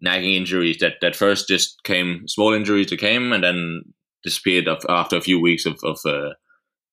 nagging 0.02 0.34
injuries 0.34 0.78
that 0.78 0.94
that 1.00 1.16
first 1.16 1.48
just 1.48 1.82
came 1.84 2.26
small 2.26 2.52
injuries 2.52 2.90
that 2.90 2.98
came 2.98 3.32
and 3.32 3.42
then 3.42 3.82
disappeared 4.24 4.68
after 4.88 5.16
a 5.16 5.22
few 5.22 5.40
weeks 5.40 5.64
of 5.64 5.78
of 5.82 5.98
uh, 6.04 6.30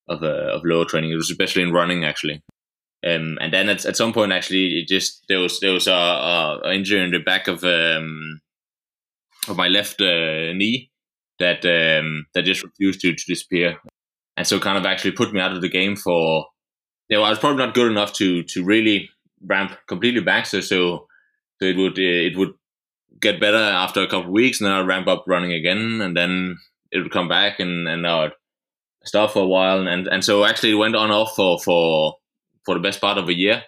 of, 0.07 0.23
uh, 0.23 0.55
of 0.55 0.61
lower 0.63 0.85
training. 0.85 1.11
It 1.11 1.15
was 1.15 1.29
especially 1.29 1.63
in 1.63 1.73
running 1.73 2.05
actually. 2.05 2.41
Um, 3.05 3.37
and 3.39 3.53
then 3.53 3.69
at, 3.69 3.85
at 3.85 3.95
some 3.95 4.11
point, 4.11 4.33
actually, 4.33 4.79
it 4.79 4.87
just 4.87 5.23
there 5.29 5.39
was 5.39 5.59
there 5.61 5.73
was 5.73 5.87
a, 5.87 5.93
a 6.63 6.73
injury 6.73 7.01
in 7.01 7.11
the 7.11 7.19
back 7.19 7.47
of 7.47 7.63
um, 7.63 8.41
of 9.47 9.55
my 9.55 9.69
left 9.69 10.01
uh, 10.01 10.51
knee 10.53 10.91
that 11.39 11.63
um, 11.65 12.25
that 12.33 12.43
just 12.43 12.63
refused 12.63 12.99
to, 13.01 13.13
to 13.13 13.23
disappear, 13.25 13.77
and 14.35 14.45
so 14.45 14.59
kind 14.59 14.77
of 14.77 14.85
actually 14.85 15.11
put 15.11 15.31
me 15.31 15.39
out 15.39 15.53
of 15.53 15.61
the 15.61 15.69
game 15.69 15.95
for. 15.95 16.45
You 17.07 17.17
know, 17.17 17.23
I 17.23 17.29
was 17.29 17.39
probably 17.39 17.65
not 17.65 17.73
good 17.73 17.89
enough 17.89 18.13
to 18.13 18.43
to 18.43 18.65
really 18.65 19.09
ramp 19.45 19.77
completely 19.87 20.21
back. 20.21 20.45
So 20.45 20.59
so, 20.59 21.07
so 21.61 21.65
it 21.65 21.77
would 21.77 21.97
it 21.97 22.37
would 22.37 22.53
get 23.21 23.39
better 23.39 23.57
after 23.57 24.01
a 24.01 24.07
couple 24.07 24.27
of 24.27 24.31
weeks, 24.31 24.59
and 24.59 24.67
then 24.67 24.73
I'd 24.73 24.87
ramp 24.87 25.07
up 25.07 25.25
running 25.27 25.53
again, 25.53 26.01
and 26.01 26.15
then 26.15 26.57
it 26.91 26.99
would 26.99 27.11
come 27.11 27.27
back, 27.27 27.59
and 27.59 27.87
and 27.87 28.05
I'd 28.05 28.31
stop 29.03 29.31
for 29.31 29.43
a 29.43 29.47
while, 29.47 29.87
and 29.87 30.07
and 30.07 30.23
so 30.23 30.45
actually 30.45 30.71
it 30.71 30.75
went 30.75 30.95
on 30.95 31.11
off 31.11 31.35
for 31.35 31.59
for 31.59 32.15
for 32.65 32.75
the 32.75 32.81
best 32.81 33.01
part 33.01 33.17
of 33.17 33.29
a 33.29 33.37
year. 33.37 33.63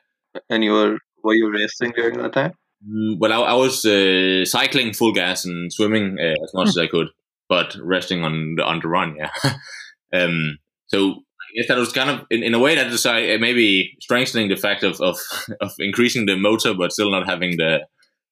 And 0.50 0.64
you 0.64 0.74
were 0.74 0.98
were 1.24 1.34
you 1.34 1.52
racing 1.52 1.94
during 1.96 2.18
that 2.18 2.34
time? 2.34 2.54
Mm, 2.88 3.20
well, 3.20 3.34
I, 3.34 3.52
I 3.52 3.54
was 3.54 3.86
uh, 3.86 4.46
cycling 4.46 4.94
full 4.94 5.14
gas 5.14 5.46
and 5.46 5.72
swimming 5.72 6.18
uh, 6.20 6.44
as 6.44 6.54
much 6.54 6.70
as 6.70 6.78
I 6.78 6.88
could, 6.88 7.08
but 7.48 7.76
resting 7.82 8.24
on 8.24 8.56
the 8.56 8.64
on 8.64 8.80
the 8.80 8.88
run. 8.88 9.16
Yeah. 9.18 9.32
um, 10.14 10.58
so 10.88 11.12
I 11.12 11.58
guess 11.58 11.68
that 11.68 11.78
was 11.78 11.92
kind 11.92 12.10
of 12.10 12.26
in, 12.30 12.44
in 12.44 12.54
a 12.54 12.60
way 12.60 12.76
that 12.76 12.92
was 12.92 13.06
uh, 13.06 13.38
maybe 13.40 13.96
strengthening 14.02 14.50
the 14.50 14.56
fact 14.56 14.84
of, 14.84 15.00
of 15.00 15.18
of 15.62 15.72
increasing 15.80 16.26
the 16.26 16.36
motor, 16.36 16.74
but 16.74 16.92
still 16.92 17.12
not 17.12 17.30
having 17.30 17.58
the 17.58 17.82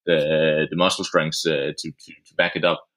the 0.05 0.67
the 0.69 0.75
muscle 0.75 1.03
strength 1.03 1.41
uh, 1.45 1.73
to, 1.77 1.91
to, 1.91 2.13
to 2.25 2.35
back 2.35 2.55
it 2.55 2.65
up. 2.65 2.87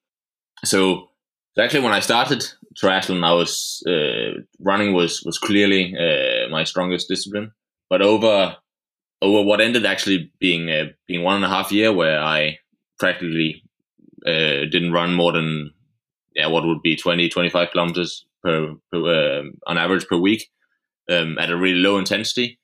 So, 0.65 1.11
so 1.55 1.63
actually, 1.63 1.85
when 1.85 1.93
I 1.93 2.01
started 2.01 2.45
triathlon, 2.75 3.25
I 3.25 3.33
was 3.33 3.83
uh, 3.87 4.43
running 4.61 4.95
was 4.95 5.23
was 5.25 5.39
clearly 5.39 5.95
uh, 5.97 6.49
my 6.51 6.65
strongest 6.65 7.09
discipline. 7.09 7.53
But 7.91 8.03
over 8.03 8.57
over 9.21 9.47
what 9.47 9.61
ended 9.61 9.87
actually 9.87 10.33
being 10.41 10.71
uh, 10.71 10.87
being 11.07 11.23
one 11.23 11.37
and 11.37 11.45
a 11.45 11.49
half 11.49 11.73
year, 11.73 11.93
where 11.93 12.21
I 12.21 12.59
practically 12.99 13.63
uh, 14.27 14.67
didn't 14.71 14.93
run 14.93 15.15
more 15.15 15.33
than 15.33 15.73
yeah 16.35 16.47
what 16.47 16.65
would 16.65 16.83
be 16.83 16.97
20, 16.97 17.29
25 17.29 17.71
kilometers 17.71 18.25
per, 18.43 18.75
per 18.91 19.41
um, 19.41 19.55
on 19.67 19.79
average 19.79 20.07
per 20.07 20.17
week 20.17 20.51
um, 21.11 21.39
at 21.39 21.51
a 21.51 21.57
really 21.57 21.79
low 21.79 21.99
intensity. 21.99 22.59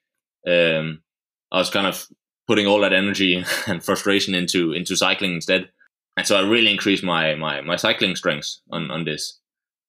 Um, 0.46 1.02
I 1.50 1.58
was 1.58 1.70
kind 1.70 1.86
of 1.86 2.06
putting 2.48 2.66
all 2.66 2.80
that 2.80 2.92
energy 2.92 3.44
and 3.66 3.84
frustration 3.84 4.34
into 4.34 4.72
into 4.72 4.96
cycling 4.96 5.34
instead. 5.34 5.68
And 6.16 6.26
so 6.26 6.36
I 6.36 6.48
really 6.48 6.72
increased 6.72 7.04
my 7.04 7.34
my 7.36 7.60
my 7.60 7.76
cycling 7.76 8.16
strengths 8.16 8.60
on 8.72 8.90
on 8.90 9.04
this. 9.04 9.38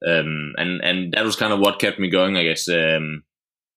Um, 0.08 0.54
and 0.58 0.82
and 0.82 1.14
that 1.14 1.26
was 1.26 1.36
kind 1.36 1.52
of 1.52 1.60
what 1.60 1.80
kept 1.80 2.00
me 2.00 2.10
going, 2.10 2.38
I 2.38 2.44
guess. 2.44 2.70
Um, 2.70 3.24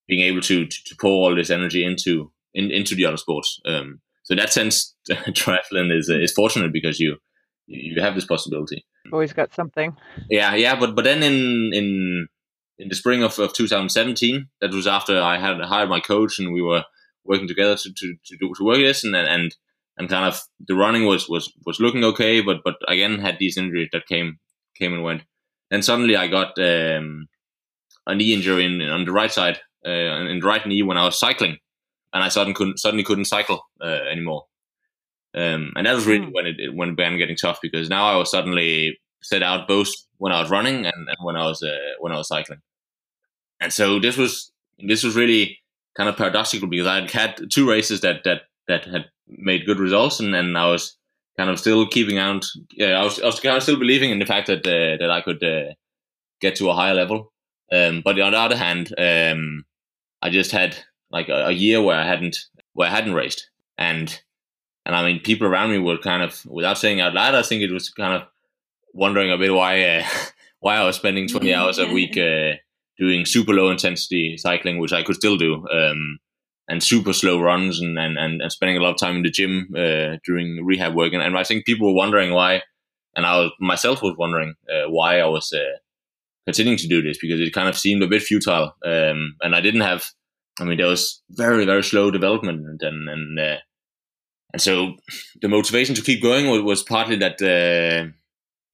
being 0.09 0.21
able 0.21 0.41
to, 0.43 0.67
to, 0.67 0.85
to 0.85 0.97
pour 1.01 1.29
all 1.29 1.35
this 1.35 1.51
energy 1.51 1.85
into 1.85 2.31
in, 2.55 2.71
into 2.71 2.95
the 2.95 3.07
other 3.07 3.17
sports. 3.17 3.61
Um, 3.65 4.01
so 4.25 4.33
in 4.33 4.39
that 4.39 4.53
sense, 4.53 4.95
triathlon 5.09 5.97
is 5.97 6.09
is 6.09 6.33
fortunate 6.33 6.73
because 6.73 7.01
you 7.01 7.17
you 7.67 8.01
have 8.01 8.15
this 8.15 8.27
possibility. 8.27 8.85
Always 9.13 9.33
got 9.33 9.55
something. 9.55 9.97
Yeah, 10.31 10.55
yeah, 10.55 10.79
but 10.79 10.95
but 10.95 11.05
then 11.05 11.23
in 11.23 11.73
in 11.73 12.29
in 12.79 12.89
the 12.89 12.95
spring 12.95 13.23
of, 13.23 13.39
of 13.39 13.53
2017, 13.53 14.49
that 14.61 14.73
was 14.73 14.87
after 14.87 15.21
I 15.21 15.39
had 15.39 15.61
hired 15.61 15.89
my 15.89 16.01
coach 16.01 16.39
and 16.39 16.53
we 16.53 16.63
were 16.63 16.85
working 17.25 17.49
together 17.49 17.77
to 17.77 17.93
to 17.93 18.15
to, 18.25 18.37
do, 18.39 18.53
to 18.57 18.65
work 18.65 18.79
this, 18.79 19.05
and 19.05 19.15
and 19.15 19.55
and 19.97 20.09
kind 20.09 20.27
of 20.27 20.41
the 20.67 20.75
running 20.75 21.07
was 21.07 21.29
was 21.29 21.53
was 21.67 21.81
looking 21.81 22.05
okay, 22.05 22.41
but 22.41 22.59
but 22.65 22.77
again 22.89 23.19
had 23.19 23.39
these 23.39 23.57
injuries 23.57 23.89
that 23.93 24.07
came 24.07 24.39
came 24.77 24.95
and 24.95 25.03
went. 25.03 25.23
Then 25.71 25.83
suddenly 25.83 26.17
I 26.17 26.29
got 26.29 26.59
um, 26.59 27.29
a 28.07 28.15
knee 28.15 28.35
injury 28.35 28.65
in, 28.65 28.83
on 28.83 29.05
the 29.05 29.13
right 29.13 29.33
side, 29.33 29.61
uh, 29.87 29.91
in 29.91 30.41
the 30.41 30.47
right 30.47 30.67
knee 30.67 30.83
when 30.83 30.99
I 30.99 31.05
was 31.05 31.19
cycling, 31.19 31.59
and 32.13 32.23
I 32.23 32.29
suddenly 32.29 32.55
couldn't 32.55 32.79
suddenly 32.79 33.05
couldn't 33.05 33.27
cycle 33.27 33.63
uh, 33.81 34.01
anymore. 34.11 34.45
Um, 35.35 35.73
and 35.77 35.87
that 35.87 35.95
was 35.95 36.07
really 36.07 36.27
mm. 36.27 36.33
when 36.33 36.47
it, 36.47 36.57
it 36.59 36.75
when 36.75 36.91
it 36.91 36.97
began 36.97 37.17
getting 37.17 37.37
tough 37.37 37.59
because 37.63 37.89
now 37.89 38.05
I 38.05 38.17
was 38.17 38.31
suddenly 38.31 38.99
set 39.23 39.43
out 39.43 39.67
both 39.67 39.89
when 40.19 40.33
I 40.33 40.41
was 40.41 40.51
running 40.51 40.85
and, 40.85 41.09
and 41.09 41.17
when 41.23 41.37
I 41.37 41.47
was 41.47 41.63
uh, 41.63 41.95
when 42.01 42.13
I 42.13 42.17
was 42.17 42.29
cycling. 42.29 42.61
And 43.61 43.73
so 43.73 43.99
this 43.99 44.17
was 44.17 44.53
this 44.79 45.03
was 45.03 45.17
really 45.17 45.59
kind 45.97 46.09
of 46.09 46.17
paradoxical 46.17 46.69
because 46.69 46.87
I 46.87 47.09
had 47.11 47.51
two 47.51 47.69
races 47.69 48.01
that 48.01 48.25
that 48.25 48.43
that 48.69 48.85
had 48.85 49.07
made 49.29 49.67
good 49.67 49.79
results, 49.79 50.21
and 50.21 50.33
then 50.33 50.57
I 50.57 50.69
was 50.69 50.97
kind 51.37 51.51
of 51.51 51.59
still 51.59 51.87
keeping 51.87 52.19
out. 52.19 52.47
Yeah, 52.73 53.01
I 53.01 53.05
was 53.05 53.21
I 53.21 53.27
was 53.27 53.41
kind 53.41 53.57
of 53.57 53.63
still 53.63 53.79
believing 53.79 54.11
in 54.11 54.19
the 54.19 54.27
fact 54.27 54.47
that 54.47 54.67
uh, 54.67 54.97
that 54.99 55.11
I 55.11 55.21
could 55.21 55.43
uh, 55.43 55.75
get 56.41 56.57
to 56.57 56.71
a 56.71 56.75
higher 56.75 56.95
level. 56.95 57.33
Um, 57.73 58.03
but 58.05 58.21
on 58.21 58.33
the 58.33 58.39
other 58.39 58.57
hand, 58.57 58.93
um, 58.99 59.65
I 60.21 60.29
just 60.29 60.51
had 60.51 60.77
like 61.11 61.29
a, 61.31 61.47
a, 61.47 61.53
year 61.53 61.81
where 61.83 61.99
I 61.99 62.07
hadn't 62.07 62.37
where 62.75 62.89
I 62.89 62.95
hadn't 62.95 63.15
raced, 63.15 63.49
and 63.79 64.21
and 64.85 64.95
I 64.95 65.05
mean, 65.05 65.21
people 65.21 65.47
around 65.47 65.71
me 65.71 65.79
were 65.79 65.99
kind 65.99 66.23
of, 66.23 66.45
without 66.47 66.79
saying 66.79 67.01
out 67.01 67.15
loud, 67.15 67.35
I 67.35 67.43
think 67.43 67.63
it 67.63 67.73
was 67.73 67.91
kind 67.91 68.15
of 68.15 68.29
wondering 68.93 69.31
a 69.31 69.39
bit 69.39 69.55
why 69.55 69.83
uh, 69.83 70.05
why 70.61 70.77
I 70.77 70.85
was 70.85 70.97
spending 70.97 71.29
20 71.29 71.55
hours 71.55 71.79
a 71.79 71.93
week 71.93 72.17
uh, 72.17 72.57
doing 73.03 73.25
super 73.25 73.53
low 73.53 73.71
intensity 73.71 74.37
cycling, 74.39 74.79
which 74.79 74.93
I 74.93 75.03
could 75.03 75.17
still 75.17 75.37
do, 75.37 75.67
um, 75.69 76.19
and 76.69 76.81
super 76.83 77.13
slow 77.13 77.41
runs, 77.41 77.81
and, 77.81 77.99
and, 77.99 78.17
and, 78.17 78.41
spending 78.53 78.77
a 78.77 78.81
lot 78.81 78.93
of 78.93 79.01
time 79.01 79.17
in 79.17 79.23
the 79.23 79.31
gym 79.31 79.69
uh, 79.77 80.19
during 80.25 80.65
rehab 80.65 80.95
work. 80.95 81.13
And, 81.13 81.23
and, 81.23 81.37
I 81.37 81.43
think 81.43 81.67
people 81.67 81.89
were 81.89 81.99
wondering 81.99 82.33
why, 82.33 82.63
and 83.17 83.27
I 83.27 83.39
was, 83.41 83.51
myself 83.59 84.03
was 84.03 84.15
wondering 84.17 84.55
uh, 84.73 84.89
why 84.89 85.19
I 85.19 85.27
was 85.27 85.53
uh, 85.53 85.79
continuing 86.47 86.79
to 86.79 86.87
do 86.87 87.03
this 87.03 87.19
because 87.21 87.41
it 87.41 87.53
kind 87.53 87.69
of 87.69 87.77
seemed 87.77 88.05
a 88.05 88.07
bit 88.07 88.23
futile, 88.23 88.77
um, 88.87 89.35
and 89.43 89.55
I 89.55 89.61
didn't 89.61 89.83
have. 89.83 90.05
I 90.61 90.65
mean, 90.65 90.77
there 90.77 90.87
was 90.87 91.23
very 91.31 91.65
very 91.65 91.83
slow 91.83 92.11
development, 92.13 92.83
and 92.83 93.09
and 93.09 93.41
uh, 93.41 93.57
and 94.53 94.63
so 94.63 94.95
the 95.41 95.49
motivation 95.49 95.95
to 95.97 96.03
keep 96.03 96.23
going 96.23 96.49
was, 96.49 96.63
was 96.63 96.83
partly 96.85 97.17
that 97.17 97.43
uh, 97.43 98.13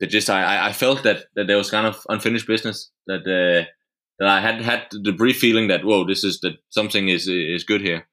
that 0.01 0.07
just 0.09 0.31
I, 0.31 0.69
I 0.69 0.73
felt 0.73 1.03
that, 1.05 1.25
that 1.35 1.47
there 1.47 1.57
was 1.57 1.71
kind 1.71 1.87
of 1.87 2.01
unfinished 2.09 2.47
business 2.47 2.91
that 3.07 3.27
uh, 3.27 3.69
I 4.27 4.41
had 4.41 4.61
had 4.61 4.87
the 4.91 5.13
brief 5.13 5.39
feeling 5.39 5.69
that 5.69 5.85
whoa 5.85 6.05
this 6.05 6.25
is 6.25 6.41
that 6.41 6.57
something 6.71 7.09
is 7.09 7.29
is 7.29 7.65
good 7.65 7.81
here. 7.81 8.07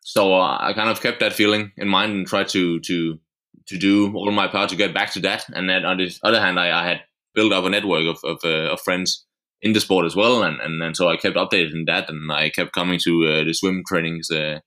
So 0.00 0.34
uh, 0.34 0.58
I 0.60 0.72
kind 0.74 0.90
of 0.90 1.00
kept 1.00 1.20
that 1.20 1.32
feeling 1.32 1.72
in 1.76 1.88
mind 1.88 2.12
and 2.12 2.26
tried 2.26 2.48
to 2.50 2.80
to 2.80 3.18
to 3.66 3.78
do 3.78 4.14
all 4.14 4.30
my 4.30 4.48
part 4.48 4.70
to 4.70 4.76
get 4.76 4.94
back 4.94 5.12
to 5.12 5.20
that. 5.20 5.46
And 5.54 5.68
then 5.68 5.84
on 5.84 5.96
the 5.98 6.14
other 6.22 6.40
hand, 6.40 6.60
I, 6.60 6.82
I 6.82 6.86
had 6.86 7.00
built 7.34 7.52
up 7.52 7.64
a 7.64 7.70
network 7.70 8.06
of 8.06 8.18
of, 8.24 8.38
uh, 8.44 8.72
of 8.72 8.80
friends 8.80 9.24
in 9.64 9.72
the 9.72 9.80
sport 9.80 10.04
as 10.04 10.14
well, 10.14 10.42
and, 10.42 10.60
and 10.60 10.82
and 10.82 10.96
so 10.96 11.08
I 11.08 11.16
kept 11.16 11.36
updating 11.36 11.86
that, 11.86 12.08
and 12.10 12.30
I 12.30 12.50
kept 12.50 12.72
coming 12.72 13.00
to 13.04 13.26
uh, 13.26 13.44
the 13.44 13.54
swim 13.54 13.82
trainings 13.86 14.30
uh, 14.30 14.60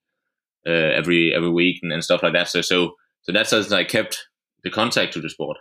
uh, 0.65 0.71
every 0.71 1.33
every 1.33 1.51
week 1.51 1.79
and, 1.83 1.93
and, 1.93 2.03
stuff 2.03 2.23
like 2.23 2.33
that. 2.33 2.47
So 2.47 2.61
so 2.61 2.95
so 3.21 3.31
that's 3.31 3.53
as 3.53 3.71
I 3.71 3.83
kept 3.83 4.27
the 4.63 4.71
contact 4.71 5.13
to 5.13 5.21
the 5.21 5.29
sport. 5.29 5.57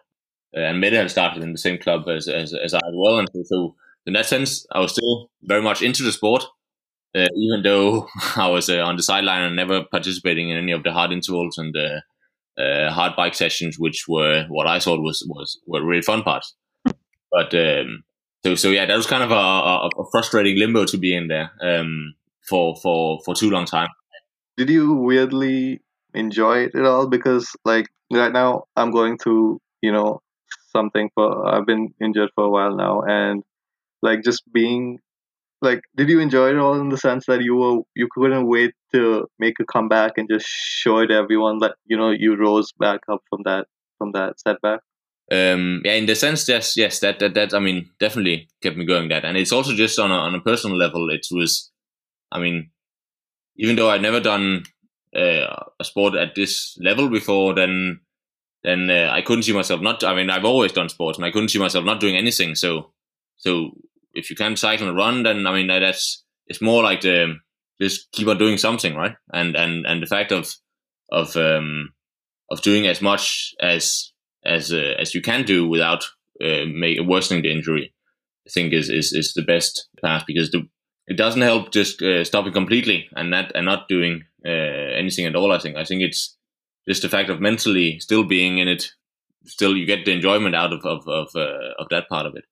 Uh, 0.56 0.60
and 0.60 0.80
Mette 0.80 0.94
had 0.94 1.10
started 1.10 1.42
in 1.42 1.52
the 1.52 1.58
same 1.58 1.78
club 1.78 2.08
as 2.08 2.28
as, 2.28 2.54
as 2.54 2.72
I 2.72 2.78
as 2.78 2.94
well, 2.94 3.18
and 3.18 3.28
so, 3.32 3.42
so, 3.44 3.74
in 4.06 4.12
that 4.14 4.26
sense, 4.26 4.66
I 4.72 4.80
was 4.80 4.92
still 4.92 5.30
very 5.42 5.62
much 5.62 5.82
into 5.82 6.02
the 6.02 6.12
sport, 6.12 6.44
uh, 7.14 7.28
even 7.36 7.62
though 7.62 8.08
I 8.36 8.48
was 8.48 8.68
uh, 8.68 8.78
on 8.78 8.96
the 8.96 9.02
sideline 9.02 9.42
and 9.42 9.56
never 9.56 9.84
participating 9.84 10.50
in 10.50 10.56
any 10.56 10.72
of 10.72 10.82
the 10.82 10.92
hard 10.92 11.12
intervals 11.12 11.58
and 11.58 11.74
uh, 11.76 12.90
hard 12.90 13.16
bike 13.16 13.34
sessions, 13.34 13.78
which 13.78 14.04
were 14.08 14.46
what 14.48 14.66
I 14.66 14.80
thought 14.80 15.00
was 15.02 15.24
was 15.28 15.60
were 15.66 15.84
really 15.84 16.02
fun 16.02 16.22
parts. 16.22 16.54
But 17.30 17.54
um, 17.54 18.04
so 18.44 18.54
so 18.54 18.70
yeah, 18.70 18.86
that 18.86 18.96
was 18.96 19.06
kind 19.06 19.22
of 19.22 19.30
a, 19.30 19.34
a, 19.34 19.88
a 19.88 20.10
frustrating 20.10 20.58
limbo 20.58 20.84
to 20.86 20.96
be 20.96 21.14
in 21.14 21.28
there 21.28 21.50
um, 21.60 22.14
for 22.48 22.76
for 22.76 23.20
for 23.24 23.34
too 23.34 23.50
long 23.50 23.66
time 23.66 23.88
did 24.56 24.70
you 24.70 24.94
weirdly 24.94 25.80
enjoy 26.14 26.64
it 26.64 26.74
at 26.74 26.84
all? 26.84 27.06
Because 27.06 27.54
like 27.64 27.88
right 28.12 28.32
now, 28.32 28.64
I'm 28.76 28.90
going 28.90 29.18
through 29.18 29.60
you 29.82 29.92
know 29.92 30.22
something 30.72 31.10
for 31.14 31.46
I've 31.46 31.66
been 31.66 31.94
injured 32.02 32.30
for 32.34 32.44
a 32.44 32.50
while 32.50 32.74
now, 32.74 33.02
and 33.02 33.42
like 34.06 34.22
just 34.22 34.42
being 34.52 34.98
like 35.62 35.80
did 35.96 36.08
you 36.08 36.20
enjoy 36.20 36.48
it 36.50 36.58
all 36.58 36.80
in 36.80 36.88
the 36.90 36.98
sense 36.98 37.26
that 37.26 37.42
you 37.42 37.56
were 37.56 37.78
you 37.94 38.08
couldn't 38.14 38.46
wait 38.46 38.72
to 38.94 39.26
make 39.38 39.54
a 39.60 39.64
comeback 39.64 40.12
and 40.16 40.28
just 40.30 40.46
show 40.46 40.98
it 40.98 41.08
to 41.08 41.14
everyone 41.14 41.58
that 41.58 41.74
you 41.86 41.96
know 41.96 42.10
you 42.10 42.36
rose 42.36 42.72
back 42.78 43.00
up 43.12 43.20
from 43.30 43.40
that 43.44 43.66
from 43.98 44.12
that 44.12 44.38
setback 44.40 44.80
um 45.32 45.82
yeah 45.84 45.94
in 46.00 46.06
the 46.06 46.14
sense 46.14 46.48
yes 46.48 46.76
yes 46.76 47.00
that 47.00 47.18
that 47.18 47.34
that 47.34 47.54
i 47.54 47.58
mean 47.58 47.88
definitely 47.98 48.48
kept 48.62 48.76
me 48.76 48.84
going 48.84 49.08
that 49.08 49.24
and 49.24 49.36
it's 49.36 49.52
also 49.52 49.72
just 49.72 49.98
on 49.98 50.10
a, 50.10 50.14
on 50.14 50.34
a 50.34 50.40
personal 50.40 50.76
level 50.76 51.10
it 51.10 51.26
was 51.32 51.72
i 52.30 52.38
mean 52.38 52.70
even 53.58 53.76
though 53.76 53.90
I'd 53.90 54.02
never 54.02 54.20
done 54.20 54.64
uh, 55.14 55.64
a 55.80 55.84
sport 55.84 56.14
at 56.14 56.34
this 56.34 56.76
level 56.80 57.08
before, 57.08 57.54
then 57.54 58.00
then 58.62 58.90
uh, 58.90 59.10
I 59.12 59.22
couldn't 59.22 59.44
see 59.44 59.52
myself 59.52 59.80
not. 59.80 60.04
I 60.04 60.14
mean, 60.14 60.30
I've 60.30 60.44
always 60.44 60.72
done 60.72 60.88
sports, 60.88 61.18
and 61.18 61.24
I 61.24 61.30
couldn't 61.30 61.50
see 61.50 61.58
myself 61.58 61.84
not 61.84 62.00
doing 62.00 62.16
anything. 62.16 62.54
So, 62.54 62.92
so 63.36 63.70
if 64.16 64.30
you 64.30 64.36
can 64.36 64.56
cycle 64.56 64.88
and 64.88 64.96
run, 64.96 65.22
then 65.22 65.46
I 65.46 65.52
mean 65.52 65.66
that's 65.66 66.24
it's 66.46 66.62
more 66.62 66.82
like 66.82 67.02
the 67.02 67.36
just 67.80 68.10
keep 68.12 68.28
on 68.28 68.38
doing 68.38 68.58
something, 68.58 68.94
right? 68.94 69.16
And 69.32 69.56
and 69.56 69.86
and 69.86 70.02
the 70.02 70.06
fact 70.06 70.32
of 70.32 70.52
of 71.10 71.36
um 71.36 71.92
of 72.50 72.62
doing 72.62 72.86
as 72.86 73.00
much 73.02 73.54
as 73.60 74.12
as 74.44 74.72
uh, 74.72 74.94
as 74.98 75.14
you 75.14 75.22
can 75.22 75.44
do 75.44 75.68
without 75.68 76.04
uh, 76.42 76.64
make, 76.72 77.00
worsening 77.00 77.42
the 77.42 77.52
injury, 77.52 77.92
I 78.46 78.50
think 78.50 78.72
is 78.72 78.88
is 78.88 79.12
is 79.12 79.34
the 79.34 79.42
best 79.42 79.88
path 80.02 80.24
because 80.26 80.50
the 80.50 80.68
it 81.06 81.16
doesn't 81.16 81.42
help 81.42 81.72
just 81.72 82.02
uh, 82.02 82.24
stopping 82.24 82.52
completely 82.52 83.08
and 83.14 83.30
not 83.30 83.52
and 83.54 83.66
not 83.66 83.88
doing 83.88 84.24
uh, 84.44 84.50
anything 84.50 85.26
at 85.26 85.36
all. 85.36 85.52
I 85.52 85.58
think 85.58 85.76
I 85.76 85.84
think 85.84 86.02
it's 86.02 86.36
just 86.88 87.02
the 87.02 87.08
fact 87.08 87.30
of 87.30 87.40
mentally 87.40 87.98
still 88.00 88.24
being 88.24 88.58
in 88.58 88.68
it. 88.68 88.90
Still, 89.44 89.76
you 89.76 89.86
get 89.86 90.04
the 90.04 90.12
enjoyment 90.12 90.56
out 90.56 90.72
of 90.72 90.84
of 90.84 91.06
of, 91.08 91.28
uh, 91.36 91.74
of 91.78 91.88
that 91.90 92.08
part 92.08 92.26
of 92.26 92.34
it. 92.36 92.44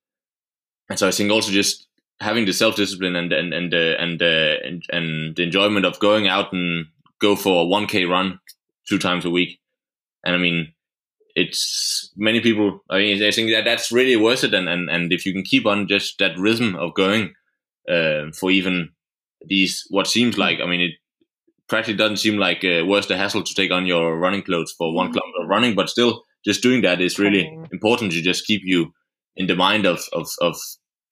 And 0.89 0.99
so 0.99 1.07
I 1.07 1.11
think 1.11 1.31
also 1.31 1.51
just 1.51 1.87
having 2.19 2.45
the 2.45 2.53
self 2.53 2.75
discipline 2.75 3.15
and 3.15 3.31
and 3.33 3.53
and 3.53 3.73
uh, 3.73 3.95
and, 3.99 4.21
uh, 4.21 4.55
and 4.63 4.83
and 4.91 5.35
the 5.35 5.43
enjoyment 5.43 5.85
of 5.85 5.99
going 5.99 6.27
out 6.27 6.53
and 6.53 6.85
go 7.19 7.35
for 7.35 7.63
a 7.63 7.65
one 7.65 7.87
k 7.87 8.05
run 8.05 8.39
two 8.87 8.99
times 8.99 9.25
a 9.25 9.29
week. 9.29 9.59
And 10.23 10.35
I 10.35 10.37
mean, 10.37 10.73
it's 11.35 12.11
many 12.15 12.39
people. 12.39 12.83
I 12.89 12.97
mean, 12.97 13.23
I 13.23 13.31
think 13.31 13.51
that 13.51 13.65
that's 13.65 13.91
really 13.91 14.15
worth 14.15 14.43
it. 14.43 14.53
And 14.53 14.69
and 14.69 14.89
and 14.89 15.11
if 15.11 15.25
you 15.25 15.33
can 15.33 15.43
keep 15.43 15.65
on 15.65 15.87
just 15.87 16.19
that 16.19 16.37
rhythm 16.37 16.75
of 16.75 16.93
going 16.93 17.33
uh, 17.89 18.31
for 18.33 18.51
even 18.51 18.89
these 19.47 19.85
what 19.89 20.07
seems 20.07 20.37
like 20.37 20.59
I 20.59 20.65
mean 20.65 20.81
it 20.81 20.91
practically 21.67 21.97
doesn't 21.97 22.17
seem 22.17 22.37
like 22.37 22.63
uh, 22.63 22.85
worth 22.85 23.07
the 23.07 23.17
hassle 23.17 23.43
to 23.43 23.53
take 23.53 23.71
on 23.71 23.85
your 23.85 24.17
running 24.17 24.43
clothes 24.43 24.73
for 24.77 24.93
one 24.93 25.07
mm-hmm. 25.07 25.13
kilometer 25.13 25.43
of 25.43 25.49
running, 25.49 25.75
but 25.75 25.89
still 25.89 26.23
just 26.43 26.61
doing 26.61 26.81
that 26.81 27.01
is 27.01 27.17
really 27.17 27.47
important 27.71 28.11
to 28.11 28.21
just 28.21 28.45
keep 28.45 28.61
you 28.63 28.93
in 29.35 29.47
the 29.47 29.55
mind 29.55 29.85
of 29.85 30.01
of, 30.13 30.27
of 30.41 30.55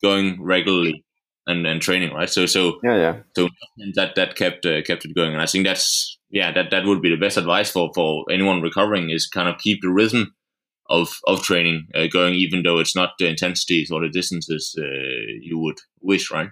going 0.02 0.42
regularly 0.42 1.04
and, 1.48 1.66
and 1.66 1.82
training 1.82 2.14
right? 2.14 2.30
So 2.30 2.46
so 2.46 2.80
yeah 2.84 2.96
yeah. 2.96 3.16
so 3.36 3.50
that 3.96 4.16
that 4.16 4.36
kept 4.36 4.66
uh, 4.66 4.82
kept 4.82 5.06
it 5.06 5.16
going. 5.16 5.34
And 5.34 5.42
i 5.42 5.46
think 5.46 5.66
that's 5.66 6.18
yeah 6.30 6.52
that 6.52 6.72
that 6.72 6.86
would 6.86 7.02
be 7.02 7.10
the 7.10 7.18
best 7.18 7.38
advice 7.38 7.72
for 7.72 7.92
for 7.94 8.26
anyone 8.32 8.62
recovering 8.62 9.10
is 9.10 9.28
kind 9.28 9.48
of 9.48 9.58
keep 9.58 9.82
the 9.82 9.90
rhythm 9.90 10.34
of 10.90 11.20
of 11.26 11.44
training 11.44 11.88
uh, 11.96 12.08
going 12.08 12.34
even 12.34 12.64
though 12.64 12.80
it's 12.80 12.96
not 12.96 13.12
the 13.18 13.28
intensities 13.28 13.90
or 13.92 14.02
the 14.02 14.10
distances 14.10 14.76
uh, 14.78 14.84
you 15.42 15.58
would 15.58 15.80
wish 16.02 16.32
right? 16.32 16.50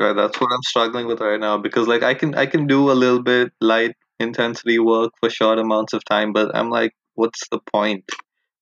Right, 0.00 0.16
that's 0.16 0.40
what 0.40 0.50
I'm 0.52 0.62
struggling 0.64 1.06
with 1.06 1.20
right 1.20 1.38
now 1.38 1.58
because 1.58 1.86
like 1.86 2.02
I 2.02 2.14
can 2.14 2.34
I 2.34 2.46
can 2.46 2.66
do 2.66 2.90
a 2.90 2.94
little 2.94 3.22
bit 3.22 3.52
light 3.60 3.94
intensity 4.18 4.78
work 4.78 5.12
for 5.20 5.30
short 5.30 5.58
amounts 5.58 5.92
of 5.92 6.04
time, 6.04 6.32
but 6.32 6.54
I'm 6.56 6.70
like, 6.70 6.92
what's 7.14 7.48
the 7.50 7.60
point? 7.72 8.04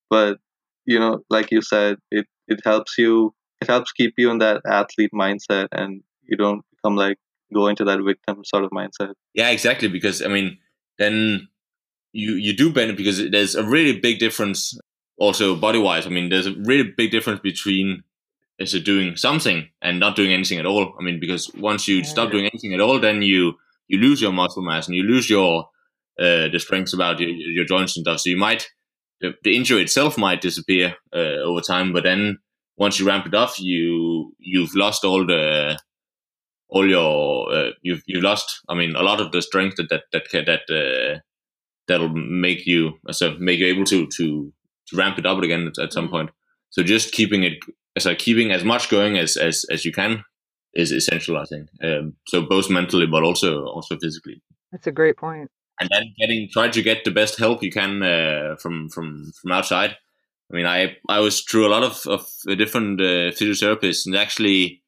But 0.09 0.39
you 0.91 0.99
know, 0.99 1.21
like 1.31 1.51
you 1.51 1.63
said, 1.63 1.97
it 2.11 2.27
it 2.49 2.61
helps 2.65 2.99
you 2.99 3.33
it 3.61 3.69
helps 3.69 3.93
keep 3.93 4.15
you 4.19 4.31
in 4.31 4.39
that 4.39 4.63
athlete 4.67 5.11
mindset 5.15 5.69
and 5.73 6.03
you 6.23 6.37
don't 6.37 6.63
become 6.75 6.97
like 6.97 7.17
go 7.55 7.69
into 7.69 7.85
that 7.85 8.01
victim 8.05 8.43
sort 8.45 8.65
of 8.65 8.71
mindset. 8.71 9.13
Yeah, 9.35 9.51
exactly. 9.51 9.89
Because 9.89 10.23
I 10.23 10.29
mean, 10.29 10.59
then 10.99 11.49
you 12.13 12.33
you 12.33 12.57
do 12.57 12.73
benefit 12.73 12.97
because 12.97 13.31
there's 13.31 13.55
a 13.55 13.65
really 13.65 13.99
big 13.99 14.19
difference 14.19 14.79
also 15.19 15.55
body 15.55 15.79
wise. 15.79 16.07
I 16.07 16.11
mean, 16.11 16.29
there's 16.29 16.47
a 16.47 16.55
really 16.65 16.93
big 16.97 17.11
difference 17.11 17.41
between 17.41 18.03
is 18.59 18.75
it 18.75 18.85
doing 18.85 19.17
something 19.17 19.69
and 19.81 20.01
not 20.01 20.17
doing 20.17 20.33
anything 20.33 20.59
at 20.59 20.67
all? 20.67 20.95
I 20.99 21.03
mean, 21.03 21.19
because 21.19 21.51
once 21.55 21.89
you 21.89 21.97
yeah. 21.97 22.03
stop 22.03 22.31
doing 22.31 22.47
anything 22.47 22.75
at 22.75 22.81
all, 22.81 23.01
then 23.01 23.23
you 23.23 23.55
you 23.87 23.99
lose 23.99 24.21
your 24.21 24.33
muscle 24.33 24.63
mass 24.63 24.87
and 24.87 24.97
you 24.97 25.05
lose 25.05 25.31
your 25.31 25.69
uh, 26.19 26.49
the 26.49 26.59
strengths 26.59 26.93
about 26.93 27.21
your, 27.21 27.31
your 27.31 27.65
joints 27.65 27.97
and 27.97 28.05
stuff. 28.05 28.21
So 28.21 28.31
you 28.31 28.37
might 28.37 28.69
the, 29.21 29.35
the 29.43 29.57
injury 29.57 29.83
itself 29.83 30.17
might 30.17 30.41
disappear 30.41 30.97
uh, 31.15 31.43
over 31.45 31.61
time, 31.61 31.93
but 31.93 32.05
then 32.05 32.39
once 32.77 32.99
you 32.99 33.07
ramp 33.07 33.27
it 33.27 33.35
up, 33.35 33.51
you 33.59 34.35
you've 34.39 34.75
lost 34.75 35.05
all 35.05 35.27
the 35.27 35.79
all 36.69 36.89
your 36.89 37.53
uh, 37.53 37.71
you've 37.83 38.03
you've 38.07 38.23
lost. 38.23 38.61
I 38.69 38.75
mean, 38.75 38.97
a 38.97 39.03
lot 39.03 39.21
of 39.21 39.33
the 39.33 39.43
strength 39.43 39.77
that 39.77 39.91
that 39.91 40.05
that 40.13 40.47
that 40.47 40.75
uh, 40.75 41.21
that'll 41.87 42.09
make 42.09 42.67
you 42.67 42.95
so 43.11 43.37
make 43.39 43.59
you 43.59 43.67
able 43.67 43.85
to 43.85 44.07
to 44.07 44.53
to 44.89 44.97
ramp 44.97 45.19
it 45.19 45.27
up 45.27 45.43
again 45.43 45.67
at, 45.67 45.83
at 45.83 45.93
some 45.93 46.07
mm-hmm. 46.07 46.15
point. 46.15 46.31
So 46.71 46.83
just 46.83 47.13
keeping 47.13 47.43
it 47.43 47.55
so 47.99 48.15
keeping 48.15 48.53
as 48.53 48.65
much 48.65 48.89
going 48.89 49.19
as 49.19 49.37
as, 49.37 49.65
as 49.71 49.85
you 49.85 49.93
can 49.93 50.25
is 50.73 50.93
essential, 50.93 51.37
I 51.37 51.45
think. 51.45 51.69
Um, 51.83 52.15
so 52.29 52.43
both 52.43 52.71
mentally, 52.71 53.07
but 53.07 53.25
also 53.25 53.65
also 53.67 53.99
physically. 53.99 54.43
That's 54.73 54.87
a 54.87 54.93
great 54.93 55.17
point. 55.17 55.51
And 55.81 55.89
then 55.91 56.15
getting 56.19 56.49
try 56.53 56.69
to 56.69 56.83
get 56.83 57.05
the 57.05 57.11
best 57.11 57.39
help 57.39 57.63
you 57.63 57.73
can 57.73 58.03
uh, 58.03 58.57
from 58.61 58.89
from 58.91 59.33
from 59.41 59.53
outside. 59.53 59.97
I 60.53 60.57
mean, 60.57 60.67
I 60.67 60.97
I 61.09 61.21
was 61.21 61.41
through 61.43 61.67
a 61.67 61.75
lot 61.75 61.83
of 61.83 62.07
of 62.07 62.27
different 62.59 63.01
uh, 63.01 63.33
physiotherapists, 63.33 64.07
and 64.07 64.17
actually, 64.17 64.83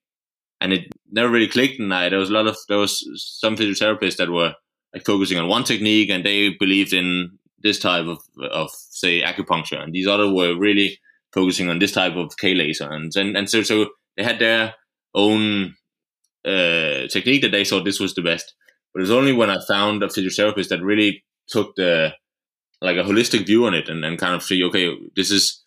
and 0.60 0.72
it 0.72 0.92
never 1.10 1.30
really 1.30 1.48
clicked. 1.48 1.80
And 1.80 1.92
I, 1.94 2.08
there 2.08 2.18
was 2.18 2.30
a 2.30 2.34
lot 2.34 2.46
of 2.46 2.56
there 2.68 2.78
was 2.78 3.02
some 3.40 3.56
physiotherapists 3.56 4.16
that 4.16 4.30
were 4.30 4.54
like 4.94 5.06
focusing 5.06 5.38
on 5.38 5.48
one 5.48 5.64
technique, 5.64 6.10
and 6.10 6.24
they 6.24 6.50
believed 6.60 6.92
in 6.92 7.38
this 7.62 7.78
type 7.78 8.06
of 8.06 8.18
of 8.50 8.70
say 8.90 9.22
acupuncture, 9.22 9.82
and 9.82 9.92
these 9.92 10.06
other 10.06 10.30
were 10.30 10.58
really 10.58 10.98
focusing 11.32 11.68
on 11.70 11.78
this 11.78 11.92
type 11.92 12.14
of 12.16 12.36
K 12.36 12.54
laser, 12.54 12.90
and 12.90 13.14
and, 13.16 13.36
and 13.36 13.48
so 13.48 13.62
so 13.62 13.86
they 14.16 14.24
had 14.24 14.38
their 14.40 14.74
own 15.14 15.74
uh, 16.44 17.06
technique 17.08 17.42
that 17.42 17.52
they 17.52 17.64
thought 17.64 17.84
this 17.84 18.00
was 18.00 18.14
the 18.14 18.22
best. 18.22 18.54
But 18.92 19.00
it 19.00 19.02
was 19.02 19.10
only 19.10 19.32
when 19.32 19.50
I 19.50 19.58
found 19.66 20.02
a 20.02 20.08
physiotherapist 20.08 20.68
that 20.68 20.82
really 20.82 21.24
took 21.48 21.74
the 21.76 22.14
like 22.80 22.96
a 22.96 23.02
holistic 23.02 23.46
view 23.46 23.66
on 23.66 23.74
it 23.74 23.88
and, 23.88 24.04
and 24.04 24.18
kind 24.18 24.34
of 24.34 24.42
see 24.42 24.62
okay 24.64 24.96
this 25.14 25.30
is 25.30 25.62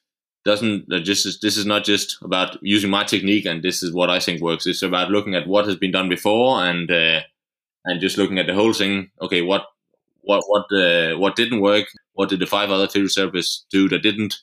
doesn't 0.46 0.88
just 1.04 1.26
is, 1.26 1.40
this 1.40 1.58
is 1.58 1.66
not 1.66 1.84
just 1.84 2.18
about 2.22 2.58
using 2.62 2.92
my 2.92 3.04
technique 3.04 3.46
and 3.46 3.64
this 3.64 3.82
is 3.82 3.92
what 3.92 4.12
I 4.12 4.20
think 4.20 4.42
works. 4.42 4.68
It's 4.68 4.84
about 4.84 5.10
looking 5.10 5.34
at 5.34 5.48
what 5.48 5.66
has 5.66 5.76
been 5.76 5.92
done 5.92 6.08
before 6.08 6.64
and 6.64 6.90
uh, 6.90 7.22
and 7.84 8.00
just 8.00 8.18
looking 8.18 8.38
at 8.38 8.46
the 8.46 8.54
whole 8.54 8.74
thing. 8.74 9.10
Okay, 9.22 9.42
what 9.42 9.66
what 10.22 10.44
what 10.48 10.72
uh, 10.72 11.18
what 11.18 11.36
didn't 11.36 11.62
work? 11.62 11.88
What 12.14 12.30
did 12.30 12.40
the 12.40 12.46
five 12.46 12.70
other 12.70 12.88
physiotherapists 12.88 13.64
do 13.72 13.90
that 13.90 14.04
didn't 14.04 14.36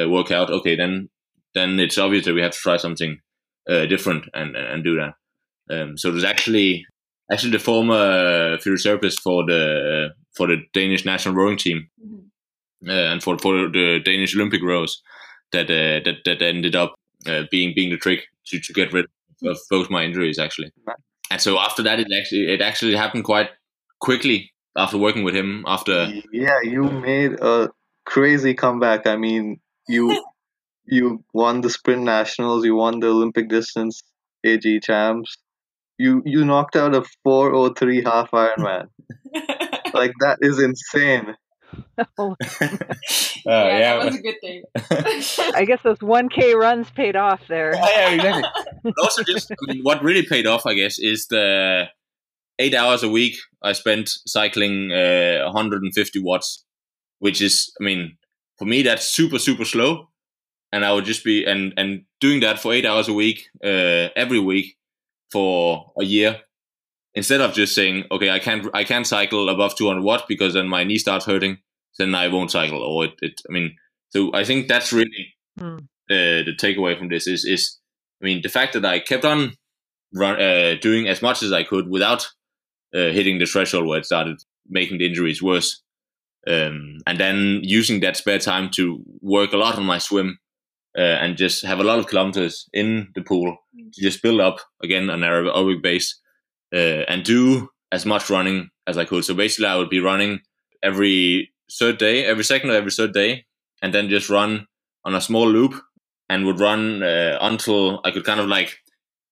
uh, 0.00 0.08
work 0.08 0.30
out? 0.30 0.48
Okay, 0.48 0.76
then 0.76 1.10
then 1.54 1.80
it's 1.80 1.98
obvious 1.98 2.24
that 2.24 2.34
we 2.34 2.42
have 2.42 2.52
to 2.52 2.58
try 2.58 2.76
something 2.76 3.20
uh, 3.68 3.86
different 3.86 4.26
and 4.32 4.54
and 4.56 4.84
do 4.84 4.94
that. 4.94 5.14
Um, 5.70 5.98
so 5.98 6.12
there's 6.12 6.24
actually 6.24 6.86
actually 7.30 7.52
the 7.52 7.58
former 7.58 8.56
physiotherapist 8.58 9.20
for 9.20 9.44
the 9.46 10.10
for 10.36 10.46
the 10.46 10.56
Danish 10.72 11.04
national 11.04 11.34
rowing 11.34 11.56
team 11.56 11.88
mm-hmm. 12.04 12.88
uh, 12.88 13.12
and 13.12 13.22
for 13.22 13.38
for 13.38 13.68
the 13.68 14.00
Danish 14.04 14.34
Olympic 14.34 14.62
rows 14.62 15.02
that 15.52 15.70
uh, 15.70 16.00
that 16.04 16.16
that 16.24 16.42
ended 16.42 16.74
up 16.74 16.94
uh, 17.26 17.44
being 17.50 17.72
being 17.74 17.90
the 17.90 17.96
trick 17.96 18.26
to, 18.46 18.60
to 18.60 18.72
get 18.72 18.92
rid 18.92 19.06
of 19.44 19.58
both 19.70 19.90
my 19.90 20.04
injuries 20.04 20.38
actually. 20.38 20.72
And 21.30 21.40
so 21.40 21.58
after 21.58 21.82
that, 21.82 22.00
it 22.00 22.06
actually 22.18 22.52
it 22.52 22.60
actually 22.60 22.96
happened 22.96 23.24
quite 23.24 23.50
quickly 24.00 24.52
after 24.76 24.98
working 24.98 25.24
with 25.24 25.34
him. 25.34 25.64
After 25.66 26.10
yeah, 26.32 26.60
you 26.62 26.84
made 26.84 27.40
a 27.40 27.68
crazy 28.06 28.54
comeback. 28.54 29.06
I 29.06 29.16
mean, 29.16 29.60
you 29.88 30.24
you 30.86 31.24
won 31.32 31.60
the 31.60 31.70
sprint 31.70 32.02
nationals, 32.02 32.64
you 32.64 32.74
won 32.74 33.00
the 33.00 33.08
Olympic 33.08 33.48
distance 33.48 34.02
AG 34.44 34.80
champs. 34.80 35.36
You 35.98 36.22
you 36.24 36.44
knocked 36.44 36.76
out 36.76 36.94
a 36.94 37.04
403 37.24 38.02
half 38.04 38.30
Ironman. 38.30 38.88
like 39.94 40.12
that 40.20 40.38
is 40.40 40.60
insane. 40.60 41.34
oh, 42.18 42.34
yeah, 42.40 42.78
yeah, 43.44 43.96
that 43.96 44.04
was 44.04 44.14
a 44.16 44.22
good 44.22 44.36
thing. 44.40 44.62
I 45.54 45.64
guess 45.66 45.82
those 45.82 45.98
1K 45.98 46.54
runs 46.54 46.90
paid 46.90 47.14
off 47.14 47.40
there. 47.48 47.74
Yeah, 47.74 48.10
exactly. 48.10 48.92
also, 49.02 49.22
just 49.22 49.50
I 49.50 49.72
mean, 49.72 49.82
what 49.82 50.02
really 50.02 50.24
paid 50.24 50.46
off, 50.46 50.64
I 50.64 50.74
guess, 50.74 50.98
is 50.98 51.26
the 51.26 51.88
eight 52.58 52.74
hours 52.74 53.02
a 53.02 53.08
week 53.08 53.36
I 53.62 53.72
spent 53.72 54.10
cycling 54.26 54.92
uh, 54.92 55.44
150 55.44 56.22
watts, 56.22 56.64
which 57.18 57.42
is, 57.42 57.70
I 57.80 57.84
mean, 57.84 58.16
for 58.58 58.64
me 58.64 58.82
that's 58.82 59.08
super 59.08 59.38
super 59.38 59.64
slow, 59.64 60.10
and 60.72 60.84
I 60.84 60.92
would 60.92 61.04
just 61.04 61.24
be 61.24 61.44
and 61.44 61.72
and 61.76 62.04
doing 62.20 62.40
that 62.40 62.58
for 62.58 62.72
eight 62.72 62.84
hours 62.84 63.08
a 63.08 63.12
week 63.12 63.48
uh, 63.64 64.10
every 64.16 64.40
week 64.40 64.76
for 65.30 65.92
a 66.00 66.04
year 66.04 66.40
instead 67.18 67.40
of 67.40 67.52
just 67.52 67.74
saying, 67.74 68.04
okay, 68.10 68.30
I 68.30 68.38
can't 68.38 68.66
I 68.74 68.84
can't 68.84 69.06
cycle 69.06 69.48
above 69.48 69.74
200 69.76 70.02
watts 70.02 70.24
because 70.28 70.54
then 70.54 70.68
my 70.68 70.84
knee 70.84 70.98
starts 70.98 71.26
hurting, 71.26 71.58
then 71.98 72.14
I 72.14 72.28
won't 72.28 72.50
cycle. 72.50 72.82
Or 72.82 73.06
it, 73.06 73.14
it 73.20 73.40
I 73.48 73.52
mean, 73.52 73.76
so 74.10 74.32
I 74.34 74.44
think 74.44 74.68
that's 74.68 74.92
really 74.92 75.34
mm. 75.58 75.78
uh, 75.78 76.44
the 76.46 76.54
takeaway 76.56 76.96
from 76.96 77.08
this 77.08 77.26
is 77.26 77.44
is 77.44 77.78
I 78.22 78.24
mean 78.24 78.40
the 78.42 78.48
fact 78.48 78.72
that 78.74 78.84
I 78.84 79.00
kept 79.00 79.24
on 79.24 79.54
run, 80.14 80.40
uh, 80.40 80.76
doing 80.80 81.08
as 81.08 81.20
much 81.20 81.42
as 81.42 81.52
I 81.52 81.64
could 81.64 81.88
without 81.88 82.22
uh, 82.94 83.10
hitting 83.10 83.38
the 83.38 83.46
threshold 83.46 83.86
where 83.86 83.98
it 83.98 84.06
started 84.06 84.38
making 84.68 84.98
the 84.98 85.06
injuries 85.06 85.42
worse, 85.42 85.82
um, 86.46 86.98
and 87.06 87.18
then 87.18 87.60
using 87.62 88.00
that 88.00 88.16
spare 88.16 88.38
time 88.38 88.70
to 88.76 89.02
work 89.20 89.52
a 89.52 89.56
lot 89.56 89.76
on 89.76 89.84
my 89.84 89.98
swim. 89.98 90.38
Uh, 90.96 91.18
and 91.22 91.36
just 91.36 91.64
have 91.64 91.78
a 91.78 91.84
lot 91.84 91.98
of 91.98 92.06
kilometers 92.06 92.68
in 92.72 93.08
the 93.14 93.22
pool 93.22 93.56
to 93.92 94.00
just 94.00 94.22
build 94.22 94.40
up 94.40 94.56
again 94.82 95.10
an 95.10 95.20
aerobic 95.20 95.82
base 95.82 96.18
uh, 96.74 97.04
and 97.08 97.24
do 97.24 97.68
as 97.92 98.04
much 98.04 98.30
running 98.30 98.68
as 98.86 98.98
I 98.98 99.04
could. 99.04 99.24
So 99.24 99.34
basically, 99.34 99.66
I 99.66 99.76
would 99.76 99.90
be 99.90 100.00
running 100.00 100.40
every 100.82 101.52
third 101.78 101.98
day, 101.98 102.24
every 102.24 102.44
second 102.44 102.70
or 102.70 102.74
every 102.74 102.90
third 102.90 103.12
day, 103.12 103.44
and 103.82 103.94
then 103.94 104.08
just 104.08 104.30
run 104.30 104.66
on 105.04 105.14
a 105.14 105.20
small 105.20 105.48
loop 105.48 105.74
and 106.28 106.46
would 106.46 106.60
run 106.60 107.02
uh, 107.02 107.38
until 107.40 108.00
I 108.04 108.10
could 108.10 108.24
kind 108.24 108.40
of 108.40 108.46
like 108.46 108.76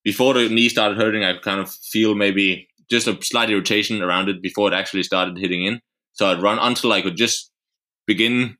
before 0.04 0.34
the 0.34 0.48
knee 0.48 0.68
started 0.68 0.98
hurting. 0.98 1.24
I 1.24 1.32
could 1.32 1.42
kind 1.42 1.60
of 1.60 1.70
feel 1.70 2.14
maybe 2.14 2.68
just 2.90 3.08
a 3.08 3.18
slight 3.22 3.50
irritation 3.50 4.02
around 4.02 4.28
it 4.28 4.40
before 4.40 4.72
it 4.72 4.74
actually 4.74 5.02
started 5.02 5.38
hitting 5.38 5.64
in. 5.64 5.80
So 6.12 6.26
I'd 6.26 6.42
run 6.42 6.58
until 6.58 6.92
I 6.92 7.02
could 7.02 7.16
just 7.16 7.50
begin 8.06 8.56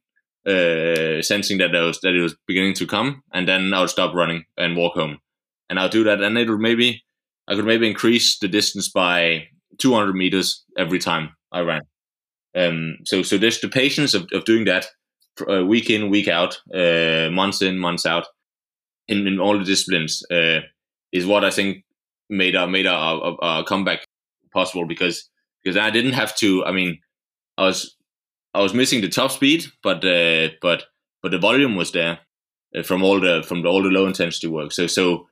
uh, 0.46 1.22
sensing 1.22 1.58
that 1.58 1.74
it 1.74 1.80
was 1.80 2.00
that 2.00 2.14
it 2.14 2.22
was 2.22 2.36
beginning 2.46 2.74
to 2.74 2.86
come, 2.86 3.22
and 3.32 3.48
then 3.48 3.72
I 3.74 3.80
would 3.80 3.90
stop 3.90 4.14
running 4.14 4.44
and 4.56 4.76
walk 4.76 4.94
home. 4.94 5.18
And 5.68 5.78
I'll 5.78 5.88
do 5.88 6.04
that, 6.04 6.20
and 6.22 6.38
it 6.38 6.48
would 6.48 6.60
maybe 6.60 7.02
I 7.48 7.54
could 7.54 7.64
maybe 7.64 7.88
increase 7.88 8.38
the 8.38 8.48
distance 8.48 8.88
by 8.88 9.48
200 9.78 10.14
meters 10.14 10.64
every 10.76 10.98
time 10.98 11.30
I 11.52 11.60
ran. 11.60 11.82
Um, 12.56 12.98
so, 13.04 13.22
so 13.22 13.38
there's 13.38 13.60
the 13.60 13.68
patience 13.68 14.14
of, 14.14 14.26
of 14.32 14.44
doing 14.44 14.64
that 14.64 14.86
uh, 15.48 15.64
week 15.64 15.90
in, 15.90 16.10
week 16.10 16.28
out, 16.28 16.58
uh, 16.74 17.28
months 17.30 17.62
in, 17.62 17.78
months 17.78 18.06
out, 18.06 18.26
in, 19.08 19.26
in 19.26 19.38
all 19.38 19.58
the 19.58 19.64
disciplines, 19.64 20.22
uh, 20.32 20.60
is 21.12 21.26
what 21.26 21.44
I 21.44 21.50
think 21.50 21.84
made 22.28 22.56
a 22.56 22.66
made 22.66 22.86
a, 22.86 22.92
a, 22.92 23.34
a, 23.34 23.64
comeback 23.64 24.00
possible 24.52 24.86
because 24.86 25.30
because 25.62 25.76
I 25.76 25.90
didn't 25.90 26.14
have 26.14 26.34
to. 26.36 26.64
I 26.64 26.72
mean, 26.72 26.98
I 27.58 27.66
was 27.66 27.95
I 28.56 28.62
was 28.62 28.72
missing 28.72 29.02
the 29.02 29.08
top 29.08 29.30
speed, 29.30 29.66
but 29.82 30.02
uh, 30.04 30.48
but 30.62 30.84
but 31.22 31.30
the 31.30 31.38
volume 31.38 31.76
was 31.76 31.92
there 31.92 32.20
uh, 32.74 32.82
from 32.82 33.02
all 33.02 33.20
the 33.20 33.44
from 33.46 33.66
all 33.66 33.82
the 33.82 33.90
low 33.90 34.06
intensity 34.06 34.48
work. 34.48 34.72
So 34.72 34.86
so 34.86 35.28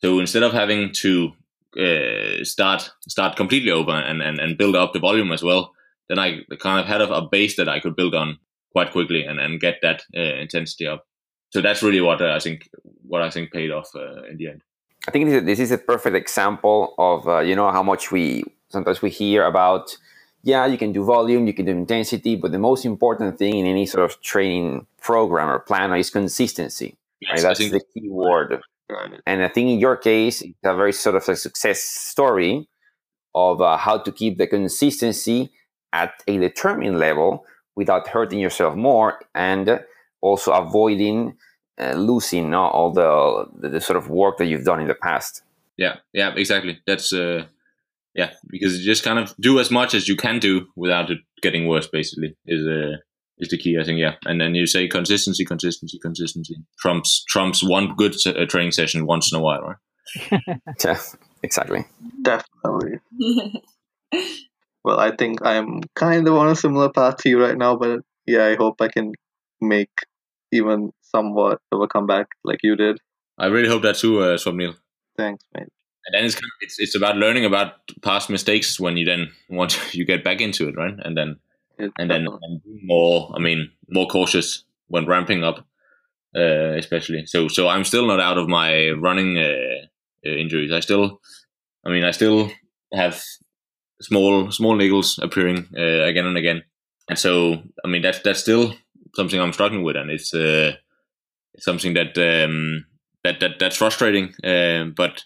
so 0.00 0.20
instead 0.20 0.44
of 0.44 0.52
having 0.52 0.92
to 1.02 1.32
uh, 1.76 2.44
start 2.44 2.90
start 3.08 3.36
completely 3.36 3.72
over 3.72 3.90
and, 3.90 4.22
and, 4.22 4.38
and 4.38 4.56
build 4.56 4.76
up 4.76 4.92
the 4.92 5.00
volume 5.00 5.32
as 5.32 5.42
well, 5.42 5.72
then 6.08 6.20
I 6.20 6.42
kind 6.60 6.80
of 6.80 6.86
had 6.86 7.00
a, 7.00 7.22
base 7.22 7.56
that 7.56 7.68
I 7.68 7.80
could 7.80 7.96
build 7.96 8.14
on 8.14 8.38
quite 8.70 8.92
quickly 8.92 9.24
and, 9.24 9.40
and 9.40 9.60
get 9.60 9.80
that 9.82 10.02
uh, 10.16 10.20
intensity 10.20 10.86
up. 10.86 11.04
So 11.50 11.60
that's 11.60 11.82
really 11.82 12.00
what 12.00 12.22
uh, 12.22 12.32
I 12.32 12.38
think 12.38 12.68
what 13.02 13.22
I 13.22 13.30
think 13.30 13.52
paid 13.52 13.72
off 13.72 13.90
uh, 13.96 14.22
in 14.30 14.36
the 14.36 14.48
end. 14.50 14.62
I 15.08 15.10
think 15.10 15.46
this 15.46 15.58
is 15.58 15.72
a 15.72 15.78
perfect 15.78 16.14
example 16.14 16.94
of 16.98 17.44
you 17.44 17.56
know 17.56 17.72
how 17.72 17.82
much 17.82 18.12
we 18.12 18.44
sometimes 18.68 19.02
we 19.02 19.10
hear 19.10 19.44
about. 19.44 19.96
Yeah, 20.42 20.66
you 20.66 20.78
can 20.78 20.92
do 20.92 21.04
volume, 21.04 21.46
you 21.46 21.52
can 21.52 21.66
do 21.66 21.72
intensity, 21.72 22.36
but 22.36 22.52
the 22.52 22.58
most 22.58 22.84
important 22.84 23.38
thing 23.38 23.58
in 23.58 23.66
any 23.66 23.86
sort 23.86 24.04
of 24.04 24.20
training 24.20 24.86
program 25.00 25.48
or 25.48 25.58
plan 25.58 25.92
is 25.94 26.10
consistency. 26.10 26.96
Yes, 27.20 27.30
right? 27.30 27.42
That's 27.42 27.70
the 27.70 27.80
key 27.92 28.08
word. 28.08 28.60
And 29.26 29.42
I 29.42 29.48
think 29.48 29.68
in 29.68 29.78
your 29.78 29.96
case, 29.96 30.40
it's 30.40 30.54
a 30.64 30.74
very 30.74 30.92
sort 30.92 31.16
of 31.16 31.28
a 31.28 31.36
success 31.36 31.82
story 31.82 32.68
of 33.34 33.60
uh, 33.60 33.76
how 33.76 33.98
to 33.98 34.12
keep 34.12 34.38
the 34.38 34.46
consistency 34.46 35.50
at 35.92 36.22
a 36.26 36.38
determined 36.38 36.98
level 36.98 37.44
without 37.76 38.08
hurting 38.08 38.38
yourself 38.38 38.74
more 38.74 39.20
and 39.34 39.80
also 40.20 40.52
avoiding 40.52 41.36
uh, 41.80 41.92
losing 41.92 42.54
uh, 42.54 42.58
all 42.58 42.90
the, 42.92 43.46
the, 43.60 43.68
the 43.68 43.80
sort 43.80 43.96
of 43.96 44.10
work 44.10 44.38
that 44.38 44.46
you've 44.46 44.64
done 44.64 44.80
in 44.80 44.88
the 44.88 44.94
past. 44.94 45.42
Yeah, 45.76 45.96
yeah, 46.12 46.34
exactly. 46.34 46.80
That's 46.86 47.12
uh, 47.12 47.44
yeah, 48.18 48.32
because 48.48 48.76
you 48.76 48.84
just 48.84 49.04
kind 49.04 49.20
of 49.20 49.32
do 49.40 49.60
as 49.60 49.70
much 49.70 49.94
as 49.94 50.08
you 50.08 50.16
can 50.16 50.40
do 50.40 50.66
without 50.74 51.08
it 51.08 51.18
getting 51.40 51.68
worse. 51.68 51.86
Basically, 51.86 52.36
is 52.46 52.66
uh, 52.66 52.96
is 53.38 53.48
the 53.48 53.56
key. 53.56 53.78
I 53.80 53.84
think 53.84 54.00
yeah, 54.00 54.16
and 54.26 54.40
then 54.40 54.56
you 54.56 54.66
say 54.66 54.88
consistency, 54.88 55.44
consistency, 55.44 56.00
consistency 56.02 56.56
trumps 56.80 57.22
trumps 57.28 57.62
one 57.62 57.94
good 57.96 58.16
uh, 58.26 58.44
training 58.46 58.72
session 58.72 59.06
once 59.06 59.32
in 59.32 59.38
a 59.38 59.42
while, 59.42 59.60
right? 59.60 60.42
yeah, 60.84 60.98
exactly. 61.44 61.84
Definitely. 62.20 62.98
well, 64.84 64.98
I 64.98 65.14
think 65.14 65.46
I'm 65.46 65.82
kind 65.94 66.26
of 66.26 66.34
on 66.34 66.48
a 66.48 66.56
similar 66.56 66.90
path 66.90 67.18
to 67.18 67.28
you 67.28 67.40
right 67.40 67.56
now, 67.56 67.76
but 67.76 68.00
yeah, 68.26 68.46
I 68.46 68.56
hope 68.56 68.80
I 68.80 68.88
can 68.88 69.12
make 69.60 69.94
even 70.50 70.90
somewhat 71.02 71.60
of 71.70 71.80
a 71.80 71.86
comeback 71.86 72.26
like 72.42 72.58
you 72.64 72.74
did. 72.74 72.98
I 73.38 73.46
really 73.46 73.68
hope 73.68 73.82
that 73.82 73.94
too, 73.94 74.18
uh, 74.18 74.36
Swapnil. 74.36 74.74
Thanks, 75.16 75.44
mate. 75.54 75.68
And 76.08 76.14
then 76.14 76.24
it's, 76.24 76.36
kind 76.36 76.44
of, 76.46 76.62
it's 76.62 76.78
it's 76.78 76.94
about 76.94 77.16
learning 77.16 77.44
about 77.44 77.74
past 78.00 78.30
mistakes 78.30 78.80
when 78.80 78.96
you 78.96 79.04
then 79.04 79.30
once 79.50 79.76
you 79.94 80.06
get 80.06 80.24
back 80.24 80.40
into 80.40 80.66
it, 80.66 80.74
right? 80.74 80.94
And 81.04 81.14
then 81.16 81.36
and 81.98 82.10
then 82.10 82.26
and 82.26 82.60
more. 82.82 83.30
I 83.36 83.38
mean, 83.40 83.70
more 83.90 84.06
cautious 84.06 84.64
when 84.86 85.06
ramping 85.06 85.44
up, 85.44 85.66
uh, 86.34 86.72
especially. 86.78 87.26
So, 87.26 87.48
so 87.48 87.68
I'm 87.68 87.84
still 87.84 88.06
not 88.06 88.20
out 88.20 88.38
of 88.38 88.48
my 88.48 88.90
running 88.92 89.36
uh, 89.36 89.86
uh, 90.26 90.30
injuries. 90.30 90.72
I 90.72 90.80
still, 90.80 91.20
I 91.84 91.90
mean, 91.90 92.04
I 92.04 92.10
still 92.12 92.50
have 92.94 93.22
small 94.00 94.50
small 94.50 94.78
niggles 94.78 95.22
appearing 95.22 95.68
uh, 95.76 96.04
again 96.04 96.24
and 96.24 96.38
again, 96.38 96.62
and 97.10 97.18
so 97.18 97.62
I 97.84 97.88
mean 97.88 98.00
that's 98.00 98.20
that's 98.20 98.40
still 98.40 98.74
something 99.14 99.38
I'm 99.38 99.52
struggling 99.52 99.82
with, 99.82 99.96
and 99.96 100.10
it's 100.10 100.32
uh, 100.32 100.72
something 101.58 101.92
that 101.94 102.16
um, 102.16 102.86
that 103.24 103.40
that 103.40 103.58
that's 103.58 103.76
frustrating. 103.76 104.32
Uh, 104.42 104.84
but 104.96 105.24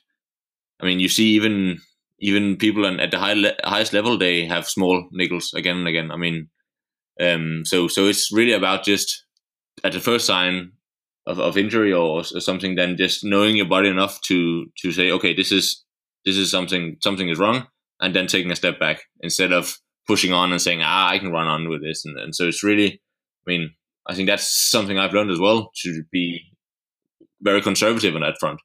I 0.82 0.86
mean, 0.86 1.00
you 1.00 1.08
see 1.08 1.28
even 1.30 1.78
even 2.20 2.56
people 2.56 2.86
at 2.86 3.10
the 3.10 3.18
high 3.18 3.34
le- 3.34 3.54
highest 3.64 3.92
level 3.92 4.16
they 4.16 4.46
have 4.46 4.68
small 4.68 5.08
niggles 5.18 5.54
again 5.54 5.78
and 5.78 5.88
again. 5.88 6.10
I 6.10 6.16
mean, 6.16 6.48
um, 7.20 7.62
so 7.64 7.88
so 7.88 8.06
it's 8.06 8.32
really 8.32 8.52
about 8.52 8.84
just 8.84 9.24
at 9.84 9.92
the 9.92 10.00
first 10.00 10.26
sign 10.26 10.72
of, 11.26 11.38
of 11.38 11.56
injury 11.56 11.92
or, 11.92 12.20
or 12.20 12.40
something, 12.40 12.74
then 12.74 12.96
just 12.96 13.24
knowing 13.24 13.56
your 13.56 13.66
body 13.66 13.88
enough 13.88 14.20
to 14.22 14.66
to 14.82 14.92
say, 14.92 15.10
okay, 15.12 15.34
this 15.34 15.52
is 15.52 15.84
this 16.24 16.36
is 16.36 16.50
something 16.50 16.96
something 17.02 17.28
is 17.28 17.38
wrong, 17.38 17.66
and 18.00 18.14
then 18.14 18.26
taking 18.26 18.50
a 18.50 18.56
step 18.56 18.78
back 18.78 19.02
instead 19.20 19.52
of 19.52 19.76
pushing 20.06 20.32
on 20.32 20.52
and 20.52 20.60
saying, 20.60 20.80
ah, 20.82 21.08
I 21.08 21.18
can 21.18 21.30
run 21.30 21.46
on 21.46 21.68
with 21.68 21.82
this, 21.82 22.04
and, 22.04 22.18
and 22.18 22.34
so 22.34 22.46
it's 22.48 22.64
really 22.64 23.00
I 23.46 23.50
mean, 23.50 23.70
I 24.06 24.14
think 24.14 24.28
that's 24.28 24.70
something 24.70 24.98
I've 24.98 25.12
learned 25.14 25.30
as 25.30 25.40
well 25.40 25.70
to 25.82 26.02
be 26.12 26.40
very 27.40 27.60
conservative 27.60 28.14
on 28.14 28.22
that 28.22 28.36
front, 28.38 28.60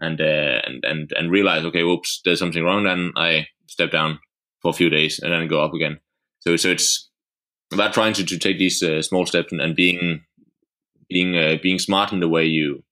and 0.00 0.20
uh, 0.20 0.60
and 0.64 0.84
and 0.84 1.12
and 1.16 1.30
realize, 1.30 1.64
okay, 1.64 1.84
whoops, 1.84 2.20
there's 2.24 2.38
something 2.38 2.64
wrong. 2.64 2.84
Then 2.84 3.12
I 3.16 3.46
step 3.66 3.90
down 3.90 4.18
for 4.60 4.70
a 4.70 4.74
few 4.74 4.90
days 4.90 5.18
and 5.18 5.32
then 5.32 5.48
go 5.48 5.62
up 5.62 5.74
again. 5.74 5.98
So 6.40 6.56
so 6.56 6.70
it's 6.70 7.10
about 7.72 7.94
trying 7.94 8.12
to, 8.14 8.24
to 8.24 8.38
take 8.38 8.58
these 8.58 8.82
uh, 8.82 9.02
small 9.02 9.26
steps 9.26 9.52
and, 9.52 9.60
and 9.60 9.74
being 9.74 10.22
being 11.08 11.36
uh, 11.36 11.56
being 11.62 11.78
smart 11.78 12.12
in 12.12 12.20
the 12.20 12.28
way 12.28 12.44
you 12.44 12.82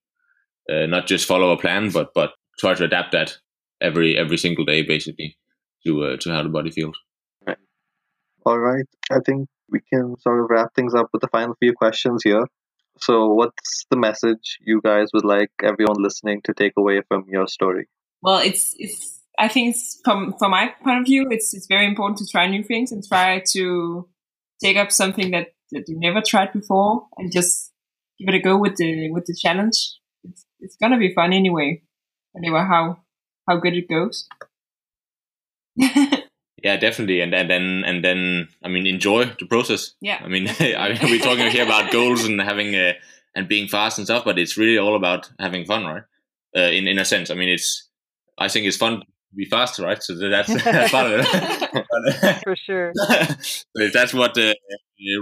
uh, 0.70 0.86
not 0.86 1.06
just 1.06 1.26
follow 1.26 1.50
a 1.50 1.58
plan, 1.58 1.90
but 1.90 2.12
but 2.14 2.32
try 2.58 2.74
to 2.74 2.84
adapt 2.84 3.12
that 3.12 3.36
every 3.80 4.16
every 4.16 4.38
single 4.38 4.64
day, 4.64 4.82
basically, 4.82 5.36
to 5.86 6.04
uh, 6.04 6.16
to 6.18 6.30
how 6.30 6.42
the 6.42 6.48
body 6.48 6.70
feels. 6.70 6.96
All 8.46 8.58
right. 8.58 8.84
I 9.10 9.20
think 9.24 9.48
we 9.70 9.80
can 9.80 10.16
sort 10.20 10.40
of 10.40 10.50
wrap 10.50 10.74
things 10.74 10.94
up 10.94 11.08
with 11.12 11.22
the 11.22 11.28
final 11.28 11.56
few 11.58 11.72
questions 11.72 12.22
here. 12.22 12.46
So, 12.98 13.28
what's 13.34 13.86
the 13.90 13.96
message 13.96 14.58
you 14.60 14.80
guys 14.82 15.08
would 15.12 15.24
like 15.24 15.50
everyone 15.62 16.02
listening 16.02 16.40
to 16.44 16.54
take 16.54 16.74
away 16.76 17.02
from 17.08 17.24
your 17.28 17.46
story? 17.46 17.88
Well, 18.22 18.38
it's 18.38 18.74
it's. 18.78 19.20
I 19.38 19.48
think 19.48 19.74
it's 19.74 20.00
from 20.04 20.34
from 20.38 20.52
my 20.52 20.72
point 20.82 21.00
of 21.00 21.06
view, 21.06 21.26
it's 21.30 21.54
it's 21.54 21.66
very 21.66 21.86
important 21.86 22.18
to 22.18 22.26
try 22.26 22.46
new 22.46 22.62
things 22.62 22.92
and 22.92 23.02
try 23.06 23.42
to 23.50 24.08
take 24.62 24.76
up 24.76 24.92
something 24.92 25.32
that, 25.32 25.48
that 25.72 25.88
you 25.88 25.98
never 25.98 26.20
tried 26.20 26.52
before 26.52 27.08
and 27.18 27.32
just 27.32 27.72
give 28.18 28.28
it 28.28 28.36
a 28.36 28.40
go 28.40 28.56
with 28.56 28.76
the 28.76 29.10
with 29.10 29.26
the 29.26 29.34
challenge. 29.34 29.98
It's 30.22 30.46
it's 30.60 30.76
gonna 30.76 30.98
be 30.98 31.12
fun 31.12 31.32
anyway, 31.32 31.82
whatever 32.32 32.64
how 32.64 32.98
how 33.48 33.56
good 33.56 33.74
it 33.74 33.88
goes. 33.88 34.28
yeah, 36.64 36.78
definitely, 36.78 37.20
and 37.20 37.34
and 37.34 37.50
then 37.50 37.84
and 37.84 38.02
then 38.02 38.48
I 38.62 38.68
mean 38.68 38.86
enjoy 38.86 39.26
the 39.38 39.44
process. 39.46 39.92
Yeah, 40.00 40.20
I 40.24 40.28
mean, 40.28 40.48
I 40.58 40.88
mean 40.88 40.98
we're 41.02 41.18
talking 41.18 41.50
here 41.50 41.64
about 41.64 41.92
goals 41.92 42.24
and 42.24 42.40
having 42.40 42.74
a, 42.74 42.96
and 43.34 43.46
being 43.46 43.68
fast 43.68 43.98
and 43.98 44.06
stuff, 44.06 44.24
but 44.24 44.38
it's 44.38 44.56
really 44.56 44.78
all 44.78 44.96
about 44.96 45.30
having 45.38 45.66
fun, 45.66 45.84
right? 45.84 46.02
Uh, 46.56 46.70
in 46.70 46.88
in 46.88 46.98
a 46.98 47.04
sense, 47.04 47.30
I 47.30 47.34
mean, 47.34 47.50
it's 47.50 47.86
I 48.38 48.48
think 48.48 48.64
it's 48.66 48.78
fun 48.78 49.00
to 49.00 49.06
be 49.36 49.44
fast, 49.44 49.78
right? 49.78 50.02
So 50.02 50.14
that's, 50.14 50.48
that's 50.64 50.90
part 50.90 51.12
of 51.12 51.20
it. 51.20 52.40
For 52.44 52.56
sure. 52.56 52.92
if 53.74 53.92
that's 53.92 54.14
what 54.14 54.36
uh, 54.38 54.54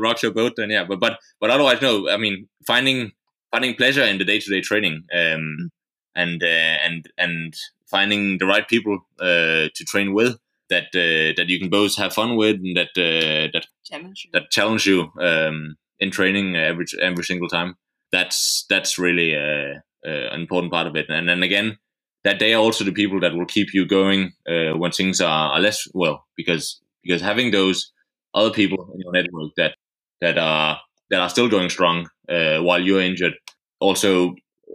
rocks 0.01 0.23
your 0.23 0.33
boat, 0.33 0.53
then 0.57 0.71
yeah. 0.71 0.85
But 0.85 1.01
but 1.01 1.19
but 1.41 1.51
otherwise, 1.51 1.83
no. 1.83 2.09
I 2.09 2.19
mean, 2.19 2.49
finding 2.69 3.11
finding 3.51 3.75
pleasure 3.75 4.05
in 4.05 4.19
the 4.19 4.25
day 4.25 4.39
to 4.39 4.49
day 4.49 4.61
training, 4.61 5.07
um, 5.13 5.71
and 6.15 6.41
uh, 6.41 6.47
and 6.87 7.11
and 7.19 7.57
finding 7.87 8.39
the 8.39 8.47
right 8.47 8.69
people 8.69 9.01
uh, 9.19 9.69
to 9.75 9.85
train 9.85 10.15
with 10.15 10.39
that 10.73 10.89
uh, 10.95 11.33
that 11.37 11.49
you 11.49 11.59
can 11.59 11.71
both 11.71 11.97
have 11.97 12.13
fun 12.13 12.37
with 12.37 12.57
and 12.57 12.77
that 12.77 12.93
uh, 12.97 13.51
that 13.53 13.67
challenge 13.85 14.25
you. 14.25 14.31
that 14.33 14.51
challenge 14.51 14.87
you 14.87 14.99
um, 15.21 15.77
in 15.99 16.11
training 16.11 16.57
every 16.57 16.87
every 17.01 17.25
single 17.25 17.49
time. 17.49 17.75
That's 18.11 18.67
that's 18.69 18.99
really 18.99 19.37
uh, 19.37 19.75
uh, 20.07 20.29
an 20.35 20.41
important 20.41 20.73
part 20.73 20.87
of 20.87 20.97
it. 20.97 21.07
And 21.09 21.29
then 21.29 21.43
again, 21.43 21.79
that 22.25 22.39
they 22.39 22.55
are 22.55 22.63
also 22.63 22.85
the 22.85 22.93
people 22.93 23.21
that 23.21 23.35
will 23.35 23.47
keep 23.47 23.75
you 23.75 23.87
going 23.87 24.33
uh, 24.49 24.77
when 24.77 24.91
things 24.91 25.21
are, 25.21 25.53
are 25.53 25.61
less 25.61 25.87
well 25.95 26.27
because 26.37 26.81
because 27.03 27.23
having 27.23 27.51
those 27.51 27.93
other 28.35 28.51
people 28.51 28.91
in 28.95 29.01
your 29.01 29.13
network 29.13 29.53
that 29.57 29.75
that 30.21 30.39
are 30.39 30.81
that 31.11 31.21
are 31.21 31.31
still 31.31 31.49
going 31.49 31.69
strong 31.69 32.09
uh, 32.29 32.59
while 32.59 32.81
you're 32.81 33.01
injured 33.03 33.35
also 33.81 34.35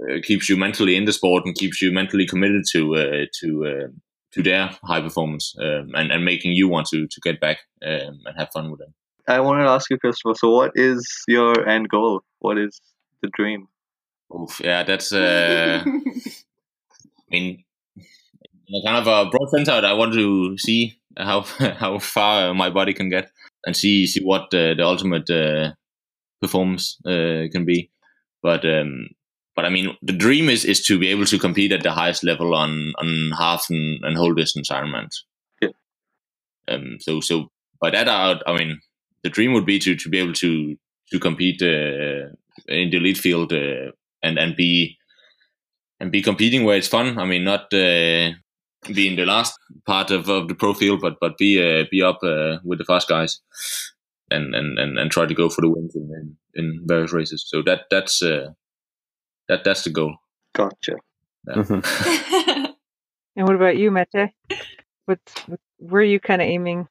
uh, 0.10 0.20
keeps 0.24 0.50
you 0.50 0.58
mentally 0.58 0.96
in 0.96 1.06
the 1.06 1.14
sport 1.14 1.44
and 1.46 1.56
keeps 1.56 1.82
you 1.82 1.92
mentally 1.92 2.28
committed 2.28 2.64
to 2.72 2.96
uh, 2.96 3.26
to 3.40 3.90
to 4.38 4.44
their 4.44 4.70
high 4.84 5.02
performance 5.02 5.56
um, 5.60 5.92
and 5.96 6.12
and 6.12 6.24
making 6.24 6.52
you 6.52 6.68
want 6.68 6.88
to 6.88 7.08
to 7.08 7.22
get 7.22 7.40
back 7.40 7.58
um, 7.86 8.20
and 8.26 8.38
have 8.38 8.50
fun 8.54 8.72
with 8.72 8.80
them. 8.80 8.94
I 9.28 9.42
wanted 9.42 9.64
to 9.64 9.70
ask 9.70 9.90
you, 9.90 9.98
Christopher. 9.98 10.36
So, 10.36 10.52
what 10.52 10.72
is 10.76 11.06
your 11.28 11.68
end 11.68 11.90
goal? 11.90 12.22
What 12.40 12.58
is 12.58 12.80
the 13.22 13.30
dream? 13.30 13.68
Oof, 14.34 14.62
yeah, 14.64 14.84
that's. 14.84 15.12
Uh, 15.12 15.84
I 15.86 15.92
mean, 17.30 17.64
kind 18.86 18.98
of 18.98 19.08
a 19.08 19.30
broad 19.30 19.50
sense 19.50 19.68
out. 19.68 19.84
I 19.84 19.94
want 19.94 20.14
to 20.14 20.58
see 20.58 21.00
how 21.18 21.42
how 21.82 22.00
far 22.00 22.54
my 22.54 22.70
body 22.70 22.94
can 22.94 23.10
get 23.10 23.32
and 23.66 23.76
see 23.76 24.08
see 24.08 24.24
what 24.24 24.54
uh, 24.54 24.76
the 24.76 24.84
ultimate 24.84 25.30
uh, 25.30 25.74
performance 26.42 26.98
uh, 27.06 27.48
can 27.52 27.66
be. 27.66 27.92
But 28.42 28.66
um, 28.66 29.10
but 29.58 29.66
I 29.66 29.70
mean, 29.70 29.98
the 30.04 30.14
dream 30.14 30.50
is 30.50 30.64
is 30.64 30.86
to 30.86 31.00
be 31.00 31.08
able 31.08 31.26
to 31.26 31.40
compete 31.40 31.72
at 31.72 31.82
the 31.82 31.92
highest 31.92 32.24
level 32.24 32.54
on 32.54 32.94
on 33.00 33.32
half 33.38 33.66
and, 33.70 34.06
and 34.06 34.16
whole 34.16 34.36
distance 34.36 34.70
Ironmans. 34.70 35.24
Yeah. 35.62 35.70
Um. 36.70 36.98
So 37.02 37.20
so 37.20 37.50
by 37.82 37.90
that 37.90 38.08
out, 38.08 38.44
I 38.46 38.56
mean, 38.56 38.80
the 39.24 39.30
dream 39.32 39.54
would 39.54 39.66
be 39.66 39.80
to 39.80 39.96
to 39.96 40.10
be 40.10 40.20
able 40.20 40.34
to 40.34 40.78
to 41.12 41.20
compete 41.20 41.62
uh, 41.64 42.30
in 42.68 42.92
the 42.92 42.98
elite 42.98 43.18
field 43.18 43.52
uh, 43.52 43.92
and 44.22 44.38
and 44.38 44.56
be 44.56 44.98
and 46.00 46.12
be 46.12 46.22
competing 46.22 46.64
where 46.64 46.78
it's 46.78 46.88
fun. 46.88 47.18
I 47.18 47.26
mean, 47.26 47.44
not 47.44 47.74
uh, 47.74 48.38
be 48.94 49.08
in 49.08 49.16
the 49.16 49.26
last 49.26 49.58
part 49.88 50.12
of, 50.12 50.30
of 50.30 50.50
the 50.50 50.56
pro 50.56 50.76
field, 50.76 51.02
but 51.02 51.16
but 51.20 51.36
be 51.40 51.60
uh, 51.60 51.86
be 51.90 52.04
up 52.04 52.20
uh, 52.22 52.60
with 52.64 52.78
the 52.78 52.86
fast 52.86 53.08
guys, 53.10 53.42
and, 54.30 54.54
and, 54.54 54.78
and, 54.78 55.00
and 55.00 55.12
try 55.12 55.26
to 55.26 55.34
go 55.34 55.50
for 55.50 55.62
the 55.62 55.70
wins 55.70 55.96
in, 55.96 56.04
in, 56.04 56.38
in 56.54 56.82
various 56.86 57.12
races. 57.12 57.44
So 57.48 57.64
that 57.64 57.86
that's 57.90 58.22
uh, 58.22 58.52
that 59.48 59.64
that's 59.64 59.84
the 59.84 59.90
goal. 59.90 60.16
Gotcha. 60.54 60.96
Yeah. 61.48 61.54
Mm-hmm. 61.56 62.66
and 63.36 63.48
what 63.48 63.56
about 63.56 63.78
you, 63.78 63.92
Mette? 63.92 64.34
What's 65.06 65.34
where 65.78 66.02
are 66.02 66.06
you 66.06 66.20
kind 66.20 66.42
of 66.42 66.48
aiming? 66.48 66.88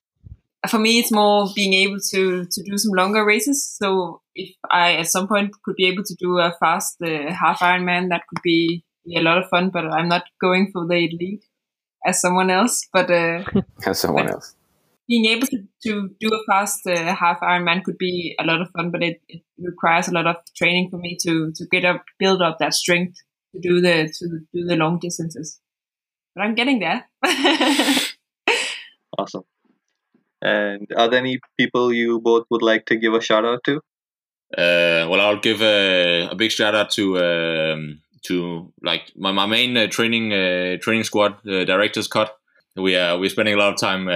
For 0.69 0.79
me, 0.79 0.99
it's 0.99 1.13
more 1.13 1.49
being 1.55 1.75
able 1.75 1.99
to 2.11 2.47
to 2.47 2.63
do 2.63 2.79
some 2.79 2.93
longer 2.93 3.25
races. 3.25 3.77
So 3.79 4.23
if 4.35 4.55
I 4.71 4.97
at 4.97 5.07
some 5.07 5.29
point 5.29 5.53
could 5.65 5.77
be 5.77 5.87
able 5.87 6.03
to 6.05 6.15
do 6.19 6.39
a 6.39 6.55
fast 6.59 6.97
uh, 7.03 7.33
half 7.33 7.61
Ironman, 7.61 8.09
that 8.09 8.23
could 8.29 8.43
be 8.43 8.85
be 9.07 9.17
a 9.17 9.23
lot 9.23 9.39
of 9.39 9.49
fun, 9.49 9.71
but 9.71 9.85
I'm 9.85 10.09
not 10.09 10.25
going 10.41 10.71
for 10.73 10.87
the 10.87 10.97
elite 10.97 11.45
as 12.05 12.21
someone 12.21 12.51
else. 12.51 12.87
But 12.93 13.11
uh, 13.11 13.45
as 13.87 14.01
someone 14.01 14.29
else, 14.29 14.56
being 15.09 15.27
able 15.27 15.47
to, 15.47 15.59
to 15.85 16.11
do 16.21 16.29
a 16.29 16.53
fast 16.53 16.87
uh, 16.87 17.15
half 17.15 17.41
Ironman 17.41 17.85
could 17.85 17.99
be 17.99 18.35
a 18.41 18.45
lot 18.45 18.61
of 18.61 18.71
fun, 18.71 18.91
but 18.91 19.03
it, 19.03 19.21
it 19.29 19.43
requires 19.59 20.09
a 20.09 20.13
lot 20.13 20.27
of 20.27 20.37
training 20.57 20.91
for 20.91 20.99
me 20.99 21.17
to 21.23 21.53
to 21.53 21.67
get 21.71 21.85
up, 21.85 22.05
build 22.19 22.43
up 22.43 22.59
that 22.59 22.75
strength 22.75 23.17
to 23.53 23.61
do 23.61 23.81
the 23.81 24.13
to 24.19 24.41
do 24.53 24.65
the 24.65 24.77
long 24.77 24.99
distances. 24.99 25.61
But 26.35 26.43
I'm 26.43 26.55
getting 26.55 26.81
there. 26.81 27.09
awesome. 29.19 29.45
And 30.43 30.87
are 30.97 31.09
there 31.09 31.21
any 31.21 31.41
people 31.59 31.93
you 31.93 32.21
both 32.21 32.47
would 32.51 32.63
like 32.63 32.87
to 32.87 32.97
give 32.97 33.15
a 33.15 33.21
shout 33.21 33.45
out 33.45 33.65
to? 33.65 33.77
Uh, 34.57 35.09
well, 35.09 35.21
I'll 35.21 35.41
give 35.41 35.63
a, 35.63 36.29
a 36.31 36.35
big 36.35 36.51
shout 36.51 36.75
out 36.75 36.91
to 36.91 37.19
um, 37.19 38.01
to 38.25 38.73
like 38.83 39.13
my, 39.17 39.33
my 39.33 39.47
main 39.47 39.77
uh, 39.77 39.87
training 39.87 40.33
uh, 40.33 40.77
training 40.81 41.05
squad, 41.05 41.47
uh, 41.47 41.65
directors 41.65 42.07
cut. 42.07 42.37
We 42.77 42.97
are 42.97 43.19
we're 43.19 43.31
spending 43.31 43.55
a 43.55 43.59
lot 43.59 43.73
of 43.73 43.81
time 43.81 44.09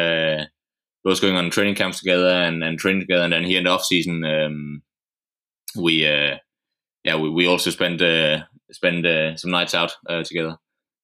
both 1.05 1.21
going 1.21 1.37
on 1.37 1.51
training 1.51 1.75
camps 1.75 2.01
together 2.01 2.29
and, 2.29 2.63
and 2.63 2.79
training 2.79 3.03
together, 3.03 3.25
and 3.25 3.33
then 3.33 3.45
here 3.45 3.59
in 3.59 3.65
the 3.65 3.71
off 3.71 3.85
season, 3.85 4.25
um, 4.25 4.83
we 5.77 6.07
uh, 6.07 6.37
yeah 7.05 7.17
we, 7.17 7.31
we 7.31 7.47
also 7.47 7.71
spend 7.71 8.03
uh, 8.03 8.43
spend 8.71 9.07
uh, 9.07 9.37
some 9.37 9.51
nights 9.51 9.75
out 9.75 9.93
uh, 10.09 10.23
together. 10.23 10.57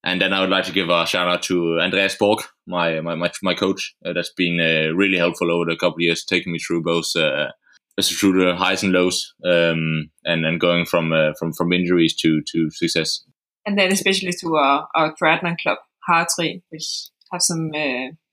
And 0.05 0.21
then 0.21 0.33
I 0.33 0.41
would 0.41 0.51
like 0.51 0.65
to 0.67 0.73
give 0.73 0.89
a 0.89 1.05
shout 1.05 1.27
out 1.27 1.43
to 1.45 1.81
Andreas 1.81 2.15
Borg, 2.15 2.41
my 2.67 3.01
my 3.01 3.31
my, 3.43 3.55
coach. 3.55 3.95
Uh, 4.05 4.13
that's 4.13 4.33
been 4.37 4.61
uh, 4.61 4.95
really 4.95 5.19
helpful 5.19 5.51
over 5.51 5.65
the 5.65 5.77
couple 5.77 5.97
of 5.97 6.01
years, 6.01 6.25
taking 6.25 6.53
me 6.53 6.59
through 6.59 6.83
both 6.83 7.11
through 7.11 8.45
the 8.45 8.55
highs 8.55 8.83
and 8.83 8.93
lows, 8.93 9.35
um, 9.45 10.11
and 10.25 10.45
and 10.45 10.61
going 10.61 10.87
from 10.87 11.13
from 11.39 11.53
from 11.53 11.73
injuries 11.73 12.15
to 12.17 12.41
to 12.53 12.71
success. 12.71 13.25
And 13.65 13.77
then 13.77 13.91
especially 13.91 14.33
to 14.43 14.55
our, 14.55 14.87
our 14.95 15.13
club, 15.13 15.79
Hartri, 16.09 16.63
which 16.69 17.09
have 17.33 17.43
some 17.43 17.73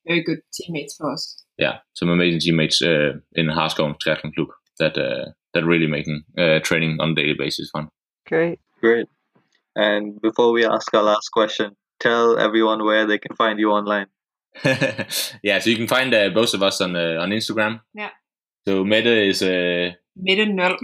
very 0.05 0.23
good 0.23 0.39
teammates 0.53 0.95
for 0.95 1.11
us. 1.11 1.43
Yeah, 1.57 1.79
some 1.93 2.09
amazing 2.09 2.39
teammates 2.39 2.81
uh, 2.81 3.13
in 3.33 3.47
Harskov 3.47 3.95
Triathlon 4.05 4.33
Club 4.33 4.49
that 4.79 4.97
uh, 4.97 5.31
that 5.53 5.65
really 5.65 5.87
making 5.87 6.23
uh, 6.37 6.59
training 6.59 6.97
on 6.99 7.11
a 7.11 7.15
daily 7.15 7.35
basis 7.37 7.69
fun. 7.71 7.89
Great, 8.27 8.59
great. 8.81 9.07
And 9.75 10.21
before 10.21 10.51
we 10.51 10.65
ask 10.65 10.93
our 10.93 11.03
last 11.03 11.29
question, 11.29 11.75
tell 11.99 12.37
everyone 12.37 12.83
where 12.83 13.05
they 13.05 13.17
can 13.17 13.35
find 13.35 13.59
you 13.59 13.71
online. 13.71 14.07
yeah, 15.43 15.59
so 15.59 15.69
you 15.69 15.75
can 15.75 15.87
find 15.87 16.13
uh, 16.13 16.29
both 16.29 16.53
of 16.53 16.61
us 16.61 16.81
on 16.81 16.95
uh, 16.95 17.17
on 17.19 17.29
Instagram. 17.29 17.81
Yeah. 17.93 18.11
So 18.67 18.83
Mette 18.83 19.07
is 19.07 19.41
uh, 19.41 19.91
Mette 20.15 20.47
Null. 20.47 20.77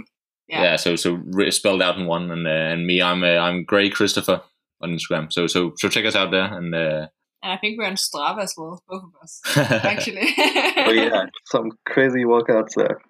Yeah. 0.48 0.62
yeah. 0.62 0.76
So 0.76 0.96
so 0.96 1.22
spelled 1.50 1.82
out 1.82 1.98
in 1.98 2.06
one, 2.06 2.30
and 2.30 2.46
uh, 2.46 2.50
and 2.50 2.86
me, 2.86 3.00
I'm 3.00 3.22
uh, 3.22 3.38
I'm 3.38 3.64
Gray 3.64 3.90
Christopher 3.90 4.42
on 4.80 4.90
Instagram. 4.90 5.32
So 5.32 5.46
so 5.46 5.72
so 5.76 5.88
check 5.88 6.04
us 6.04 6.16
out 6.16 6.30
there, 6.30 6.52
and 6.52 6.74
uh, 6.74 7.06
and 7.42 7.52
I 7.52 7.56
think 7.56 7.78
we're 7.78 7.86
on 7.86 7.94
Strava 7.94 8.42
as 8.42 8.54
well, 8.56 8.82
both 8.88 9.04
of 9.04 9.10
us 9.22 9.40
actually. 9.84 10.34
oh 10.38 10.90
yeah, 10.90 11.26
some 11.46 11.72
crazy 11.86 12.24
workouts 12.24 12.74
there. 12.76 13.00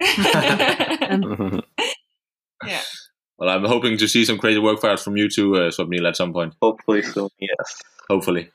yeah. 2.66 2.80
Well, 3.38 3.48
I'm 3.48 3.64
hoping 3.64 3.98
to 3.98 4.08
see 4.08 4.24
some 4.24 4.38
crazy 4.38 4.60
workouts 4.60 5.02
from 5.02 5.16
you 5.16 5.28
too, 5.28 5.56
uh, 5.56 5.70
Swapnil, 5.70 6.08
at 6.08 6.16
some 6.16 6.32
point. 6.32 6.54
Hopefully 6.62 7.02
soon, 7.02 7.28
yes. 7.40 7.82
Hopefully. 8.08 8.50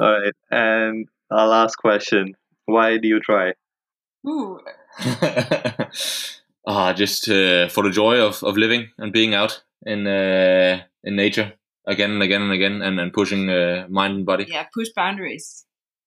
All 0.00 0.20
right, 0.20 0.34
and 0.50 1.06
our 1.30 1.46
last 1.46 1.76
question: 1.76 2.34
Why 2.64 2.98
do 2.98 3.08
you 3.08 3.20
try? 3.20 3.52
Ooh. 4.26 4.58
uh, 6.66 6.92
just 6.94 7.28
uh, 7.28 7.68
for 7.68 7.84
the 7.84 7.90
joy 7.90 8.20
of, 8.20 8.42
of 8.42 8.56
living 8.56 8.88
and 8.98 9.12
being 9.12 9.34
out 9.34 9.62
in 9.84 10.06
uh, 10.06 10.82
in 11.04 11.16
nature 11.16 11.52
again 11.86 12.10
and 12.12 12.22
again 12.22 12.42
and 12.42 12.52
again 12.52 12.82
and, 12.82 13.00
and 13.00 13.12
pushing 13.12 13.48
uh, 13.48 13.86
mind 13.88 14.16
and 14.16 14.26
body. 14.26 14.46
Yeah, 14.48 14.66
push 14.74 14.88
boundaries. 14.94 15.64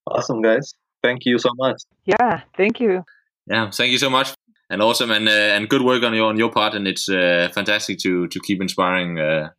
Awesome, 0.07 0.41
guys. 0.41 0.73
Thank 1.03 1.25
you 1.25 1.38
so 1.39 1.49
much. 1.55 1.77
Yeah, 2.05 2.41
thank 2.57 2.80
you. 2.80 3.03
Yeah, 3.47 3.69
thank 3.71 3.91
you 3.91 3.97
so 3.97 4.09
much. 4.09 4.34
And 4.69 4.82
awesome 4.82 5.09
and 5.09 5.27
uh, 5.27 5.55
and 5.55 5.67
good 5.67 5.82
work 5.82 6.03
on 6.03 6.13
your 6.13 6.30
on 6.30 6.38
your 6.38 6.51
part, 6.51 6.75
and 6.75 6.88
it's 6.88 7.09
uh, 7.09 7.49
fantastic 7.53 7.97
to 7.99 8.27
to 8.27 8.39
keep 8.39 8.61
inspiring 8.61 9.19
uh, 9.19 9.49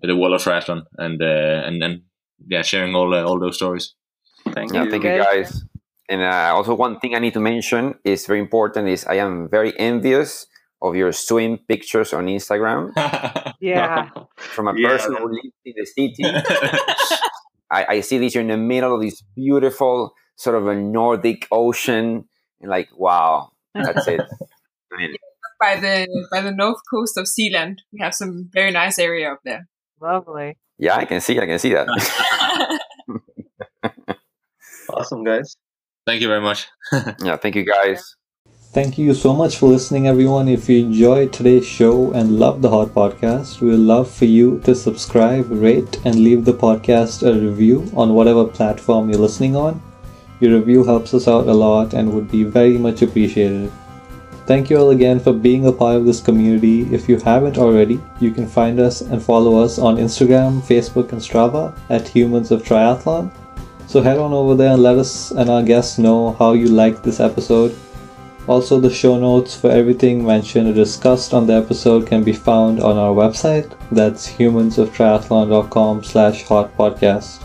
the 0.00 0.14
world 0.14 0.34
of 0.34 0.42
triathlon 0.42 0.82
and 0.98 1.20
uh, 1.20 1.62
and 1.66 1.82
and 1.82 2.02
yeah, 2.46 2.62
sharing 2.62 2.94
all 2.94 3.12
uh, 3.12 3.24
all 3.24 3.40
those 3.40 3.56
stories. 3.56 3.94
Thank 4.54 4.72
Yeah, 4.72 4.84
you. 4.84 4.90
thank 4.90 5.04
you 5.04 5.18
guys. 5.18 5.64
And 6.08 6.22
uh, 6.22 6.54
also 6.54 6.74
one 6.74 7.00
thing 7.00 7.16
I 7.16 7.18
need 7.18 7.34
to 7.34 7.40
mention 7.40 7.94
is 8.04 8.26
very 8.26 8.38
important 8.38 8.88
is 8.88 9.04
I 9.06 9.14
am 9.14 9.48
very 9.50 9.72
envious 9.78 10.46
of 10.88 10.96
your 10.96 11.12
swim 11.12 11.58
pictures 11.68 12.12
on 12.12 12.26
Instagram 12.26 12.92
Yeah. 13.60 14.10
from 14.36 14.68
a 14.68 14.74
Yeah. 14.76 14.88
person 14.88 15.16
who 15.16 15.28
lives 15.28 15.54
in 15.64 15.74
the 15.76 15.86
city. 15.86 16.24
I, 17.70 17.96
I 17.96 18.00
see 18.00 18.18
this 18.18 18.34
you're 18.34 18.42
in 18.42 18.48
the 18.48 18.56
middle 18.56 18.94
of 18.94 19.00
this 19.02 19.22
beautiful 19.34 20.12
sort 20.36 20.56
of 20.56 20.66
a 20.68 20.74
Nordic 20.74 21.48
ocean, 21.50 22.28
and 22.60 22.70
like, 22.70 22.88
wow, 22.96 23.50
that's 23.74 24.06
it. 24.06 24.20
I 24.92 24.96
mean, 24.98 25.16
By 25.58 25.76
the 25.80 26.06
by 26.30 26.40
the 26.42 26.52
north 26.52 26.78
coast 26.92 27.16
of 27.18 27.26
Zealand, 27.26 27.82
we 27.92 27.98
have 28.00 28.14
some 28.14 28.48
very 28.52 28.70
nice 28.70 28.98
area 28.98 29.32
up 29.32 29.40
there. 29.44 29.66
Lovely. 30.00 30.56
yeah, 30.78 30.94
I 30.96 31.06
can 31.06 31.20
see, 31.20 31.40
I 31.40 31.46
can 31.46 31.58
see 31.58 31.72
that. 31.72 31.88
Awesome, 34.90 35.24
guys. 35.24 35.56
Thank 36.06 36.20
you 36.22 36.28
very 36.28 36.40
much. 36.40 36.68
yeah, 37.24 37.36
thank 37.36 37.56
you 37.56 37.64
guys. 37.64 38.14
Thank 38.76 38.98
you 38.98 39.14
so 39.14 39.32
much 39.32 39.56
for 39.56 39.70
listening, 39.70 40.06
everyone. 40.06 40.48
If 40.48 40.68
you 40.68 40.84
enjoyed 40.84 41.32
today's 41.32 41.64
show 41.64 42.12
and 42.12 42.38
love 42.38 42.60
the 42.60 42.68
Hot 42.68 42.88
Podcast, 42.88 43.62
we 43.62 43.70
would 43.70 43.78
love 43.78 44.10
for 44.10 44.26
you 44.26 44.60
to 44.64 44.74
subscribe, 44.74 45.46
rate, 45.50 45.98
and 46.04 46.16
leave 46.16 46.44
the 46.44 46.52
podcast 46.52 47.26
a 47.26 47.32
review 47.40 47.90
on 47.96 48.12
whatever 48.12 48.44
platform 48.44 49.08
you're 49.08 49.18
listening 49.18 49.56
on. 49.56 49.80
Your 50.40 50.58
review 50.58 50.84
helps 50.84 51.14
us 51.14 51.26
out 51.26 51.48
a 51.48 51.54
lot 51.54 51.94
and 51.94 52.12
would 52.12 52.30
be 52.30 52.44
very 52.44 52.76
much 52.76 53.00
appreciated. 53.00 53.72
Thank 54.44 54.68
you 54.68 54.76
all 54.76 54.90
again 54.90 55.20
for 55.20 55.32
being 55.32 55.64
a 55.64 55.72
part 55.72 55.96
of 55.96 56.04
this 56.04 56.20
community. 56.20 56.82
If 56.94 57.08
you 57.08 57.16
haven't 57.16 57.56
already, 57.56 57.98
you 58.20 58.30
can 58.30 58.46
find 58.46 58.78
us 58.78 59.00
and 59.00 59.22
follow 59.22 59.58
us 59.58 59.78
on 59.78 59.96
Instagram, 59.96 60.60
Facebook, 60.60 61.12
and 61.12 61.20
Strava 61.22 61.74
at 61.88 62.08
Humans 62.08 62.50
of 62.50 62.62
Triathlon. 62.62 63.32
So 63.86 64.02
head 64.02 64.18
on 64.18 64.34
over 64.34 64.54
there 64.54 64.74
and 64.74 64.82
let 64.82 64.98
us 64.98 65.30
and 65.30 65.48
our 65.48 65.62
guests 65.62 65.96
know 65.96 66.32
how 66.32 66.52
you 66.52 66.66
liked 66.66 67.02
this 67.02 67.20
episode. 67.20 67.74
Also, 68.48 68.78
the 68.78 68.90
show 68.90 69.18
notes 69.18 69.56
for 69.56 69.70
everything 69.70 70.24
mentioned 70.24 70.68
or 70.68 70.72
discussed 70.72 71.34
on 71.34 71.46
the 71.46 71.52
episode 71.52 72.06
can 72.06 72.22
be 72.22 72.32
found 72.32 72.80
on 72.80 72.96
our 72.96 73.12
website. 73.12 73.72
That's 73.90 74.30
humansoftriathlon.com 74.30 76.04
slash 76.04 76.44
hot 76.44 76.76
podcast. 76.76 77.42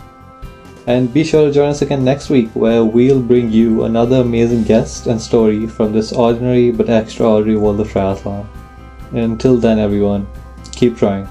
And 0.86 1.12
be 1.12 1.24
sure 1.24 1.46
to 1.46 1.52
join 1.52 1.70
us 1.70 1.82
again 1.82 2.04
next 2.04 2.30
week 2.30 2.50
where 2.54 2.84
we'll 2.84 3.22
bring 3.22 3.50
you 3.50 3.84
another 3.84 4.20
amazing 4.20 4.62
guest 4.64 5.06
and 5.06 5.20
story 5.20 5.66
from 5.66 5.92
this 5.92 6.12
ordinary 6.12 6.70
but 6.70 6.88
extraordinary 6.88 7.58
world 7.58 7.80
of 7.80 7.88
triathlon. 7.88 8.46
And 9.10 9.18
until 9.18 9.56
then, 9.56 9.78
everyone, 9.78 10.26
keep 10.72 10.96
trying. 10.96 11.28